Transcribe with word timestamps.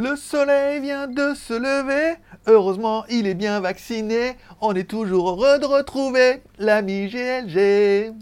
Le 0.00 0.14
soleil 0.14 0.80
vient 0.80 1.08
de 1.08 1.34
se 1.34 1.54
lever, 1.54 2.18
heureusement 2.46 3.04
il 3.10 3.26
est 3.26 3.34
bien 3.34 3.58
vacciné, 3.58 4.36
on 4.60 4.72
est 4.76 4.88
toujours 4.88 5.30
heureux 5.30 5.58
de 5.58 5.64
retrouver 5.64 6.40
l'ami 6.60 7.08
GLG. 7.08 8.12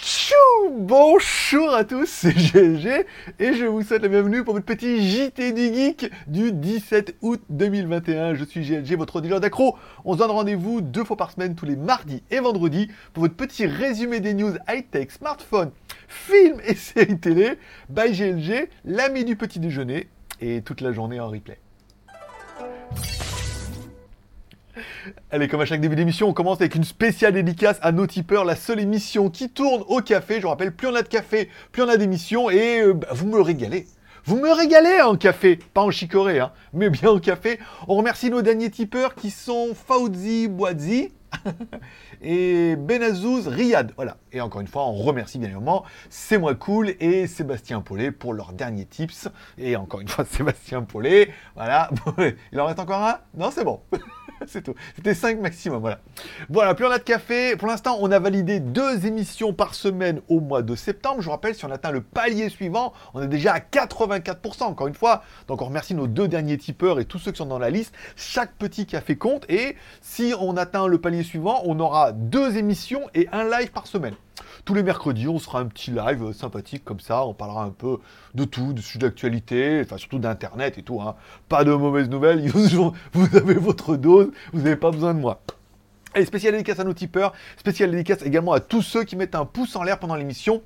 Tchou 0.00 0.36
Bonjour 0.70 1.74
à 1.74 1.82
tous, 1.82 2.06
c'est 2.08 2.32
GLG 2.32 3.06
et 3.40 3.54
je 3.54 3.64
vous 3.64 3.82
souhaite 3.82 4.02
la 4.02 4.08
bienvenue 4.08 4.44
pour 4.44 4.54
votre 4.54 4.66
petit 4.66 5.10
JT 5.10 5.50
du 5.50 5.74
Geek 5.74 6.08
du 6.28 6.52
17 6.52 7.16
août 7.22 7.42
2021. 7.50 8.34
Je 8.34 8.44
suis 8.44 8.60
GLG, 8.60 8.96
votre 8.96 9.20
dealer 9.20 9.40
d'accro. 9.40 9.76
On 10.04 10.12
se 10.12 10.18
donne 10.18 10.30
rendez-vous 10.30 10.80
deux 10.80 11.02
fois 11.02 11.16
par 11.16 11.32
semaine, 11.32 11.56
tous 11.56 11.66
les 11.66 11.74
mardis 11.74 12.22
et 12.30 12.38
vendredis, 12.38 12.88
pour 13.14 13.24
votre 13.24 13.34
petit 13.34 13.66
résumé 13.66 14.20
des 14.20 14.34
news 14.34 14.54
high-tech, 14.68 15.10
smartphone, 15.10 15.72
films 16.08 16.60
et 16.64 16.74
séries 16.74 17.18
télé 17.18 17.58
by 17.88 18.10
GLG, 18.12 18.68
l'ami 18.84 19.24
du 19.24 19.36
petit 19.36 19.60
déjeuner 19.60 20.08
et 20.40 20.62
toute 20.62 20.80
la 20.80 20.92
journée 20.92 21.20
en 21.20 21.28
replay. 21.28 21.58
Allez, 25.30 25.48
comme 25.48 25.60
à 25.60 25.64
chaque 25.64 25.80
début 25.80 25.96
d'émission, 25.96 26.28
on 26.28 26.32
commence 26.32 26.60
avec 26.60 26.74
une 26.74 26.84
spéciale 26.84 27.32
dédicace 27.32 27.78
à 27.82 27.92
nos 27.92 28.06
tipeurs, 28.06 28.44
la 28.44 28.56
seule 28.56 28.80
émission 28.80 29.30
qui 29.30 29.50
tourne 29.50 29.82
au 29.88 30.00
café. 30.00 30.36
Je 30.36 30.42
vous 30.42 30.48
rappelle, 30.48 30.72
plus 30.72 30.88
on 30.88 30.94
a 30.94 31.02
de 31.02 31.08
café, 31.08 31.48
plus 31.72 31.82
on 31.82 31.88
a 31.88 31.96
d'émissions, 31.96 32.50
et 32.50 32.80
euh, 32.80 32.94
bah, 32.94 33.08
vous 33.10 33.26
me 33.26 33.40
régalez. 33.40 33.86
Vous 34.24 34.36
me 34.36 34.52
régalez 34.52 35.00
en 35.00 35.16
café, 35.16 35.58
pas 35.72 35.80
en 35.80 35.90
chicorée, 35.90 36.38
hein, 36.38 36.52
mais 36.72 36.90
bien 36.90 37.10
en 37.10 37.18
café. 37.18 37.58
On 37.88 37.96
remercie 37.96 38.30
nos 38.30 38.42
derniers 38.42 38.70
tipeurs 38.70 39.14
qui 39.14 39.30
sont 39.30 39.74
Fauzi 39.74 40.48
Boazi 40.48 41.12
et 42.22 42.76
Benazouz 42.76 43.48
Riyad. 43.48 43.92
Voilà. 43.96 44.16
Et 44.32 44.40
encore 44.40 44.60
une 44.60 44.66
fois, 44.66 44.86
on 44.86 44.92
remercie 44.92 45.38
bien 45.38 45.48
évidemment 45.48 45.84
C'est 46.10 46.38
moi 46.38 46.54
cool 46.54 46.94
et 47.00 47.26
Sébastien 47.26 47.80
Paulet 47.80 48.10
pour 48.10 48.34
leurs 48.34 48.52
derniers 48.52 48.86
tips. 48.86 49.28
Et 49.56 49.76
encore 49.76 50.00
une 50.00 50.08
fois, 50.08 50.24
Sébastien 50.30 50.82
Paulet. 50.82 51.30
Voilà. 51.54 51.90
Il 52.52 52.60
en 52.60 52.66
reste 52.66 52.78
encore 52.78 53.02
un? 53.02 53.18
Non, 53.36 53.50
c'est 53.50 53.64
bon. 53.64 53.80
c'est 54.46 54.62
tout. 54.62 54.74
C'était 54.96 55.14
5 55.14 55.40
maximum, 55.40 55.80
voilà. 55.80 56.00
Voilà, 56.48 56.74
plus 56.74 56.86
on 56.86 56.90
a 56.90 56.98
de 56.98 57.02
café. 57.02 57.56
Pour 57.56 57.68
l'instant, 57.68 57.98
on 58.00 58.10
a 58.10 58.18
validé 58.18 58.60
deux 58.60 59.06
émissions 59.06 59.52
par 59.52 59.74
semaine 59.74 60.20
au 60.28 60.40
mois 60.40 60.62
de 60.62 60.74
septembre. 60.74 61.20
Je 61.20 61.26
vous 61.26 61.30
rappelle, 61.30 61.54
si 61.54 61.64
on 61.64 61.70
atteint 61.70 61.90
le 61.90 62.00
palier 62.00 62.48
suivant, 62.48 62.92
on 63.14 63.22
est 63.22 63.28
déjà 63.28 63.54
à 63.54 63.58
84%, 63.58 64.64
encore 64.64 64.86
une 64.86 64.94
fois. 64.94 65.22
Donc 65.46 65.62
on 65.62 65.66
remercie 65.66 65.94
nos 65.94 66.06
deux 66.06 66.28
derniers 66.28 66.58
tipeurs 66.58 67.00
et 67.00 67.04
tous 67.04 67.18
ceux 67.18 67.32
qui 67.32 67.38
sont 67.38 67.46
dans 67.46 67.58
la 67.58 67.70
liste. 67.70 67.94
Chaque 68.16 68.54
petit 68.54 68.86
café 68.86 69.16
compte. 69.16 69.44
Et 69.48 69.76
si 70.00 70.34
on 70.38 70.56
atteint 70.56 70.86
le 70.86 70.98
palier 70.98 71.22
suivant, 71.22 71.62
on 71.64 71.78
aura 71.80 72.12
deux 72.12 72.56
émissions 72.56 73.02
et 73.14 73.28
un 73.32 73.44
live 73.44 73.70
par 73.70 73.86
semaine. 73.86 74.14
Tous 74.64 74.74
les 74.74 74.82
mercredis, 74.82 75.28
on 75.28 75.38
sera 75.38 75.60
un 75.60 75.66
petit 75.66 75.90
live 75.90 76.32
sympathique 76.32 76.84
comme 76.84 77.00
ça. 77.00 77.24
On 77.24 77.34
parlera 77.34 77.64
un 77.64 77.70
peu 77.70 77.98
de 78.34 78.44
tout, 78.44 78.72
de 78.72 78.80
sujets 78.80 78.98
d'actualité, 78.98 79.82
enfin 79.84 79.96
surtout 79.96 80.18
d'internet 80.18 80.78
et 80.78 80.82
tout. 80.82 81.00
Hein. 81.00 81.14
Pas 81.48 81.64
de 81.64 81.72
mauvaises 81.72 82.08
nouvelles. 82.08 82.48
Vous 83.12 83.36
avez 83.36 83.54
votre 83.54 83.96
dose. 83.96 84.30
Vous 84.52 84.60
n'avez 84.60 84.76
pas 84.76 84.90
besoin 84.90 85.14
de 85.14 85.20
moi. 85.20 85.40
Allez, 86.14 86.24
spécial 86.24 86.52
dédicace 86.52 86.80
à 86.80 86.84
nos 86.84 86.94
tipeurs. 86.94 87.32
Spécial 87.56 87.90
dédicace 87.90 88.22
également 88.22 88.52
à 88.52 88.60
tous 88.60 88.82
ceux 88.82 89.04
qui 89.04 89.16
mettent 89.16 89.34
un 89.34 89.44
pouce 89.44 89.76
en 89.76 89.82
l'air 89.82 89.98
pendant 89.98 90.16
l'émission. 90.16 90.62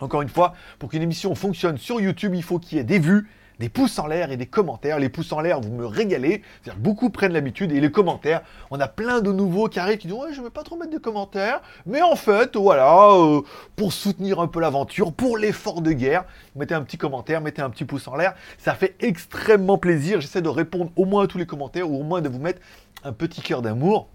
Encore 0.00 0.22
une 0.22 0.28
fois, 0.28 0.54
pour 0.78 0.90
qu'une 0.90 1.02
émission 1.02 1.34
fonctionne 1.34 1.78
sur 1.78 2.00
YouTube, 2.00 2.34
il 2.34 2.42
faut 2.42 2.58
qu'il 2.58 2.78
y 2.78 2.80
ait 2.80 2.84
des 2.84 2.98
vues, 2.98 3.28
des 3.58 3.68
pouces 3.68 3.98
en 3.98 4.06
l'air 4.06 4.30
et 4.30 4.36
des 4.36 4.46
commentaires. 4.46 4.98
Les 4.98 5.08
pouces 5.08 5.32
en 5.32 5.40
l'air, 5.40 5.60
vous 5.60 5.72
me 5.72 5.86
régalez. 5.86 6.42
C'est-à-dire 6.62 6.80
beaucoup 6.80 7.10
prennent 7.10 7.32
l'habitude. 7.32 7.72
Et 7.72 7.80
les 7.80 7.90
commentaires, 7.90 8.42
on 8.70 8.80
a 8.80 8.88
plein 8.88 9.20
de 9.20 9.32
nouveaux 9.32 9.68
qui 9.68 9.78
arrivent 9.78 9.98
qui 9.98 10.08
disent 10.08 10.16
Ouais, 10.16 10.32
je 10.32 10.40
ne 10.40 10.44
vais 10.44 10.50
pas 10.50 10.62
trop 10.62 10.76
mettre 10.76 10.92
de 10.92 10.98
commentaires. 10.98 11.60
Mais 11.86 12.02
en 12.02 12.16
fait, 12.16 12.56
voilà, 12.56 13.12
euh, 13.12 13.42
pour 13.76 13.92
soutenir 13.92 14.40
un 14.40 14.48
peu 14.48 14.60
l'aventure, 14.60 15.12
pour 15.12 15.38
l'effort 15.38 15.80
de 15.80 15.92
guerre, 15.92 16.24
mettez 16.56 16.74
un 16.74 16.82
petit 16.82 16.98
commentaire, 16.98 17.40
mettez 17.40 17.62
un 17.62 17.70
petit 17.70 17.84
pouce 17.84 18.08
en 18.08 18.16
l'air. 18.16 18.34
Ça 18.58 18.74
fait 18.74 18.96
extrêmement 19.00 19.78
plaisir. 19.78 20.20
J'essaie 20.20 20.42
de 20.42 20.48
répondre 20.48 20.90
au 20.96 21.04
moins 21.04 21.24
à 21.24 21.26
tous 21.26 21.38
les 21.38 21.46
commentaires 21.46 21.90
ou 21.90 22.00
au 22.00 22.02
moins 22.02 22.20
de 22.20 22.28
vous 22.28 22.40
mettre 22.40 22.60
un 23.04 23.12
petit 23.12 23.42
cœur 23.42 23.62
d'amour. 23.62 24.08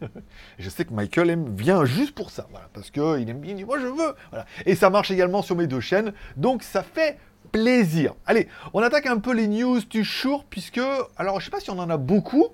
je 0.58 0.68
sais 0.68 0.84
que 0.84 0.92
Michael 0.92 1.30
aime, 1.30 1.54
vient 1.54 1.84
juste 1.84 2.14
pour 2.14 2.30
ça, 2.30 2.46
parce 2.72 2.90
qu'il 2.90 3.28
aime 3.30 3.40
bien, 3.40 3.52
il 3.52 3.56
dit 3.56 3.64
moi 3.64 3.78
je 3.78 3.86
veux. 3.86 4.14
Voilà. 4.30 4.46
Et 4.66 4.74
ça 4.74 4.90
marche 4.90 5.10
également 5.10 5.42
sur 5.42 5.56
mes 5.56 5.66
deux 5.66 5.80
chaînes, 5.80 6.12
donc 6.36 6.62
ça 6.62 6.82
fait 6.82 7.18
plaisir. 7.52 8.14
Allez, 8.26 8.48
on 8.72 8.82
attaque 8.82 9.06
un 9.06 9.18
peu 9.18 9.32
les 9.32 9.46
news 9.46 9.80
du 9.88 10.02
jour, 10.02 10.44
puisque, 10.48 10.80
alors 11.16 11.38
je 11.38 11.44
sais 11.44 11.50
pas 11.50 11.60
si 11.60 11.70
on 11.70 11.78
en 11.78 11.90
a 11.90 11.98
beaucoup, 11.98 12.48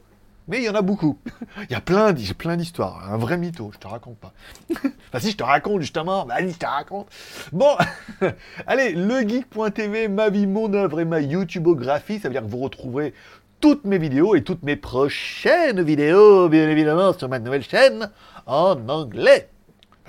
mais 0.48 0.58
il 0.58 0.64
y 0.64 0.68
en 0.68 0.74
a 0.74 0.82
beaucoup. 0.82 1.18
il 1.68 1.70
y 1.70 1.74
a 1.74 1.80
plein, 1.80 2.12
plein 2.36 2.56
d'histoires. 2.56 3.12
Un 3.12 3.18
vrai 3.18 3.36
mytho, 3.36 3.70
je 3.72 3.78
te 3.78 3.86
raconte 3.86 4.18
pas. 4.18 4.32
enfin 5.08 5.20
si, 5.20 5.30
je 5.30 5.36
te 5.36 5.44
raconte 5.44 5.80
justement. 5.82 6.26
Allez, 6.28 6.50
je 6.50 6.58
te 6.58 6.66
raconte. 6.66 7.08
Bon, 7.52 7.76
allez, 8.66 8.92
legeek.tv, 8.92 10.08
ma 10.08 10.30
vie, 10.30 10.46
mon 10.46 10.72
œuvre 10.72 11.00
et 11.00 11.04
ma 11.04 11.20
YouTubeographie. 11.20 12.18
Ça 12.18 12.28
veut 12.28 12.34
dire 12.34 12.42
que 12.42 12.48
vous 12.48 12.58
retrouverez 12.58 13.14
toutes 13.60 13.84
mes 13.84 13.98
vidéos 13.98 14.34
et 14.34 14.42
toutes 14.42 14.62
mes 14.62 14.76
prochaines 14.76 15.82
vidéos, 15.82 16.48
bien 16.48 16.68
évidemment, 16.68 17.12
sur 17.12 17.28
ma 17.28 17.38
nouvelle 17.38 17.64
chaîne 17.64 18.10
en 18.46 18.88
anglais. 18.88 19.50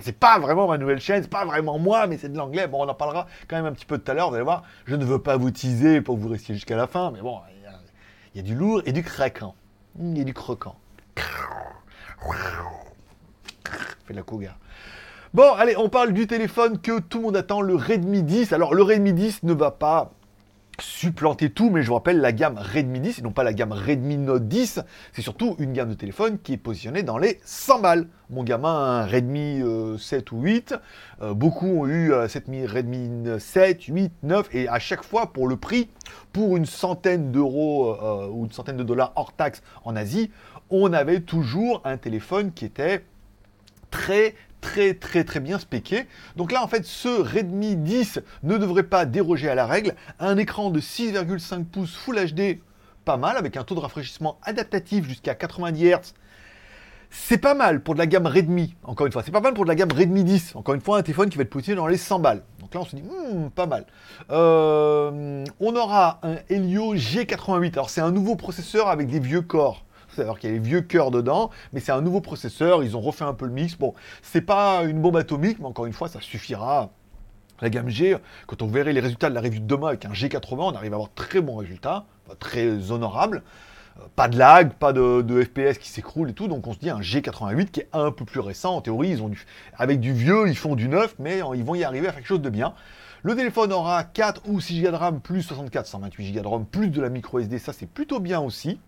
C'est 0.02 0.18
pas 0.18 0.40
vraiment 0.40 0.68
ma 0.68 0.78
nouvelle 0.78 1.00
chaîne, 1.00 1.22
c'est 1.24 1.30
pas 1.30 1.46
vraiment 1.46 1.78
moi, 1.78 2.08
mais 2.08 2.18
c'est 2.18 2.30
de 2.30 2.38
l'anglais. 2.38 2.68
Bon, 2.68 2.86
on 2.86 2.90
en 2.90 2.94
parlera 2.94 3.28
quand 3.48 3.56
même 3.56 3.66
un 3.66 3.74
petit 3.74 3.86
peu 3.86 3.98
tout 3.98 4.10
à 4.12 4.14
l'heure, 4.14 4.30
vous 4.30 4.36
allez 4.36 4.44
voir. 4.44 4.64
Je 4.86 4.96
ne 4.96 5.04
veux 5.04 5.22
pas 5.22 5.38
vous 5.38 5.52
teaser 5.52 6.02
pour 6.02 6.16
que 6.16 6.22
vous 6.22 6.30
restiez 6.30 6.56
jusqu'à 6.56 6.76
la 6.76 6.88
fin, 6.88 7.12
mais 7.12 7.22
bon, 7.22 7.40
il 8.34 8.38
y, 8.38 8.40
a 8.40 8.44
du 8.44 8.56
lourd 8.56 8.82
et 8.86 8.92
du 8.92 9.04
craquant. 9.04 9.56
Il 10.00 10.18
y 10.18 10.22
a 10.22 10.24
du 10.24 10.34
croquant. 10.34 10.76
Fait 14.06 14.14
de 14.14 14.18
la 14.18 14.24
cougar. 14.24 14.58
Bon, 15.34 15.54
allez, 15.54 15.76
on 15.78 15.90
parle 15.90 16.14
du 16.14 16.26
téléphone 16.26 16.80
que 16.80 17.00
tout 17.00 17.20
le 17.20 17.26
monde 17.26 17.38
attend, 17.38 17.62
le 17.62 17.76
Redmi 17.76 18.24
10. 18.24 18.54
Alors, 18.54 18.74
le 18.74 18.82
Redmi 18.82 19.14
10 19.14 19.44
ne 19.44 19.54
va 19.54 19.72
pas 19.72 20.12
supplanter 20.82 21.50
tout, 21.50 21.70
mais 21.70 21.82
je 21.82 21.88
vous 21.88 21.94
rappelle 21.94 22.20
la 22.20 22.32
gamme 22.32 22.58
Redmi 22.58 23.00
10 23.00 23.20
et 23.20 23.22
non 23.22 23.32
pas 23.32 23.44
la 23.44 23.54
gamme 23.54 23.72
Redmi 23.72 24.18
Note 24.18 24.48
10. 24.48 24.82
C'est 25.14 25.22
surtout 25.22 25.56
une 25.60 25.74
gamme 25.74 25.90
de 25.90 25.94
téléphone 25.94 26.40
qui 26.40 26.54
est 26.54 26.58
positionnée 26.58 27.04
dans 27.04 27.18
les 27.18 27.40
100 27.44 27.80
balles. 27.80 28.08
Mon 28.30 28.44
gamin 28.44 29.06
Redmi 29.06 29.62
7 29.98 30.32
euh, 30.32 30.36
ou 30.36 30.42
8. 30.42 30.76
Euh, 31.22 31.34
beaucoup 31.34 31.68
ont 31.68 31.88
eu 31.88 32.12
euh, 32.12 32.28
Redmi 32.28 33.40
7, 33.40 33.84
8, 33.84 34.12
9 34.24 34.56
et 34.56 34.68
à 34.68 34.80
chaque 34.80 35.04
fois 35.04 35.34
pour 35.34 35.48
le 35.48 35.58
prix, 35.58 35.90
pour 36.34 36.58
une 36.58 36.66
centaine 36.66 37.32
d'euros 37.32 37.96
ou 38.32 38.46
une 38.46 38.52
centaine 38.52 38.78
de 38.78 38.84
dollars 38.84 39.14
hors 39.16 39.34
taxe 39.34 39.62
en 39.84 39.96
Asie, 39.96 40.32
on 40.70 40.94
avait 40.94 41.22
toujours 41.22 41.82
un 41.86 41.98
téléphone 41.98 42.52
qui 42.52 42.66
était 42.66 43.04
très 43.92 44.36
très 44.62 44.94
très 44.94 45.24
très 45.24 45.40
bien 45.40 45.60
spéqué. 45.60 46.08
Donc 46.36 46.52
là 46.52 46.64
en 46.64 46.68
fait 46.68 46.86
ce 46.86 47.10
Redmi 47.10 47.76
10 47.76 48.20
ne 48.44 48.58
devrait 48.58 48.84
pas 48.84 49.06
déroger 49.06 49.50
à 49.50 49.56
la 49.56 49.66
règle. 49.66 49.96
Un 50.20 50.38
écran 50.38 50.70
de 50.70 50.80
6,5 50.80 51.66
pouces 51.66 51.96
Full 51.96 52.20
HD, 52.34 52.60
pas 53.06 53.18
mal, 53.18 53.38
avec 53.38 53.58
un 53.58 53.64
taux 53.64 53.76
de 53.76 53.80
rafraîchissement 53.80 54.38
adaptatif 54.44 55.08
jusqu'à 55.08 55.36
90 55.36 55.86
Hz. 55.86 56.14
C'est 57.12 57.40
pas 57.40 57.56
mal 57.56 57.82
pour 57.82 57.96
de 57.96 58.00
la 58.00 58.06
gamme 58.06 58.28
Redmi, 58.28 58.76
encore 58.84 59.08
une 59.08 59.14
fois. 59.14 59.24
C'est 59.24 59.32
pas 59.32 59.42
mal 59.42 59.56
pour 59.56 59.64
de 59.64 59.70
la 59.70 59.76
gamme 59.76 59.92
Redmi 59.92 60.24
10. 60.24 60.56
Encore 60.56 60.76
une 60.76 60.82
fois, 60.82 61.00
un 61.00 61.02
téléphone 61.02 61.30
qui 61.30 61.38
va 61.38 61.42
être 61.42 61.50
positionné 61.50 61.78
dans 61.78 61.88
les 61.88 61.98
100 61.98 62.20
balles. 62.20 62.44
Donc 62.60 62.74
là, 62.76 62.82
on 62.82 62.86
se 62.86 62.96
dit, 62.96 63.02
hmm, 63.02 63.50
pas 63.50 63.66
mal. 63.66 63.88
Euh, 64.30 65.44
on 65.60 65.76
aura 65.76 66.20
un 66.22 66.36
Helio 66.50 66.96
G88. 66.96 67.74
Alors, 67.74 67.90
c'est 67.90 68.02
un 68.02 68.12
nouveau 68.12 68.36
processeur 68.36 68.90
avec 68.90 69.08
des 69.08 69.20
vieux 69.20 69.42
corps 69.42 69.86
alors 70.18 70.40
qu'il 70.40 70.50
y 70.50 70.54
a 70.54 70.56
les 70.56 70.62
vieux 70.62 70.82
cœurs 70.82 71.12
dedans, 71.12 71.50
mais 71.74 71.80
c'est 71.80 71.92
un 71.92 72.02
nouveau 72.02 72.22
processeur, 72.22 72.84
ils 72.84 72.98
ont 72.98 73.02
refait 73.02 73.26
un 73.26 73.34
peu 73.34 73.46
le 73.46 73.52
mix. 73.52 73.76
Bon, 73.76 73.94
c'est 74.22 74.42
pas 74.42 74.84
une 74.84 75.02
bombe 75.02 75.18
atomique, 75.18 75.60
mais 75.60 75.66
encore 75.66 75.86
une 75.86 75.94
fois, 75.94 76.08
ça 76.08 76.20
suffira. 76.22 76.90
La 77.62 77.70
gamme 77.70 77.90
G, 77.90 78.16
quand 78.48 78.62
on 78.62 78.68
verrait 78.68 78.94
les 78.94 79.02
résultats 79.02 79.30
de 79.30 79.36
la 79.36 79.42
revue 79.42 79.60
de 79.60 79.66
demain 79.68 79.90
avec 79.90 80.06
un 80.06 80.12
G80, 80.12 80.56
on 80.60 80.72
arrive 80.72 80.94
à 80.94 80.96
avoir 80.96 81.14
très 81.14 81.42
bons 81.42 81.58
résultats, 81.58 82.06
très 82.40 82.92
honorables. 82.92 83.44
Euh, 84.00 84.04
pas 84.16 84.30
de 84.30 84.38
lag, 84.38 84.74
pas 84.74 84.94
de, 84.94 85.44
FPS 85.44 85.78
qui 85.78 85.90
s'écroule 85.90 86.30
et 86.30 86.34
tout, 86.34 86.48
donc 86.48 86.68
on 86.68 86.74
se 86.74 86.80
dit 86.80 86.90
un 86.90 87.02
G88 87.02 87.66
qui 87.66 87.82
est 87.82 87.90
un 87.92 88.12
peu 88.12 88.24
plus 88.24 88.40
récent. 88.40 88.76
En 88.76 88.82
théorie, 88.82 89.10
ils 89.10 89.22
ont 89.22 89.32
avec 89.78 90.00
du 90.00 90.14
vieux, 90.14 90.48
ils 90.48 90.58
font 90.58 90.76
du 90.76 90.88
neuf, 90.88 91.16
mais 91.20 91.42
ils 91.56 91.64
vont 91.64 91.76
y 91.76 91.84
arriver 91.84 92.08
à 92.08 92.12
faire 92.12 92.22
quelque 92.22 92.28
chose 92.28 92.42
de 92.42 92.50
bien. 92.50 92.74
Le 93.22 93.36
téléphone 93.36 93.74
aura 93.74 94.06
4 94.06 94.44
ou 94.48 94.62
6 94.62 94.82
Go 94.82 94.92
de 94.92 94.96
RAM 94.96 95.20
plus 95.20 95.44
64, 95.44 95.88
128 95.88 96.32
Go 96.32 96.42
de 96.42 96.48
RAM 96.48 96.66
plus 96.66 96.88
de 96.88 97.02
la 97.02 97.10
micro 97.10 97.40
SD, 97.40 97.60
ça 97.60 97.74
c'est 97.74 97.90
plutôt 97.90 98.22
bien 98.22 98.40
aussi. 98.40 98.80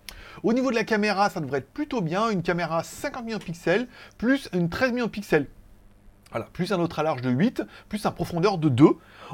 Au 0.43 0.53
niveau 0.53 0.69
de 0.69 0.75
la 0.75 0.83
caméra, 0.83 1.29
ça 1.29 1.39
devrait 1.39 1.59
être 1.59 1.71
plutôt 1.71 2.01
bien, 2.01 2.29
une 2.29 2.41
caméra 2.41 2.83
50 2.83 3.25
millions 3.25 3.37
de 3.37 3.43
pixels 3.43 3.87
plus 4.17 4.49
une 4.53 4.69
13 4.69 4.91
millions 4.91 5.05
de 5.05 5.11
pixels. 5.11 5.47
Voilà, 6.31 6.47
plus 6.53 6.71
un 6.71 6.79
autre 6.79 6.99
à 6.99 7.03
large 7.03 7.21
de 7.21 7.29
8, 7.29 7.63
plus 7.89 8.05
un 8.05 8.11
profondeur 8.11 8.57
de 8.57 8.69
2. 8.69 8.85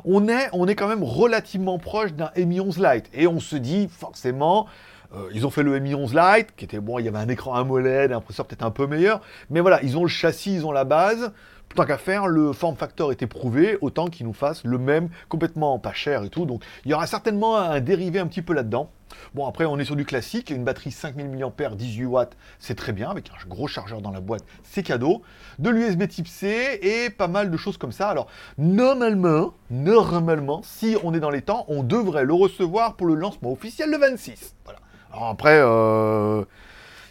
On 0.04 0.28
est, 0.28 0.50
on 0.52 0.68
est 0.68 0.76
quand 0.76 0.88
même 0.88 1.04
relativement 1.04 1.78
proche 1.78 2.14
d'un 2.14 2.32
Mi 2.36 2.60
11 2.60 2.80
Lite. 2.80 3.10
Et 3.14 3.28
on 3.28 3.40
se 3.40 3.56
dit 3.56 3.88
forcément, 3.88 4.66
euh, 5.14 5.30
ils 5.32 5.46
ont 5.46 5.52
fait 5.52 5.62
le 5.62 5.78
Mi 5.80 5.94
11 5.94 6.16
Lite, 6.16 6.56
qui 6.58 6.66
était 6.66 6.80
bon, 6.80 6.98
il 6.98 7.06
y 7.06 7.08
avait 7.08 7.20
un 7.20 7.30
écran 7.30 7.54
AMOLED, 7.54 8.12
un 8.12 8.20
processeur 8.20 8.48
peut-être 8.48 8.64
un 8.64 8.72
peu 8.72 8.88
meilleur. 8.88 9.22
Mais 9.52 9.60
voilà, 9.60 9.80
ils 9.84 9.96
ont 9.96 10.04
le 10.04 10.10
châssis, 10.10 10.56
ils 10.56 10.66
ont 10.66 10.72
la 10.72 10.86
base 10.86 11.32
tant 11.76 11.86
qu'à 11.86 11.98
faire, 11.98 12.28
le 12.28 12.54
form 12.54 12.76
factor 12.76 13.12
était 13.12 13.28
prouvé, 13.28 13.78
autant 13.82 14.08
qu'il 14.08 14.26
nous 14.26 14.34
fasse 14.34 14.64
le 14.64 14.78
même, 14.78 15.10
complètement 15.30 15.78
pas 15.80 15.94
cher 15.94 16.24
et 16.24 16.30
tout. 16.30 16.46
Donc 16.46 16.64
il 16.86 16.92
y 16.92 16.94
aura 16.94 17.08
certainement 17.08 17.58
un 17.58 17.80
dérivé 17.80 18.20
un 18.20 18.28
petit 18.28 18.42
peu 18.42 18.54
là-dedans. 18.54 18.90
Bon, 19.34 19.48
après, 19.48 19.66
on 19.66 19.80
est 19.80 19.86
sur 19.86 19.96
du 19.96 20.06
classique, 20.06 20.50
une 20.50 20.64
batterie 20.64 20.92
5000 20.92 21.30
mAh, 21.30 21.76
18 21.76 22.06
watts, 22.06 22.38
c'est 22.60 22.76
très 22.76 22.92
bien, 22.92 23.10
avec 23.10 23.30
un 23.30 23.48
gros 23.48 23.68
chargeur 23.68 24.02
dans 24.02 24.12
la 24.12 24.20
boîte, 24.20 24.44
c'est 24.64 24.84
cadeau. 24.84 25.22
De 25.60 25.70
l'USB 25.70 26.08
type 26.08 26.28
C 26.28 26.80
et 26.82 27.10
pas 27.10 27.28
mal 27.28 27.50
de 27.50 27.58
choses 27.58 27.78
comme 27.78 27.92
ça. 27.92 28.10
Alors, 28.10 28.28
normalement, 28.58 29.54
normalement, 29.70 30.62
si 30.64 30.98
on 31.04 31.14
est 31.14 31.20
dans 31.20 31.30
les 31.30 31.42
temps, 31.42 31.66
on 31.68 31.84
devrait 31.84 32.26
le 32.26 32.34
recevoir 32.34 32.96
pour 32.96 33.08
le 33.08 33.16
lancement 33.16 33.52
officiel 33.52 33.90
le 33.90 33.98
26. 33.98 34.56
Voilà. 34.66 34.80
Alors 35.12 35.28
après, 35.30 35.60
euh, 35.62 36.44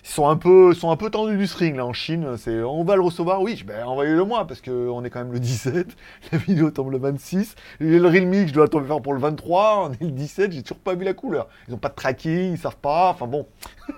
ils 0.07 0.13
sont 0.13 0.29
un 0.29 0.37
peu, 0.37 0.73
sont 0.73 0.93
un 0.93 0.97
peu 0.97 1.11
tendus 1.11 1.37
du 1.37 1.49
string 1.49 1.77
là 1.77 1.85
en 1.85 1.93
Chine. 1.93 2.37
C'est, 2.39 2.63
on 2.63 2.85
va 2.85 2.95
le 2.95 3.03
recevoir, 3.03 3.43
oui, 3.43 3.65
ben 3.67 3.85
envoyez-le 3.85 4.25
moi 4.25 4.47
parce 4.47 4.61
qu'on 4.61 5.05
est 5.05 5.11
quand 5.11 5.19
même 5.19 5.33
le 5.33 5.41
17. 5.41 5.97
La 6.33 6.39
vidéo 6.39 6.71
tombe 6.71 6.93
le 6.93 6.99
26. 6.99 7.57
Et 7.81 7.99
le 7.99 8.07
Realme, 8.07 8.47
je 8.47 8.53
dois 8.53 8.69
tomber 8.69 8.87
faire 8.87 9.03
pour 9.03 9.15
le 9.15 9.21
23. 9.21 9.89
On 9.89 9.93
est 9.93 10.01
le 10.01 10.13
17. 10.13 10.53
J'ai 10.53 10.63
toujours 10.63 10.79
pas 10.79 10.95
vu 10.95 11.05
la 11.05 11.13
couleur. 11.13 11.49
Ils 11.67 11.75
ont 11.75 11.79
pas 11.79 11.89
de 11.89 11.97
tracking, 11.97 12.53
ils 12.53 12.59
savent 12.59 12.77
pas. 12.77 13.11
Enfin 13.11 13.27
bon, 13.27 13.49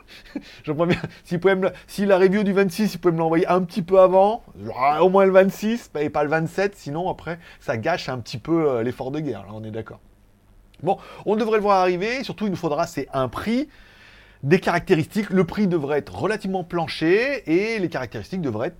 j'aimerais 0.65 0.87
bien. 0.87 1.01
Si, 1.25 1.37
me, 1.37 1.71
si 1.87 2.07
la 2.07 2.17
review 2.17 2.43
du 2.43 2.55
26, 2.55 2.95
ils 2.95 2.99
pouvaient 2.99 3.13
me 3.13 3.19
l'envoyer 3.19 3.47
un 3.47 3.61
petit 3.61 3.83
peu 3.83 4.01
avant, 4.01 4.43
au 5.01 5.11
moins 5.11 5.27
le 5.27 5.33
26 5.33 5.91
et 6.01 6.09
pas 6.09 6.25
le 6.25 6.31
27. 6.31 6.75
Sinon 6.75 7.11
après, 7.11 7.39
ça 7.61 7.77
gâche 7.77 8.09
un 8.09 8.19
petit 8.19 8.39
peu 8.39 8.71
euh, 8.71 8.83
l'effort 8.83 9.11
de 9.11 9.21
guerre. 9.21 9.43
Là, 9.43 9.51
on 9.53 9.63
est 9.63 9.71
d'accord. 9.71 10.01
Bon, 10.83 10.97
on 11.27 11.37
devrait 11.37 11.59
le 11.59 11.63
voir 11.63 11.81
arriver. 11.81 12.25
Surtout, 12.25 12.47
il 12.47 12.51
nous 12.51 12.57
faudra 12.57 12.87
c'est 12.87 13.09
un 13.13 13.29
prix 13.29 13.69
des 14.43 14.61
caractéristiques, 14.61 15.31
le 15.31 15.45
prix 15.45 15.67
devrait 15.67 15.99
être 15.99 16.15
relativement 16.15 16.65
plancher 16.65 17.43
et 17.51 17.79
les 17.79 17.89
caractéristiques 17.89 18.41
devraient 18.41 18.69
être 18.69 18.79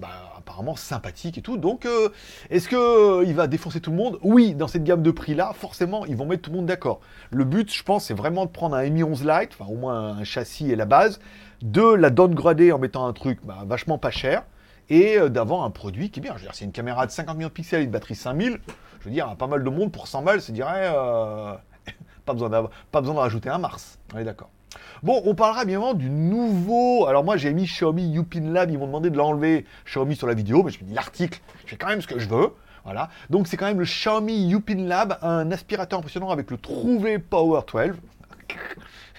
bah, 0.00 0.08
apparemment 0.38 0.76
sympathiques 0.76 1.36
et 1.36 1.42
tout. 1.42 1.58
Donc, 1.58 1.84
euh, 1.84 2.08
est-ce 2.48 2.68
qu'il 2.68 2.78
euh, 2.78 3.32
va 3.34 3.46
défoncer 3.46 3.80
tout 3.80 3.90
le 3.90 3.96
monde? 3.96 4.18
Oui, 4.22 4.54
dans 4.54 4.66
cette 4.66 4.84
gamme 4.84 5.02
de 5.02 5.10
prix-là, 5.10 5.52
forcément, 5.54 6.06
ils 6.06 6.16
vont 6.16 6.26
mettre 6.26 6.42
tout 6.42 6.50
le 6.50 6.56
monde 6.56 6.66
d'accord. 6.66 7.00
Le 7.30 7.44
but, 7.44 7.72
je 7.72 7.82
pense, 7.82 8.06
c'est 8.06 8.14
vraiment 8.14 8.46
de 8.46 8.50
prendre 8.50 8.76
un 8.76 8.88
Mi 8.88 9.02
11 9.02 9.24
Lite, 9.24 9.50
enfin 9.58 9.70
au 9.70 9.76
moins 9.76 10.16
un 10.16 10.24
châssis 10.24 10.70
et 10.70 10.76
la 10.76 10.86
base, 10.86 11.20
de 11.60 11.82
la 11.82 12.08
downgrader 12.08 12.72
en 12.72 12.78
mettant 12.78 13.06
un 13.06 13.12
truc 13.12 13.40
bah, 13.44 13.58
vachement 13.66 13.98
pas 13.98 14.10
cher 14.10 14.44
et 14.88 15.18
euh, 15.18 15.28
d'avoir 15.28 15.64
un 15.64 15.70
produit 15.70 16.10
qui 16.10 16.20
est 16.20 16.22
bien. 16.22 16.32
Je 16.32 16.38
veux 16.38 16.44
dire, 16.44 16.54
c'est 16.54 16.64
une 16.64 16.72
caméra 16.72 17.06
de 17.06 17.10
50 17.10 17.36
millions 17.36 17.48
de 17.48 17.52
pixels 17.52 17.82
et 17.82 17.84
une 17.84 17.90
batterie 17.90 18.14
5000. 18.14 18.58
Je 19.00 19.04
veux 19.04 19.10
dire, 19.10 19.36
pas 19.36 19.46
mal 19.46 19.62
de 19.62 19.70
monde 19.70 19.92
pour 19.92 20.08
100 20.08 20.22
balles 20.22 20.40
se 20.40 20.52
dirait 20.52 20.90
pas, 22.24 22.32
besoin 22.32 22.68
pas 22.90 23.00
besoin 23.00 23.14
de 23.14 23.20
rajouter 23.20 23.50
un 23.50 23.58
Mars. 23.58 23.98
On 24.14 24.18
est 24.18 24.24
d'accord. 24.24 24.50
Bon, 25.02 25.22
on 25.24 25.34
parlera 25.34 25.64
bien 25.64 25.78
évidemment 25.78 25.94
du 25.94 26.10
nouveau. 26.10 27.06
Alors 27.06 27.24
moi 27.24 27.36
j'ai 27.36 27.52
mis 27.52 27.64
Xiaomi 27.64 28.04
Yupin 28.10 28.52
Lab, 28.52 28.70
ils 28.70 28.78
m'ont 28.78 28.86
demandé 28.86 29.10
de 29.10 29.16
l'enlever 29.16 29.64
Xiaomi 29.86 30.16
sur 30.16 30.26
la 30.26 30.34
vidéo, 30.34 30.62
mais 30.62 30.70
je 30.70 30.80
me 30.80 30.88
dis 30.88 30.94
l'article, 30.94 31.40
je 31.64 31.70
fais 31.70 31.76
quand 31.76 31.88
même 31.88 32.02
ce 32.02 32.06
que 32.06 32.18
je 32.18 32.28
veux. 32.28 32.50
Voilà. 32.84 33.10
Donc 33.28 33.46
c'est 33.46 33.56
quand 33.56 33.66
même 33.66 33.78
le 33.78 33.84
Xiaomi 33.84 34.48
Yupin 34.48 34.86
Lab, 34.86 35.18
un 35.22 35.50
aspirateur 35.50 35.98
impressionnant 35.98 36.30
avec 36.30 36.50
le 36.50 36.56
Trouvé 36.56 37.18
Power 37.18 37.60
12. 37.72 37.96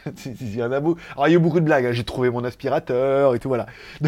il 0.26 0.56
y 0.56 0.64
en 0.64 0.72
a 0.72 0.80
beaucoup. 0.80 1.00
Alors, 1.14 1.28
il 1.28 1.32
y 1.32 1.34
a 1.36 1.38
eu 1.38 1.42
beaucoup 1.42 1.60
de 1.60 1.66
blagues. 1.66 1.86
Hein. 1.86 1.92
J'ai 1.92 2.04
trouvé 2.04 2.30
mon 2.30 2.44
aspirateur 2.44 3.36
et 3.36 3.40
tout, 3.40 3.48
voilà. 3.48 3.68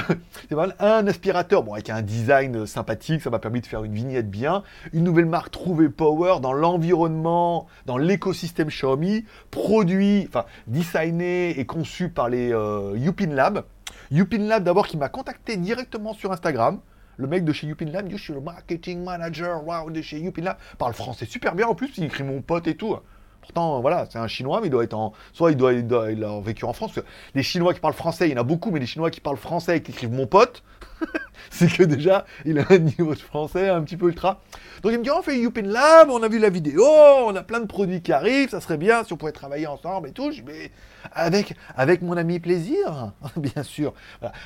c'est 0.49 0.55
mal. 0.55 0.75
Un 0.79 1.05
aspirateur, 1.07 1.63
bon, 1.63 1.73
avec 1.73 1.89
un 1.89 2.01
design 2.01 2.65
sympathique, 2.65 3.21
ça 3.21 3.29
m'a 3.29 3.39
permis 3.39 3.61
de 3.61 3.65
faire 3.65 3.83
une 3.83 3.93
vignette 3.93 4.29
bien. 4.29 4.63
Une 4.93 5.03
nouvelle 5.03 5.25
marque 5.25 5.51
trouvée 5.51 5.89
Power 5.89 6.39
dans 6.41 6.53
l'environnement, 6.53 7.67
dans 7.85 7.97
l'écosystème 7.97 8.69
Xiaomi, 8.69 9.25
produit, 9.51 10.25
enfin, 10.27 10.45
designé 10.67 11.59
et 11.59 11.65
conçu 11.65 12.09
par 12.09 12.29
les 12.29 12.53
euh, 12.53 12.93
Yupin 12.97 13.33
Lab. 13.33 13.63
Yupin 14.11 14.39
Lab, 14.39 14.63
d'abord, 14.63 14.87
qui 14.87 14.97
m'a 14.97 15.09
contacté 15.09 15.57
directement 15.57 16.13
sur 16.13 16.31
Instagram. 16.31 16.79
Le 17.17 17.27
mec 17.27 17.45
de 17.45 17.53
chez 17.53 17.67
Yupin 17.67 17.85
Lab, 17.85 18.07
je 18.09 18.17
suis 18.17 18.33
le 18.33 18.41
marketing 18.41 19.03
manager 19.03 19.65
wow, 19.65 19.91
de 19.91 20.01
chez 20.01 20.19
Yupin 20.19 20.41
Lab, 20.41 20.57
parle 20.79 20.93
français 20.93 21.25
super 21.25 21.53
bien 21.53 21.67
en 21.67 21.75
plus, 21.75 21.91
il 21.97 22.05
écrit 22.05 22.23
mon 22.23 22.41
pote 22.41 22.67
et 22.67 22.75
tout. 22.75 22.97
Pourtant, 23.43 23.81
voilà, 23.81 24.07
c'est 24.09 24.19
un 24.19 24.27
Chinois, 24.27 24.61
mais 24.61 24.67
il 24.67 24.69
doit 24.69 24.85
être 24.85 24.93
en. 24.93 25.11
Soit 25.33 25.51
il 25.51 25.57
doit, 25.57 25.73
il 25.73 26.23
a 26.23 26.39
vécu 26.39 26.63
en 26.63 26.71
France. 26.71 26.97
les 27.35 27.43
Chinois 27.43 27.73
qui 27.73 27.81
parlent 27.81 27.93
français, 27.93 28.29
il 28.29 28.31
y 28.31 28.37
en 28.37 28.39
a 28.39 28.43
beaucoup, 28.43 28.71
mais 28.71 28.79
les 28.79 28.85
Chinois 28.85 29.11
qui 29.11 29.19
parlent 29.19 29.35
français 29.35 29.77
et 29.77 29.83
qui 29.83 29.91
écrivent 29.91 30.13
mon 30.13 30.27
pote, 30.27 30.63
c'est 31.49 31.69
que 31.69 31.83
déjà, 31.83 32.25
il 32.45 32.57
a 32.57 32.65
un 32.69 32.77
niveau 32.77 33.13
de 33.13 33.19
français 33.19 33.67
un 33.67 33.81
petit 33.81 33.97
peu 33.97 34.07
ultra. 34.07 34.39
Donc 34.81 34.93
il 34.93 34.97
me 34.97 35.03
dit, 35.03 35.11
on 35.11 35.21
fait 35.21 35.37
Youpin 35.37 35.63
Lab, 35.63 36.09
on 36.09 36.23
a 36.23 36.29
vu 36.29 36.39
la 36.39 36.49
vidéo, 36.49 36.85
on 36.85 37.35
a 37.35 37.43
plein 37.43 37.59
de 37.59 37.65
produits 37.65 38.01
qui 38.01 38.13
arrivent, 38.13 38.49
ça 38.49 38.61
serait 38.61 38.77
bien 38.77 39.03
si 39.03 39.11
on 39.11 39.17
pouvait 39.17 39.33
travailler 39.33 39.67
ensemble 39.67 40.07
et 40.07 40.13
tout. 40.13 40.31
Je 40.31 40.41
mais 40.41 40.71
avec, 41.11 41.57
avec 41.75 42.01
mon 42.01 42.15
ami 42.15 42.39
plaisir, 42.39 43.11
bien 43.35 43.63
sûr. 43.63 43.93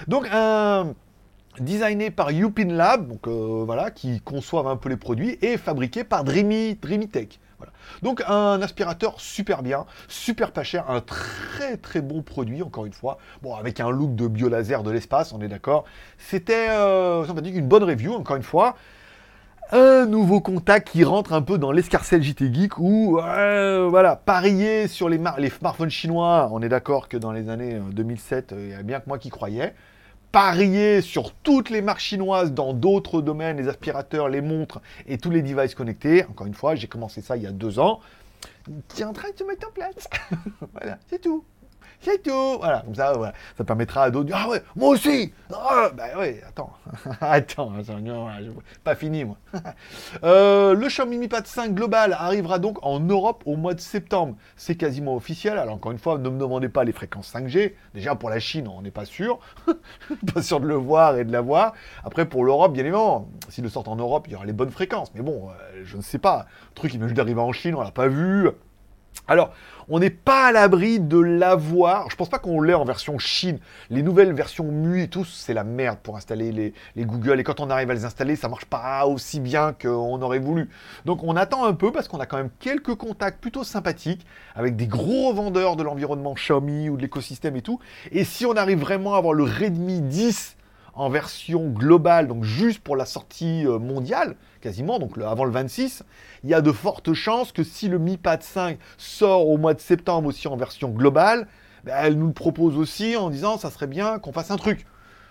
Donc 0.07 0.27
un 0.31 0.95
designé 1.59 2.09
par 2.09 2.31
Youpin 2.31 2.65
Lab, 2.65 3.07
donc 3.07 3.27
euh, 3.27 3.63
voilà, 3.63 3.91
qui 3.91 4.21
conçoivent 4.21 4.67
un 4.67 4.77
peu 4.77 4.89
les 4.89 4.97
produits, 4.97 5.37
et 5.43 5.57
fabriqué 5.57 6.03
par 6.03 6.23
Dreamy, 6.23 6.75
Dreamy 6.75 7.09
Tech. 7.09 7.39
Donc 8.01 8.23
un 8.27 8.61
aspirateur 8.61 9.19
super 9.19 9.63
bien, 9.63 9.85
super 10.07 10.51
pas 10.51 10.63
cher, 10.63 10.89
un 10.89 11.01
très 11.01 11.77
très 11.77 12.01
bon 12.01 12.21
produit, 12.21 12.61
encore 12.61 12.85
une 12.85 12.93
fois. 12.93 13.17
Bon, 13.41 13.55
avec 13.55 13.79
un 13.79 13.89
look 13.89 14.15
de 14.15 14.27
biolaser 14.27 14.77
de 14.83 14.91
l'espace, 14.91 15.33
on 15.33 15.41
est 15.41 15.47
d'accord. 15.47 15.85
C'était, 16.17 16.67
euh, 16.69 17.25
une 17.25 17.67
bonne 17.67 17.83
review, 17.83 18.13
encore 18.13 18.35
une 18.35 18.43
fois. 18.43 18.75
Un 19.71 20.05
nouveau 20.05 20.39
contact 20.39 20.89
qui 20.89 21.03
rentre 21.03 21.33
un 21.33 21.41
peu 21.41 21.57
dans 21.57 21.73
l'escarcelle 21.73 22.23
JT 22.23 22.53
Geek 22.53 22.77
où, 22.77 23.19
euh, 23.19 23.87
voilà, 23.89 24.15
parier 24.15 24.87
sur 24.87 25.09
les, 25.09 25.19
les 25.37 25.49
smartphones 25.49 25.89
chinois, 25.89 26.47
on 26.53 26.61
est 26.61 26.69
d'accord 26.69 27.09
que 27.09 27.17
dans 27.17 27.33
les 27.33 27.49
années 27.49 27.77
2007, 27.91 28.53
euh, 28.53 28.65
il 28.65 28.69
y 28.71 28.73
a 28.73 28.83
bien 28.83 29.01
que 29.01 29.07
moi 29.07 29.17
qui 29.17 29.29
croyais 29.29 29.73
parier 30.31 31.01
sur 31.01 31.33
toutes 31.33 31.69
les 31.69 31.81
marques 31.81 31.99
chinoises 31.99 32.51
dans 32.51 32.73
d'autres 32.73 33.21
domaines, 33.21 33.57
les 33.57 33.67
aspirateurs, 33.67 34.29
les 34.29 34.41
montres 34.41 34.81
et 35.07 35.17
tous 35.17 35.29
les 35.29 35.41
devices 35.41 35.75
connectés. 35.75 36.25
Encore 36.25 36.47
une 36.47 36.53
fois, 36.53 36.75
j'ai 36.75 36.87
commencé 36.87 37.21
ça 37.21 37.37
il 37.37 37.43
y 37.43 37.47
a 37.47 37.51
deux 37.51 37.79
ans. 37.79 37.99
Tu 38.95 39.03
en 39.03 39.13
train 39.13 39.31
de 39.31 39.37
se 39.37 39.43
mettre 39.43 39.67
en 39.67 39.71
place. 39.71 40.07
voilà, 40.73 40.99
c'est 41.09 41.21
tout. 41.21 41.43
C'est 42.01 42.23
tout. 42.23 42.57
Voilà, 42.59 42.81
comme 42.81 42.95
ça, 42.95 43.13
voilà. 43.13 43.33
ça 43.57 43.63
permettra 43.63 44.03
à 44.03 44.11
d'autres 44.11 44.27
dire 44.27 44.37
Ah 44.39 44.49
ouais, 44.49 44.63
moi 44.75 44.89
aussi 44.89 45.33
ah, 45.51 45.89
Bah 45.95 46.17
ouais, 46.17 46.41
attends. 46.47 46.71
attends, 47.21 47.73
pas 48.83 48.95
fini, 48.95 49.25
moi. 49.25 49.37
Euh, 50.23 50.73
le 50.73 50.87
Xiaomi 50.87 51.17
Mi 51.17 51.27
Pad 51.27 51.45
5 51.45 51.73
global 51.73 52.13
arrivera 52.13 52.59
donc 52.59 52.77
en 52.81 52.99
Europe 52.99 53.43
au 53.45 53.55
mois 53.55 53.73
de 53.73 53.79
septembre. 53.79 54.35
C'est 54.55 54.75
quasiment 54.75 55.15
officiel. 55.15 55.57
Alors, 55.57 55.75
encore 55.75 55.91
une 55.91 55.97
fois, 55.97 56.17
ne 56.17 56.29
me 56.29 56.39
demandez 56.39 56.69
pas 56.69 56.83
les 56.83 56.91
fréquences 56.91 57.33
5G. 57.33 57.73
Déjà, 57.93 58.15
pour 58.15 58.29
la 58.29 58.39
Chine, 58.39 58.67
on 58.67 58.81
n'est 58.81 58.91
pas 58.91 59.05
sûr. 59.05 59.39
pas 60.33 60.41
sûr 60.41 60.59
de 60.59 60.67
le 60.67 60.75
voir 60.75 61.17
et 61.17 61.25
de 61.25 61.31
l'avoir. 61.31 61.73
Après, 62.03 62.25
pour 62.25 62.43
l'Europe, 62.43 62.73
bien 62.73 62.83
évidemment, 62.83 63.29
s'ils 63.49 63.63
le 63.63 63.69
sortent 63.69 63.87
en 63.87 63.95
Europe, 63.95 64.25
il 64.27 64.33
y 64.33 64.35
aura 64.35 64.45
les 64.45 64.53
bonnes 64.53 64.71
fréquences. 64.71 65.13
Mais 65.13 65.21
bon, 65.21 65.49
euh, 65.49 65.81
je 65.83 65.97
ne 65.97 66.01
sais 66.01 66.19
pas. 66.19 66.47
Le 66.69 66.75
truc, 66.75 66.93
il 66.93 66.97
vient 66.97 67.07
juste 67.07 67.17
d'arriver 67.17 67.41
en 67.41 67.51
Chine, 67.51 67.75
on 67.75 67.81
l'a 67.81 67.91
pas 67.91 68.07
vu. 68.07 68.49
Alors, 69.27 69.51
on 69.89 69.99
n'est 69.99 70.09
pas 70.09 70.47
à 70.47 70.51
l'abri 70.51 70.99
de 70.99 71.17
l'avoir. 71.17 72.09
Je 72.09 72.15
pense 72.17 72.27
pas 72.27 72.39
qu'on 72.39 72.61
l'ait 72.61 72.73
en 72.73 72.83
version 72.83 73.17
Chine. 73.19 73.59
Les 73.89 74.03
nouvelles 74.03 74.33
versions 74.33 74.65
MUI 74.65 75.03
et 75.03 75.07
tout, 75.07 75.23
c'est 75.23 75.53
la 75.53 75.63
merde 75.63 75.99
pour 76.03 76.17
installer 76.17 76.51
les, 76.51 77.05
Google. 77.05 77.39
Et 77.39 77.43
quand 77.43 77.61
on 77.61 77.69
arrive 77.69 77.89
à 77.89 77.93
les 77.93 78.03
installer, 78.03 78.35
ça 78.35 78.49
marche 78.49 78.65
pas 78.65 79.05
aussi 79.05 79.39
bien 79.39 79.73
qu'on 79.73 80.21
aurait 80.21 80.39
voulu. 80.39 80.69
Donc 81.05 81.23
on 81.23 81.37
attend 81.37 81.65
un 81.65 81.73
peu 81.73 81.93
parce 81.93 82.09
qu'on 82.09 82.19
a 82.19 82.25
quand 82.25 82.37
même 82.37 82.49
quelques 82.59 82.95
contacts 82.95 83.39
plutôt 83.39 83.63
sympathiques 83.63 84.25
avec 84.55 84.75
des 84.75 84.87
gros 84.87 85.29
revendeurs 85.29 85.77
de 85.77 85.83
l'environnement 85.83 86.33
Xiaomi 86.33 86.89
ou 86.89 86.97
de 86.97 87.01
l'écosystème 87.01 87.55
et 87.55 87.61
tout. 87.61 87.79
Et 88.11 88.25
si 88.25 88.45
on 88.45 88.57
arrive 88.57 88.79
vraiment 88.79 89.15
à 89.15 89.19
avoir 89.19 89.33
le 89.33 89.43
Redmi 89.43 90.01
10 90.01 90.56
en 90.97 91.09
version 91.09 91.69
globale, 91.69 92.27
donc 92.27 92.43
juste 92.43 92.79
pour 92.79 92.95
la 92.95 93.05
sortie 93.05 93.65
euh, 93.65 93.77
mondiale, 93.77 94.35
quasiment, 94.61 94.97
donc 94.97 95.17
avant 95.19 95.45
le 95.45 95.51
26, 95.51 96.03
il 96.43 96.49
y 96.49 96.53
a 96.55 96.61
de 96.61 96.71
fortes 96.71 97.13
chances 97.13 97.51
que 97.51 97.63
si 97.63 97.87
le 97.87 97.99
Mi 97.99 98.17
Pad 98.17 98.41
5 98.41 98.79
sort 98.97 99.47
au 99.47 99.57
mois 99.57 99.75
de 99.75 99.79
septembre 99.79 100.27
aussi 100.29 100.47
en 100.47 100.57
version 100.57 100.89
globale, 100.89 101.47
ben, 101.83 101.95
elle 102.01 102.17
nous 102.17 102.27
le 102.27 102.33
propose 102.33 102.77
aussi 102.77 103.15
en 103.15 103.29
disant 103.29 103.57
ça 103.57 103.69
serait 103.69 103.87
bien 103.87 104.17
qu'on 104.17 104.33
fasse 104.33 104.49
un 104.49 104.57
truc. 104.57 104.85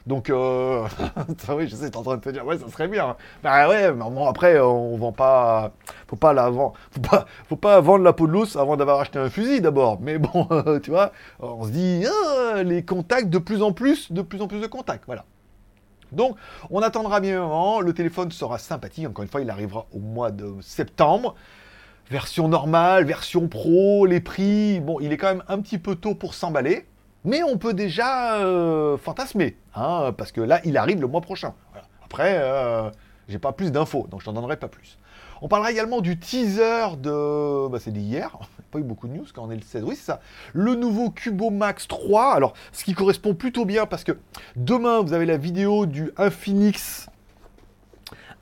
Donc, 0.07 0.31
euh... 0.31 0.87
oui, 1.49 1.67
je 1.69 1.75
sais, 1.75 1.89
es 1.89 1.97
en 1.97 2.03
train 2.03 2.17
de 2.17 2.21
te 2.21 2.29
dire, 2.29 2.47
ouais, 2.47 2.59
ça 2.59 2.69
serait 2.69 2.87
bien. 2.87 3.17
Ben 3.43 3.69
ouais, 3.69 3.93
mais 3.93 4.05
bon, 4.09 4.29
après, 4.29 4.61
on 4.61 4.97
vend 4.97 5.11
pas. 5.11 5.73
Faut 6.07 6.15
pas 6.15 6.33
la 6.33 6.49
vendre. 6.49 6.75
Faut 6.93 7.01
pas, 7.01 7.27
faut 7.49 7.57
pas 7.57 7.81
vendre 7.81 8.05
la 8.05 8.13
peau 8.13 8.29
de 8.29 8.33
l'os 8.33 8.55
avant 8.55 8.77
d'avoir 8.77 9.01
acheté 9.01 9.19
un 9.19 9.29
fusil 9.29 9.61
d'abord. 9.61 9.99
Mais 10.01 10.19
bon, 10.19 10.47
tu 10.83 10.91
vois, 10.91 11.11
on 11.41 11.65
se 11.65 11.71
dit, 11.71 12.05
ah, 12.07 12.63
les 12.63 12.85
contacts, 12.85 13.31
de 13.31 13.39
plus 13.39 13.63
en 13.63 13.73
plus, 13.73 14.13
de 14.13 14.23
plus 14.23 14.41
en 14.41 14.47
plus 14.47 14.61
de 14.61 14.69
contacts. 14.69 15.07
Voilà. 15.07 15.25
Donc, 16.17 16.37
on 16.71 16.81
attendra 16.81 17.21
bien 17.21 17.43
un. 17.45 17.81
Le 17.81 17.93
téléphone 17.93 18.33
sera 18.33 18.59
sympathique. 18.59 19.07
Encore 19.07 19.23
une 19.23 19.29
fois, 19.29 19.43
il 19.43 19.51
arrivera 19.51 19.87
au 19.93 19.99
mois 19.99 20.31
de 20.31 20.55
septembre. 20.61 21.35
Version 22.11 22.49
normale, 22.49 23.05
version 23.05 23.49
pro, 23.49 24.07
les 24.07 24.21
prix. 24.21 24.81
Bon, 24.81 24.99
il 25.01 25.13
est 25.13 25.17
quand 25.17 25.29
même 25.29 25.45
un 25.49 25.61
petit 25.61 25.79
peu 25.79 25.95
tôt 25.95 26.15
pour 26.15 26.35
s'emballer. 26.35 26.87
Mais 27.25 27.43
on 27.43 27.59
peut 27.59 27.75
déjà 27.75 28.37
euh, 28.37 28.97
fantasmer. 28.97 29.57
Hein, 29.75 30.15
parce 30.17 30.33
que 30.33 30.41
là, 30.41 30.61
il 30.65 30.77
arrive 30.77 31.01
le 31.01 31.09
mois 31.09 31.21
prochain. 31.21 31.55
Après, 32.05 32.39
euh, 32.41 32.89
j'ai 33.29 33.39
pas 33.39 33.53
plus 33.53 33.73
d'infos. 33.73 34.07
Donc, 34.11 34.21
je 34.21 34.27
t'en 34.27 34.33
donnerai 34.33 34.57
pas 34.57 34.69
plus. 34.69 34.99
On 35.43 35.49
parlera 35.49 35.71
également 35.71 36.01
du 36.01 36.19
teaser 36.19 36.97
de. 36.99 37.69
Bah, 37.69 37.79
c'est 37.81 37.93
d'hier. 37.93 38.39
Pas 38.71 38.81
eu 38.81 38.83
beaucoup 38.83 39.07
de 39.07 39.13
news 39.13 39.27
quand 39.33 39.45
on 39.45 39.51
est 39.51 39.57
le 39.57 39.63
16. 39.63 39.85
Oui, 39.85 39.95
c'est 39.95 40.07
ça. 40.07 40.21
Le 40.53 40.75
nouveau 40.75 41.11
Cubo 41.11 41.51
Max 41.51 41.87
3. 41.87 42.33
Alors, 42.33 42.55
ce 42.73 42.85
qui 42.85 42.95
correspond 42.95 43.35
plutôt 43.35 43.65
bien 43.65 43.87
parce 43.87 44.03
que 44.03 44.13
demain, 44.57 45.03
vous 45.03 45.13
avez 45.13 45.27
la 45.27 45.37
vidéo 45.37 45.87
du 45.87 46.11
Infinix 46.17 47.09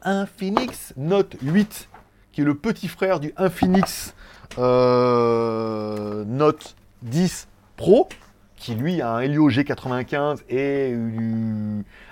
Infinix 0.04 0.92
Note 0.96 1.36
8, 1.42 1.88
qui 2.32 2.42
est 2.42 2.44
le 2.44 2.54
petit 2.54 2.88
frère 2.88 3.20
du 3.20 3.32
Infinix 3.36 4.14
euh, 4.58 6.24
Note 6.26 6.76
10 7.02 7.48
Pro, 7.76 8.08
qui 8.64 8.74
lui 8.74 9.00
a 9.02 9.16
un 9.16 9.20
Helio 9.20 9.50
G95 9.50 10.38
et 10.48 10.96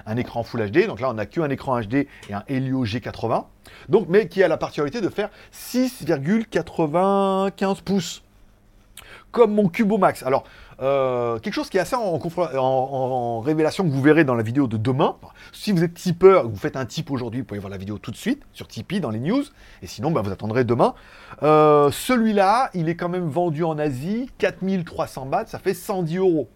un 0.04 0.16
écran 0.18 0.42
Full 0.42 0.70
HD. 0.70 0.86
Donc 0.86 1.00
là, 1.00 1.08
on 1.08 1.14
n'a 1.14 1.24
qu'un 1.24 1.48
écran 1.48 1.80
HD 1.80 2.06
et 2.28 2.34
un 2.34 2.44
Helio 2.46 2.84
G80. 2.84 3.46
Donc, 3.88 4.08
mais 4.10 4.28
qui 4.28 4.42
a 4.42 4.48
la 4.48 4.58
particularité 4.58 5.00
de 5.00 5.08
faire 5.08 5.30
6,95 5.54 7.82
pouces. 7.82 8.22
Comme 9.30 9.54
mon 9.54 9.70
Cubo 9.70 9.96
Max. 9.96 10.22
Alors, 10.24 10.44
euh, 10.80 11.38
quelque 11.38 11.54
chose 11.54 11.68
qui 11.68 11.76
est 11.76 11.80
assez 11.80 11.96
en, 11.96 13.40
révélation 13.40 13.84
que 13.84 13.90
vous 13.90 14.02
verrez 14.02 14.24
dans 14.24 14.34
la 14.34 14.42
vidéo 14.42 14.66
de 14.66 14.76
demain. 14.76 15.16
Si 15.52 15.72
vous 15.72 15.82
êtes 15.84 15.94
tipeur, 15.94 16.48
vous 16.48 16.56
faites 16.56 16.76
un 16.76 16.86
tip 16.86 17.10
aujourd'hui, 17.10 17.40
vous 17.40 17.46
pouvez 17.46 17.60
voir 17.60 17.70
la 17.70 17.76
vidéo 17.76 17.98
tout 17.98 18.10
de 18.10 18.16
suite 18.16 18.42
sur 18.52 18.68
Tipeee 18.68 19.00
dans 19.00 19.10
les 19.10 19.20
news. 19.20 19.42
Et 19.82 19.86
sinon, 19.86 20.10
bah, 20.10 20.22
vous 20.22 20.30
attendrez 20.30 20.64
demain. 20.64 20.94
Euh, 21.42 21.90
celui-là, 21.90 22.70
il 22.74 22.88
est 22.88 22.96
quand 22.96 23.08
même 23.08 23.28
vendu 23.28 23.64
en 23.64 23.78
Asie, 23.78 24.30
4300 24.38 25.26
bahts, 25.26 25.46
ça 25.46 25.58
fait 25.58 25.74
110 25.74 26.16
euros. 26.18 26.48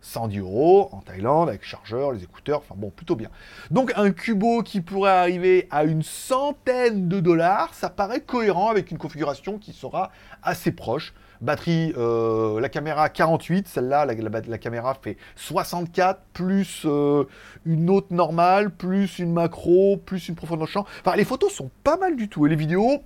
110 0.00 0.38
euros 0.38 0.88
en 0.92 1.00
Thaïlande 1.00 1.48
avec 1.48 1.64
chargeur, 1.64 2.12
les 2.12 2.22
écouteurs, 2.22 2.58
enfin 2.58 2.74
bon, 2.76 2.90
plutôt 2.90 3.16
bien. 3.16 3.30
Donc 3.70 3.92
un 3.96 4.10
Cubo 4.12 4.62
qui 4.62 4.80
pourrait 4.80 5.10
arriver 5.10 5.66
à 5.70 5.84
une 5.84 6.02
centaine 6.02 7.08
de 7.08 7.20
dollars, 7.20 7.74
ça 7.74 7.90
paraît 7.90 8.20
cohérent 8.20 8.70
avec 8.70 8.90
une 8.90 8.98
configuration 8.98 9.58
qui 9.58 9.72
sera 9.72 10.10
assez 10.42 10.72
proche. 10.72 11.14
Batterie, 11.40 11.92
euh, 11.96 12.60
la 12.60 12.68
caméra 12.68 13.08
48, 13.08 13.68
celle-là, 13.68 14.06
la, 14.06 14.58
caméra 14.58 14.94
fait 14.94 15.16
64, 15.36 16.20
plus 16.32 16.82
euh, 16.84 17.24
une 17.64 17.90
autre 17.90 18.08
normale, 18.10 18.70
plus 18.70 19.18
une 19.18 19.32
macro, 19.32 19.96
plus 19.96 20.28
une 20.28 20.34
profondeur 20.34 20.66
de 20.66 20.72
champ. 20.72 20.84
Enfin, 21.04 21.16
les 21.16 21.24
photos 21.24 21.52
sont 21.52 21.70
pas 21.84 21.96
mal 21.96 22.16
du 22.16 22.28
tout. 22.28 22.46
Et 22.46 22.50
les 22.50 22.56
vidéos, 22.56 23.02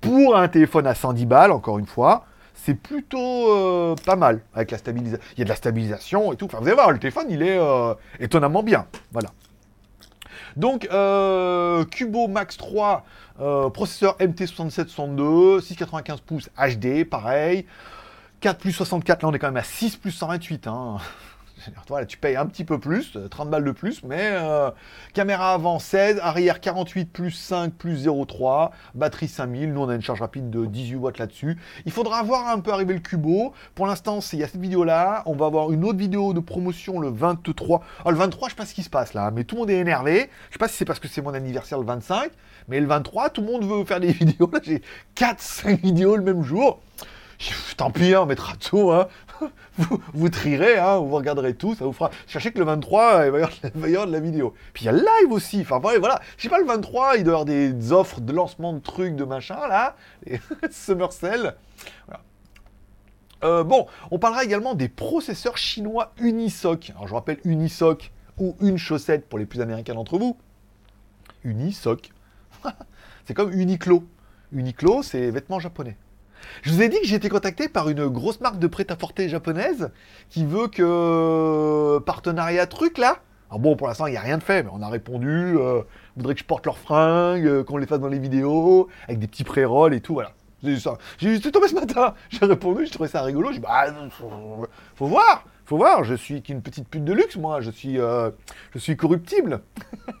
pour 0.00 0.36
un 0.36 0.48
téléphone 0.48 0.86
à 0.86 0.94
110 0.94 1.26
balles, 1.26 1.52
encore 1.52 1.78
une 1.78 1.86
fois, 1.86 2.24
c'est 2.54 2.74
plutôt 2.74 3.52
euh, 3.52 3.94
pas 4.04 4.16
mal. 4.16 4.40
Il 4.56 4.60
y 4.60 5.42
a 5.42 5.44
de 5.44 5.48
la 5.48 5.56
stabilisation 5.56 6.32
et 6.32 6.36
tout. 6.36 6.46
Enfin, 6.46 6.58
vous 6.58 6.66
allez 6.66 6.74
voir, 6.74 6.90
le 6.90 6.98
téléphone, 6.98 7.26
il 7.30 7.42
est 7.42 7.58
étonnamment 8.20 8.62
bien. 8.62 8.86
Voilà. 9.12 9.30
Donc, 10.56 10.88
Cubo 11.90 12.28
Max 12.28 12.56
3, 12.56 13.04
euh, 13.40 13.68
processeur 13.70 14.16
MT6762, 14.18 15.60
695 15.60 16.20
pouces 16.20 16.50
HD, 16.56 17.04
pareil. 17.04 17.66
4 18.40 18.58
plus 18.58 18.72
64, 18.72 19.22
là 19.22 19.28
on 19.28 19.32
est 19.32 19.38
quand 19.38 19.48
même 19.48 19.56
à 19.56 19.64
6 19.64 19.96
plus 19.96 20.12
128. 20.12 20.66
Hein. 20.66 20.98
Tu 22.08 22.18
payes 22.18 22.36
un 22.36 22.46
petit 22.46 22.64
peu 22.64 22.78
plus, 22.78 23.16
30 23.30 23.46
euh, 23.46 23.50
balles 23.50 23.64
de 23.64 23.70
plus, 23.70 24.02
mais 24.02 24.30
euh, 24.32 24.70
caméra 25.12 25.54
avant 25.54 25.78
16, 25.78 26.18
arrière 26.22 26.60
48 26.60 27.10
plus 27.10 27.30
5 27.30 27.72
plus 27.72 28.06
0,3, 28.06 28.70
batterie 28.94 29.28
5000, 29.28 29.72
nous 29.72 29.80
on 29.80 29.88
a 29.88 29.94
une 29.94 30.02
charge 30.02 30.20
rapide 30.20 30.50
de 30.50 30.66
18 30.66 30.96
watts 30.96 31.18
là-dessus. 31.18 31.56
Il 31.86 31.92
faudra 31.92 32.22
voir 32.22 32.48
un 32.48 32.60
peu 32.60 32.72
arriver 32.72 32.94
le 32.94 33.00
Cubo. 33.00 33.52
Pour 33.74 33.86
l'instant, 33.86 34.20
il 34.32 34.38
y 34.38 34.42
a 34.42 34.48
cette 34.48 34.60
vidéo-là, 34.60 35.22
on 35.26 35.34
va 35.34 35.46
avoir 35.46 35.72
une 35.72 35.84
autre 35.84 35.98
vidéo 35.98 36.32
de 36.32 36.40
promotion 36.40 37.00
le 37.00 37.08
23. 37.08 37.82
Ah, 38.04 38.10
le 38.10 38.16
23, 38.16 38.48
je 38.48 38.54
sais 38.54 38.56
pas 38.56 38.66
ce 38.66 38.74
qui 38.74 38.82
se 38.82 38.90
passe 38.90 39.14
là, 39.14 39.30
mais 39.30 39.44
tout 39.44 39.56
le 39.56 39.60
monde 39.60 39.70
est 39.70 39.78
énervé. 39.78 40.30
Je 40.48 40.54
sais 40.54 40.58
pas 40.58 40.68
si 40.68 40.76
c'est 40.76 40.84
parce 40.84 40.98
que 40.98 41.08
c'est 41.08 41.22
mon 41.22 41.34
anniversaire 41.34 41.78
le 41.78 41.86
25, 41.86 42.30
mais 42.68 42.80
le 42.80 42.86
23, 42.86 43.30
tout 43.30 43.40
le 43.40 43.46
monde 43.46 43.64
veut 43.64 43.84
faire 43.84 44.00
des 44.00 44.12
vidéos. 44.12 44.50
Là, 44.52 44.60
j'ai 44.62 44.82
4-5 45.16 45.80
vidéos 45.80 46.16
le 46.16 46.22
même 46.22 46.42
jour. 46.42 46.80
Tant 47.76 47.90
pis, 47.90 48.14
on 48.16 48.26
mettra 48.26 48.54
tout. 48.56 48.92
Hein. 48.92 49.08
vous, 49.78 50.00
vous 50.12 50.28
trierez, 50.28 50.78
hein, 50.78 50.98
vous 50.98 51.14
regarderez 51.14 51.54
tout, 51.54 51.74
ça 51.74 51.84
vous 51.84 51.92
fera. 51.92 52.10
Sachez 52.26 52.52
que 52.52 52.58
le 52.58 52.64
23, 52.64 53.26
il 53.26 53.30
va 53.30 53.40
y 53.88 53.94
avoir, 53.94 54.06
de 54.06 54.12
la 54.12 54.20
vidéo. 54.20 54.54
Puis 54.72 54.84
il 54.84 54.86
y 54.86 54.88
a 54.88 54.92
le 54.92 55.00
live 55.00 55.32
aussi. 55.32 55.60
Enfin 55.60 55.78
voilà, 55.78 56.20
je 56.36 56.42
sais 56.42 56.48
pas, 56.48 56.58
le 56.58 56.66
23, 56.66 57.16
il 57.16 57.24
doit 57.24 57.32
y 57.32 57.34
avoir 57.34 57.44
des 57.44 57.92
offres 57.92 58.20
de 58.20 58.32
lancement 58.32 58.72
de 58.72 58.80
trucs, 58.80 59.16
de 59.16 59.24
machin, 59.24 59.66
là. 59.68 59.96
Summer. 60.70 61.08
Euh, 63.42 63.62
bon, 63.62 63.86
on 64.10 64.18
parlera 64.18 64.42
également 64.42 64.74
des 64.74 64.88
processeurs 64.88 65.58
chinois 65.58 66.12
Unisoc. 66.18 66.90
Alors 66.90 67.08
je 67.08 67.14
rappelle 67.14 67.38
Unisoc 67.44 68.10
ou 68.38 68.56
une 68.60 68.78
chaussette 68.78 69.28
pour 69.28 69.38
les 69.38 69.46
plus 69.46 69.60
américains 69.60 69.94
d'entre 69.94 70.18
vous. 70.18 70.36
Unisoc. 71.44 72.10
c'est 73.26 73.34
comme 73.34 73.52
Uniqlo. 73.52 74.04
Uniqlo, 74.52 75.02
c'est 75.02 75.30
vêtements 75.30 75.60
japonais. 75.60 75.96
Je 76.62 76.72
vous 76.72 76.82
ai 76.82 76.88
dit 76.88 77.00
que 77.00 77.06
j'ai 77.06 77.16
été 77.16 77.28
contacté 77.28 77.68
par 77.68 77.88
une 77.88 78.08
grosse 78.08 78.40
marque 78.40 78.58
de 78.58 78.66
prêt-à-porter 78.66 79.28
japonaise 79.28 79.90
qui 80.30 80.44
veut 80.44 80.68
que 80.68 81.98
partenariat 82.00 82.66
truc 82.66 82.98
là. 82.98 83.18
Alors 83.50 83.60
bon, 83.60 83.76
pour 83.76 83.86
l'instant, 83.86 84.06
il 84.06 84.12
n'y 84.12 84.16
a 84.16 84.22
rien 84.22 84.38
de 84.38 84.42
fait, 84.42 84.62
mais 84.62 84.70
on 84.72 84.82
a 84.82 84.88
répondu, 84.88 85.54
euh, 85.56 85.82
voudrait 86.16 86.34
que 86.34 86.40
je 86.40 86.44
porte 86.44 86.66
leurs 86.66 86.78
fringues, 86.78 87.46
euh, 87.46 87.62
qu'on 87.62 87.76
les 87.76 87.86
fasse 87.86 88.00
dans 88.00 88.08
les 88.08 88.18
vidéos, 88.18 88.88
avec 89.04 89.18
des 89.18 89.26
petits 89.26 89.44
pré-rolls 89.44 89.94
et 89.94 90.00
tout, 90.00 90.14
voilà. 90.14 90.32
J'ai. 90.64 90.76
J'ai 91.18 91.52
tombé 91.52 91.68
ce 91.68 91.74
matin, 91.74 92.14
j'ai 92.30 92.44
répondu, 92.46 92.86
j'ai 92.86 92.90
trouvé 92.90 93.08
ça 93.08 93.22
rigolo, 93.22 93.52
j'ai 93.52 93.58
dit, 93.58 93.60
bah, 93.60 93.86
faut, 94.96 95.06
voir, 95.06 95.44
faut 95.66 95.76
voir, 95.76 96.04
je 96.04 96.14
suis 96.14 96.42
qu'une 96.42 96.62
petite 96.62 96.88
pute 96.88 97.04
de 97.04 97.12
luxe, 97.12 97.36
moi, 97.36 97.60
je 97.60 97.70
suis, 97.70 98.00
euh, 98.00 98.30
je 98.72 98.78
suis 98.78 98.96
corruptible. 98.96 99.60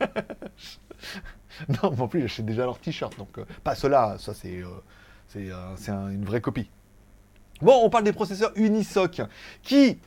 non, 1.68 1.90
mais 1.90 2.00
en 2.00 2.08
plus, 2.08 2.20
j'achète 2.20 2.46
déjà 2.46 2.64
leur 2.64 2.78
t-shirt, 2.78 3.16
donc 3.18 3.38
euh, 3.38 3.44
pas 3.62 3.74
cela, 3.74 4.16
ça 4.18 4.34
c'est 4.34 4.62
c'est 5.76 5.90
une 5.90 6.24
vraie 6.24 6.40
copie. 6.40 6.70
Bon, 7.62 7.80
on 7.82 7.90
parle 7.90 8.04
des 8.04 8.12
processeurs 8.12 8.52
Unisoc 8.56 9.22
qui 9.62 9.98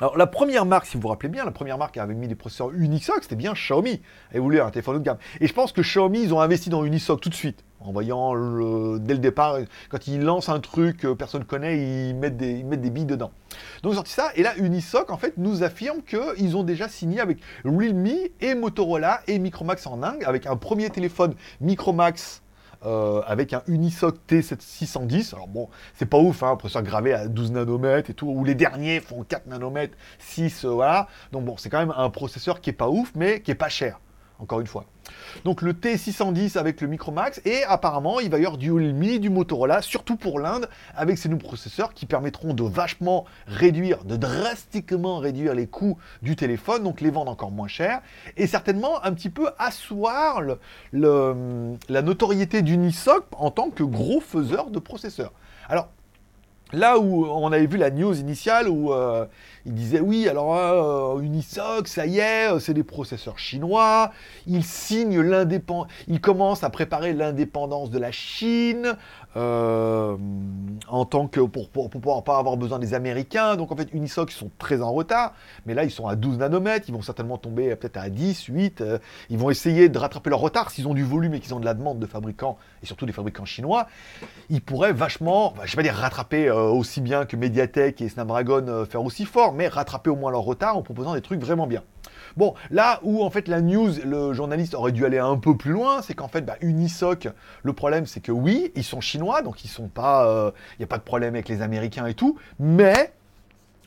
alors 0.00 0.16
la 0.16 0.26
première 0.26 0.64
marque, 0.64 0.86
si 0.86 0.96
vous 0.96 1.02
vous 1.02 1.08
rappelez 1.08 1.28
bien, 1.28 1.44
la 1.44 1.50
première 1.50 1.76
marque 1.76 1.92
qui 1.94 2.00
avait 2.00 2.14
mis 2.14 2.26
des 2.26 2.34
processeurs 2.34 2.70
Unisoc, 2.70 3.18
c'était 3.22 3.36
bien 3.36 3.52
Xiaomi. 3.52 4.00
Elle 4.32 4.40
voulait 4.40 4.60
un 4.60 4.70
téléphone 4.70 4.96
haut 4.96 4.98
de 4.98 5.04
gamme. 5.04 5.18
Et 5.40 5.46
je 5.46 5.52
pense 5.52 5.72
que 5.72 5.82
Xiaomi, 5.82 6.22
ils 6.22 6.32
ont 6.32 6.40
investi 6.40 6.70
dans 6.70 6.84
Unisoc 6.84 7.20
tout 7.20 7.28
de 7.28 7.34
suite. 7.34 7.64
En 7.80 7.92
voyant 7.92 8.34
dès 8.98 9.12
le 9.12 9.18
départ, 9.18 9.58
quand 9.90 10.06
ils 10.06 10.22
lancent 10.22 10.48
un 10.48 10.60
truc 10.60 10.98
que 10.98 11.12
personne 11.12 11.42
ne 11.42 11.46
connaît, 11.46 12.08
ils 12.08 12.14
mettent, 12.14 12.38
des, 12.38 12.52
ils 12.52 12.64
mettent 12.64 12.80
des 12.80 12.90
billes 12.90 13.04
dedans. 13.04 13.30
Donc 13.82 13.92
ils 13.92 13.96
ont 13.96 13.96
sorti 13.96 14.12
ça, 14.12 14.30
et 14.36 14.42
là 14.42 14.54
Unisoc 14.56 15.10
en 15.10 15.16
fait 15.18 15.34
nous 15.36 15.62
affirme 15.62 16.02
qu'ils 16.02 16.56
ont 16.56 16.62
déjà 16.62 16.88
signé 16.88 17.20
avec 17.20 17.38
Realme 17.64 18.28
et 18.40 18.54
Motorola 18.54 19.20
et 19.26 19.38
Micromax 19.38 19.86
en 19.86 20.02
Inde, 20.02 20.22
avec 20.24 20.46
un 20.46 20.56
premier 20.56 20.88
téléphone 20.90 21.34
Micromax 21.60 22.42
euh, 22.84 23.22
avec 23.26 23.52
un 23.52 23.62
Unisoc 23.66 24.16
T610. 24.28 25.34
Alors 25.34 25.48
bon, 25.48 25.68
c'est 25.94 26.06
pas 26.06 26.18
ouf, 26.18 26.42
hein, 26.42 26.56
processeur 26.56 26.82
gravé 26.82 27.12
à 27.12 27.28
12 27.28 27.52
nanomètres 27.52 28.10
et 28.10 28.14
tout, 28.14 28.28
ou 28.28 28.44
les 28.44 28.54
derniers 28.54 29.00
font 29.00 29.22
4 29.22 29.46
nanomètres, 29.46 29.96
6, 30.18 30.64
euh, 30.64 30.68
voilà. 30.70 31.08
Donc 31.32 31.44
bon, 31.44 31.56
c'est 31.56 31.68
quand 31.68 31.78
même 31.78 31.94
un 31.96 32.10
processeur 32.10 32.60
qui 32.60 32.70
est 32.70 32.74
pas 32.74 32.88
ouf, 32.88 33.12
mais 33.14 33.40
qui 33.40 33.50
est 33.50 33.54
pas 33.54 33.68
cher 33.68 34.00
encore 34.40 34.60
une 34.60 34.66
fois. 34.66 34.84
Donc 35.44 35.62
le 35.62 35.72
T610 35.72 36.58
avec 36.58 36.80
le 36.80 36.88
Micromax, 36.88 37.40
et 37.44 37.62
apparemment 37.64 38.20
il 38.20 38.30
va 38.30 38.38
y 38.38 38.46
avoir 38.46 38.58
du 38.58 38.72
Realme, 38.72 39.18
du 39.18 39.30
Motorola, 39.30 39.82
surtout 39.82 40.16
pour 40.16 40.40
l'Inde, 40.40 40.68
avec 40.94 41.18
ces 41.18 41.28
nouveaux 41.28 41.46
processeurs 41.46 41.94
qui 41.94 42.06
permettront 42.06 42.54
de 42.54 42.62
vachement 42.62 43.24
réduire, 43.46 44.04
de 44.04 44.16
drastiquement 44.16 45.18
réduire 45.18 45.54
les 45.54 45.66
coûts 45.66 45.98
du 46.22 46.36
téléphone, 46.36 46.82
donc 46.84 47.00
les 47.00 47.10
vendre 47.10 47.30
encore 47.30 47.50
moins 47.50 47.68
cher, 47.68 48.00
et 48.36 48.46
certainement 48.46 49.04
un 49.04 49.12
petit 49.12 49.30
peu 49.30 49.50
asseoir 49.58 50.42
la 50.92 52.02
notoriété 52.02 52.62
d'Unisoc 52.62 53.24
en 53.32 53.50
tant 53.50 53.70
que 53.70 53.82
gros 53.82 54.20
faiseur 54.20 54.70
de 54.70 54.78
processeurs. 54.78 55.32
Alors, 55.68 55.88
Là 56.72 56.98
où 56.98 57.26
on 57.26 57.50
avait 57.50 57.66
vu 57.66 57.76
la 57.76 57.90
news 57.90 58.16
initiale 58.18 58.68
où 58.68 58.92
euh, 58.92 59.26
il 59.66 59.74
disait 59.74 60.00
oui, 60.00 60.28
alors 60.28 60.56
euh, 60.56 61.20
Unisoc, 61.20 61.88
ça 61.88 62.06
y 62.06 62.18
est, 62.18 62.50
euh, 62.50 62.58
c'est 62.58 62.74
des 62.74 62.82
processeurs 62.82 63.38
chinois, 63.38 64.12
ils 64.46 64.64
signent 64.64 65.20
l'indépendance, 65.20 65.88
ils 66.08 66.20
commencent 66.20 66.64
à 66.64 66.70
préparer 66.70 67.12
l'indépendance 67.12 67.90
de 67.90 67.98
la 67.98 68.12
Chine 68.12 68.96
en 69.36 71.04
tant 71.08 71.28
que 71.28 71.38
pour, 71.40 71.70
pour, 71.70 71.88
pouvoir 71.88 72.24
pas 72.24 72.38
avoir 72.38 72.56
besoin 72.56 72.80
des 72.80 72.94
Américains. 72.94 73.54
Donc 73.54 73.70
en 73.70 73.76
fait, 73.76 73.88
Unisoc 73.92 74.32
ils 74.32 74.36
sont 74.36 74.50
très 74.58 74.82
en 74.82 74.92
retard, 74.92 75.34
mais 75.66 75.74
là 75.74 75.84
ils 75.84 75.90
sont 75.92 76.08
à 76.08 76.16
12 76.16 76.38
nanomètres, 76.38 76.86
ils 76.88 76.94
vont 76.94 77.02
certainement 77.02 77.38
tomber 77.38 77.76
peut-être 77.76 77.96
à 77.96 78.08
10, 78.08 78.46
8. 78.46 78.82
ils 79.28 79.38
vont 79.38 79.50
essayer 79.50 79.88
de 79.88 79.98
rattraper 79.98 80.30
leur 80.30 80.40
retard 80.40 80.70
s'ils 80.72 80.88
ont 80.88 80.94
du 80.94 81.04
volume 81.04 81.34
et 81.34 81.40
qu'ils 81.40 81.54
ont 81.54 81.60
de 81.60 81.64
la 81.64 81.74
demande 81.74 82.00
de 82.00 82.06
fabricants 82.06 82.58
et 82.82 82.86
surtout 82.86 83.06
des 83.06 83.12
fabricants 83.12 83.44
chinois. 83.44 83.86
Ils 84.48 84.60
pourraient 84.60 84.92
vachement, 84.92 85.54
je 85.64 85.72
vais 85.72 85.76
pas 85.76 85.82
dire 85.82 85.94
rattraper 85.94 86.48
euh, 86.48 86.64
aussi 86.64 87.00
bien 87.00 87.24
que 87.24 87.36
Mediatek 87.36 88.00
et 88.00 88.08
Snapdragon 88.08 88.66
euh, 88.68 88.84
faire 88.84 89.02
aussi 89.04 89.24
fort, 89.24 89.49
mais 89.52 89.68
rattraper 89.68 90.10
au 90.10 90.16
moins 90.16 90.30
leur 90.30 90.42
retard 90.42 90.76
en 90.76 90.82
proposant 90.82 91.14
des 91.14 91.20
trucs 91.20 91.40
vraiment 91.40 91.66
bien. 91.66 91.82
Bon, 92.36 92.54
là 92.70 93.00
où 93.02 93.24
en 93.24 93.30
fait 93.30 93.48
la 93.48 93.60
news, 93.60 93.90
le 94.04 94.32
journaliste 94.32 94.74
aurait 94.74 94.92
dû 94.92 95.04
aller 95.04 95.18
un 95.18 95.36
peu 95.36 95.56
plus 95.56 95.72
loin, 95.72 96.02
c'est 96.02 96.14
qu'en 96.14 96.28
fait 96.28 96.42
bah, 96.42 96.56
Unisoc, 96.60 97.28
le 97.62 97.72
problème 97.72 98.06
c'est 98.06 98.20
que 98.20 98.32
oui, 98.32 98.72
ils 98.76 98.84
sont 98.84 99.00
chinois, 99.00 99.42
donc 99.42 99.64
ils 99.64 99.68
sont 99.68 99.88
pas, 99.88 100.24
il 100.24 100.28
euh, 100.28 100.50
n'y 100.78 100.84
a 100.84 100.88
pas 100.88 100.98
de 100.98 101.02
problème 101.02 101.34
avec 101.34 101.48
les 101.48 101.62
Américains 101.62 102.06
et 102.06 102.14
tout, 102.14 102.38
mais 102.58 103.12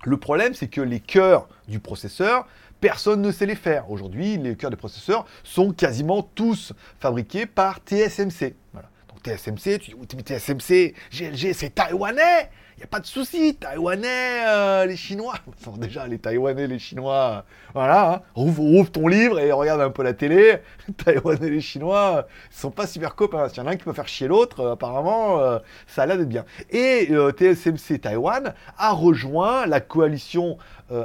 le 0.04 0.18
problème 0.18 0.54
c'est 0.54 0.68
que 0.68 0.82
les 0.82 1.00
cœurs 1.00 1.48
du 1.68 1.80
processeur, 1.80 2.48
personne 2.82 3.22
ne 3.22 3.32
sait 3.32 3.46
les 3.46 3.56
faire. 3.56 3.90
Aujourd'hui, 3.90 4.38
les 4.38 4.56
cœurs 4.58 4.72
des 4.72 4.76
processeurs 4.76 5.26
sont 5.46 5.72
quasiment 5.72 6.22
tous 6.22 6.74
fabriqués 7.00 7.46
par 7.46 7.80
TSMC. 7.86 8.56
Voilà. 8.74 8.90
TSMC, 9.24 9.80
tu 9.80 9.92
dis, 9.96 10.24
TSMC, 10.24 10.94
GLG, 11.12 11.54
c'est 11.54 11.76
taïwanais 11.76 12.50
Il 12.78 12.88
pas 12.88 13.00
de 13.00 13.06
souci, 13.06 13.56
Taïwanais, 13.56 14.46
euh, 14.48 14.86
les 14.86 14.96
Chinois. 14.96 15.36
déjà, 15.78 16.08
les 16.08 16.18
Taïwanais, 16.18 16.68
les 16.68 16.80
Chinois, 16.80 17.46
voilà, 17.74 18.14
hein. 18.14 18.22
ouvre, 18.36 18.90
ton 18.90 19.08
livre 19.08 19.40
et 19.40 19.52
regarde 19.52 19.82
un 19.82 19.90
peu 19.90 20.04
la 20.04 20.14
télé. 20.14 20.58
Taïwanais, 21.06 21.50
les 21.50 21.62
Chinois, 21.62 22.28
ils 22.52 22.58
sont 22.58 22.72
pas 22.72 22.88
super 22.88 23.16
copains. 23.16 23.48
S'il 23.50 23.60
y 23.60 23.62
en 23.62 23.68
a 23.68 23.72
un 23.72 23.76
qui 23.76 23.84
peut 23.84 23.94
faire 23.94 24.08
chier 24.08 24.28
l'autre, 24.28 24.60
euh, 24.62 24.74
apparemment, 24.74 25.40
euh, 25.40 25.60
ça 25.88 26.04
a 26.04 26.06
l'air 26.08 26.18
d'être 26.18 26.30
bien. 26.30 26.46
Et 26.72 27.10
TSMC 27.38 28.00
Taïwan 28.00 28.54
a 28.78 28.92
rejoint 28.92 29.66
la 29.66 29.80
coalition 29.80 30.58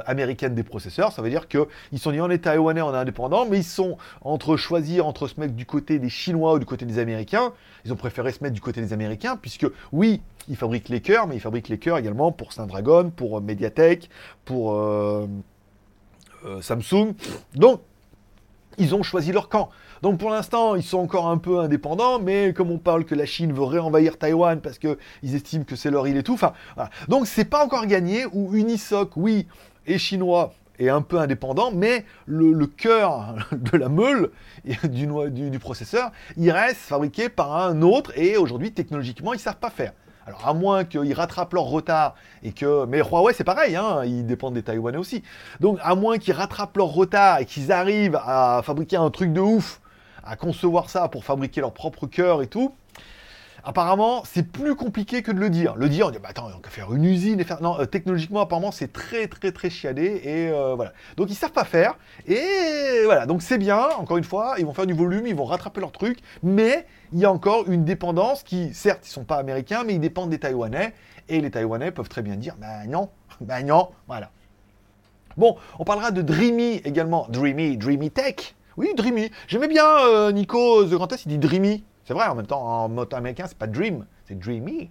américaine 0.05 0.55
des 0.55 0.63
processeurs. 0.63 1.11
Ça 1.11 1.21
veut 1.21 1.29
dire 1.29 1.47
qu'ils 1.47 1.99
sont 1.99 2.11
dit 2.11 2.21
on 2.21 2.29
est 2.29 2.39
Taïwanais, 2.39 2.81
on 2.81 2.93
est 2.93 2.97
indépendant, 2.97 3.45
mais 3.45 3.57
ils 3.57 3.63
sont 3.63 3.97
entre 4.21 4.57
choisir 4.57 5.07
entre 5.07 5.27
se 5.27 5.39
mettre 5.39 5.53
du 5.53 5.65
côté 5.65 5.99
des 5.99 6.09
Chinois 6.09 6.53
ou 6.53 6.59
du 6.59 6.65
côté 6.65 6.85
des 6.85 6.99
Américains. 6.99 7.53
Ils 7.85 7.93
ont 7.93 7.97
préféré 7.97 8.31
se 8.31 8.43
mettre 8.43 8.55
du 8.55 8.61
côté 8.61 8.81
des 8.81 8.93
Américains, 8.93 9.37
puisque 9.37 9.67
oui, 9.91 10.21
ils 10.47 10.55
fabriquent 10.55 10.89
les 10.89 11.01
cœurs, 11.01 11.27
mais 11.27 11.35
ils 11.35 11.41
fabriquent 11.41 11.69
les 11.69 11.77
cœurs 11.77 11.97
également 11.97 12.31
pour 12.31 12.53
Snapdragon, 12.53 13.11
pour 13.15 13.37
euh, 13.37 13.41
Mediatek, 13.41 14.09
pour 14.45 14.73
euh, 14.73 15.27
euh, 16.45 16.61
Samsung. 16.61 17.13
Donc, 17.55 17.81
ils 18.77 18.95
ont 18.95 19.03
choisi 19.03 19.31
leur 19.31 19.49
camp. 19.49 19.69
Donc 20.01 20.17
pour 20.17 20.29
l'instant, 20.29 20.75
ils 20.75 20.83
sont 20.83 20.99
encore 20.99 21.27
un 21.27 21.37
peu 21.37 21.59
indépendants, 21.59 22.19
mais 22.19 22.53
comme 22.53 22.71
on 22.71 22.77
parle 22.77 23.03
que 23.03 23.13
la 23.13 23.25
Chine 23.25 23.51
veut 23.51 23.63
réenvahir 23.63 24.17
Taïwan 24.17 24.61
parce 24.61 24.79
qu'ils 24.79 24.95
estiment 25.21 25.65
que 25.65 25.75
c'est 25.75 25.91
leur 25.91 26.07
île 26.07 26.15
et 26.15 26.23
tout, 26.23 26.33
enfin, 26.33 26.53
donc 27.09 27.27
c'est 27.27 27.43
pas 27.43 27.65
encore 27.65 27.85
gagné. 27.85 28.25
Ou 28.31 28.55
Unisoc, 28.55 29.11
oui, 29.17 29.45
est 29.87 29.97
chinois 29.97 30.53
et 30.79 30.89
un 30.89 31.01
peu 31.01 31.19
indépendant, 31.19 31.71
mais 31.71 32.05
le, 32.25 32.65
cœur 32.65 33.35
de 33.51 33.77
la 33.77 33.89
meule 33.89 34.31
du, 34.83 35.59
processeur, 35.59 36.11
il 36.37 36.49
reste 36.51 36.77
fabriqué 36.77 37.29
par 37.29 37.55
un 37.55 37.81
autre 37.81 38.17
et 38.17 38.37
aujourd'hui 38.37 38.71
technologiquement 38.71 39.33
ils 39.33 39.39
savent 39.39 39.57
pas 39.57 39.69
faire. 39.69 39.91
Alors 40.25 40.47
à 40.47 40.53
moins 40.53 40.85
qu'ils 40.85 41.13
rattrapent 41.13 41.53
leur 41.53 41.63
retard 41.63 42.15
et 42.43 42.51
que... 42.51 42.85
Mais 42.85 42.99
Huawei 42.99 43.33
c'est 43.33 43.43
pareil, 43.43 43.75
hein, 43.75 44.03
ils 44.05 44.25
dépendent 44.25 44.53
des 44.53 44.63
Taïwanais 44.63 44.97
aussi. 44.97 45.23
Donc 45.59 45.79
à 45.81 45.95
moins 45.95 46.17
qu'ils 46.17 46.33
rattrapent 46.33 46.77
leur 46.77 46.87
retard 46.87 47.39
et 47.39 47.45
qu'ils 47.45 47.71
arrivent 47.71 48.19
à 48.23 48.61
fabriquer 48.63 48.97
un 48.97 49.09
truc 49.09 49.33
de 49.33 49.41
ouf, 49.41 49.81
à 50.23 50.35
concevoir 50.35 50.89
ça 50.89 51.07
pour 51.09 51.23
fabriquer 51.23 51.61
leur 51.61 51.73
propre 51.73 52.05
cœur 52.05 52.41
et 52.41 52.47
tout, 52.47 52.73
Apparemment, 53.69 54.23
c'est 54.25 54.51
plus 54.51 54.73
compliqué 54.73 55.21
que 55.21 55.31
de 55.31 55.39
le 55.39 55.51
dire. 55.51 55.75
Le 55.75 55.89
dire, 55.89 56.07
on 56.07 56.09
dit, 56.09 56.17
bah, 56.17 56.29
attends, 56.31 56.47
on 56.47 56.59
va 56.59 56.69
faire 56.69 56.91
une 56.91 57.05
usine 57.05 57.39
et 57.39 57.43
faire. 57.43 57.61
Non, 57.61 57.79
euh, 57.79 57.85
technologiquement, 57.85 58.39
apparemment, 58.39 58.71
c'est 58.71 58.91
très, 58.91 59.27
très, 59.27 59.51
très 59.51 59.69
chiadé. 59.69 60.21
Et 60.23 60.49
euh, 60.49 60.73
voilà. 60.73 60.91
Donc, 61.17 61.29
ils 61.29 61.35
savent 61.35 61.51
pas 61.51 61.65
faire. 61.65 61.95
Et 62.25 63.03
voilà. 63.05 63.27
Donc, 63.27 63.43
c'est 63.43 63.59
bien. 63.59 63.89
Encore 63.99 64.17
une 64.17 64.23
fois, 64.23 64.55
ils 64.57 64.65
vont 64.65 64.73
faire 64.73 64.87
du 64.87 64.95
volume, 64.95 65.27
ils 65.27 65.35
vont 65.35 65.45
rattraper 65.45 65.81
leur 65.81 65.91
truc. 65.91 66.17
Mais 66.41 66.87
il 67.13 67.19
y 67.19 67.25
a 67.25 67.31
encore 67.31 67.69
une 67.69 67.85
dépendance 67.85 68.41
qui, 68.41 68.73
certes, 68.73 69.05
ils 69.05 69.11
sont 69.11 69.23
pas 69.23 69.35
américains, 69.35 69.83
mais 69.85 69.93
ils 69.93 69.99
dépendent 69.99 70.31
des 70.31 70.39
Taïwanais. 70.39 70.95
Et 71.27 71.39
les 71.39 71.51
Taïwanais 71.51 71.91
peuvent 71.91 72.09
très 72.09 72.23
bien 72.23 72.37
dire, 72.37 72.55
bah 72.59 72.87
non, 72.87 73.09
bah 73.41 73.61
non, 73.61 73.89
voilà. 74.07 74.31
Bon, 75.37 75.57
on 75.77 75.83
parlera 75.83 76.09
de 76.09 76.23
Dreamy 76.23 76.77
également. 76.85 77.27
Dreamy, 77.29 77.77
Dreamy 77.77 78.09
Tech. 78.09 78.55
Oui, 78.77 78.95
Dreamy. 78.97 79.29
J'aimais 79.47 79.67
bien 79.67 79.85
euh, 80.07 80.31
Nico 80.31 80.85
The 80.85 80.95
Grand 80.95 81.07
il 81.23 81.27
dit 81.27 81.37
Dreamy. 81.37 81.83
C'est 82.09 82.15
vrai, 82.15 82.25
en 82.25 82.33
même 82.33 82.47
temps, 82.47 82.63
en 82.63 82.89
mot 82.89 83.05
américain, 83.13 83.45
c'est 83.47 83.55
pas 83.55 83.67
dream, 83.67 84.03
c'est 84.25 84.33
dreamy. 84.33 84.89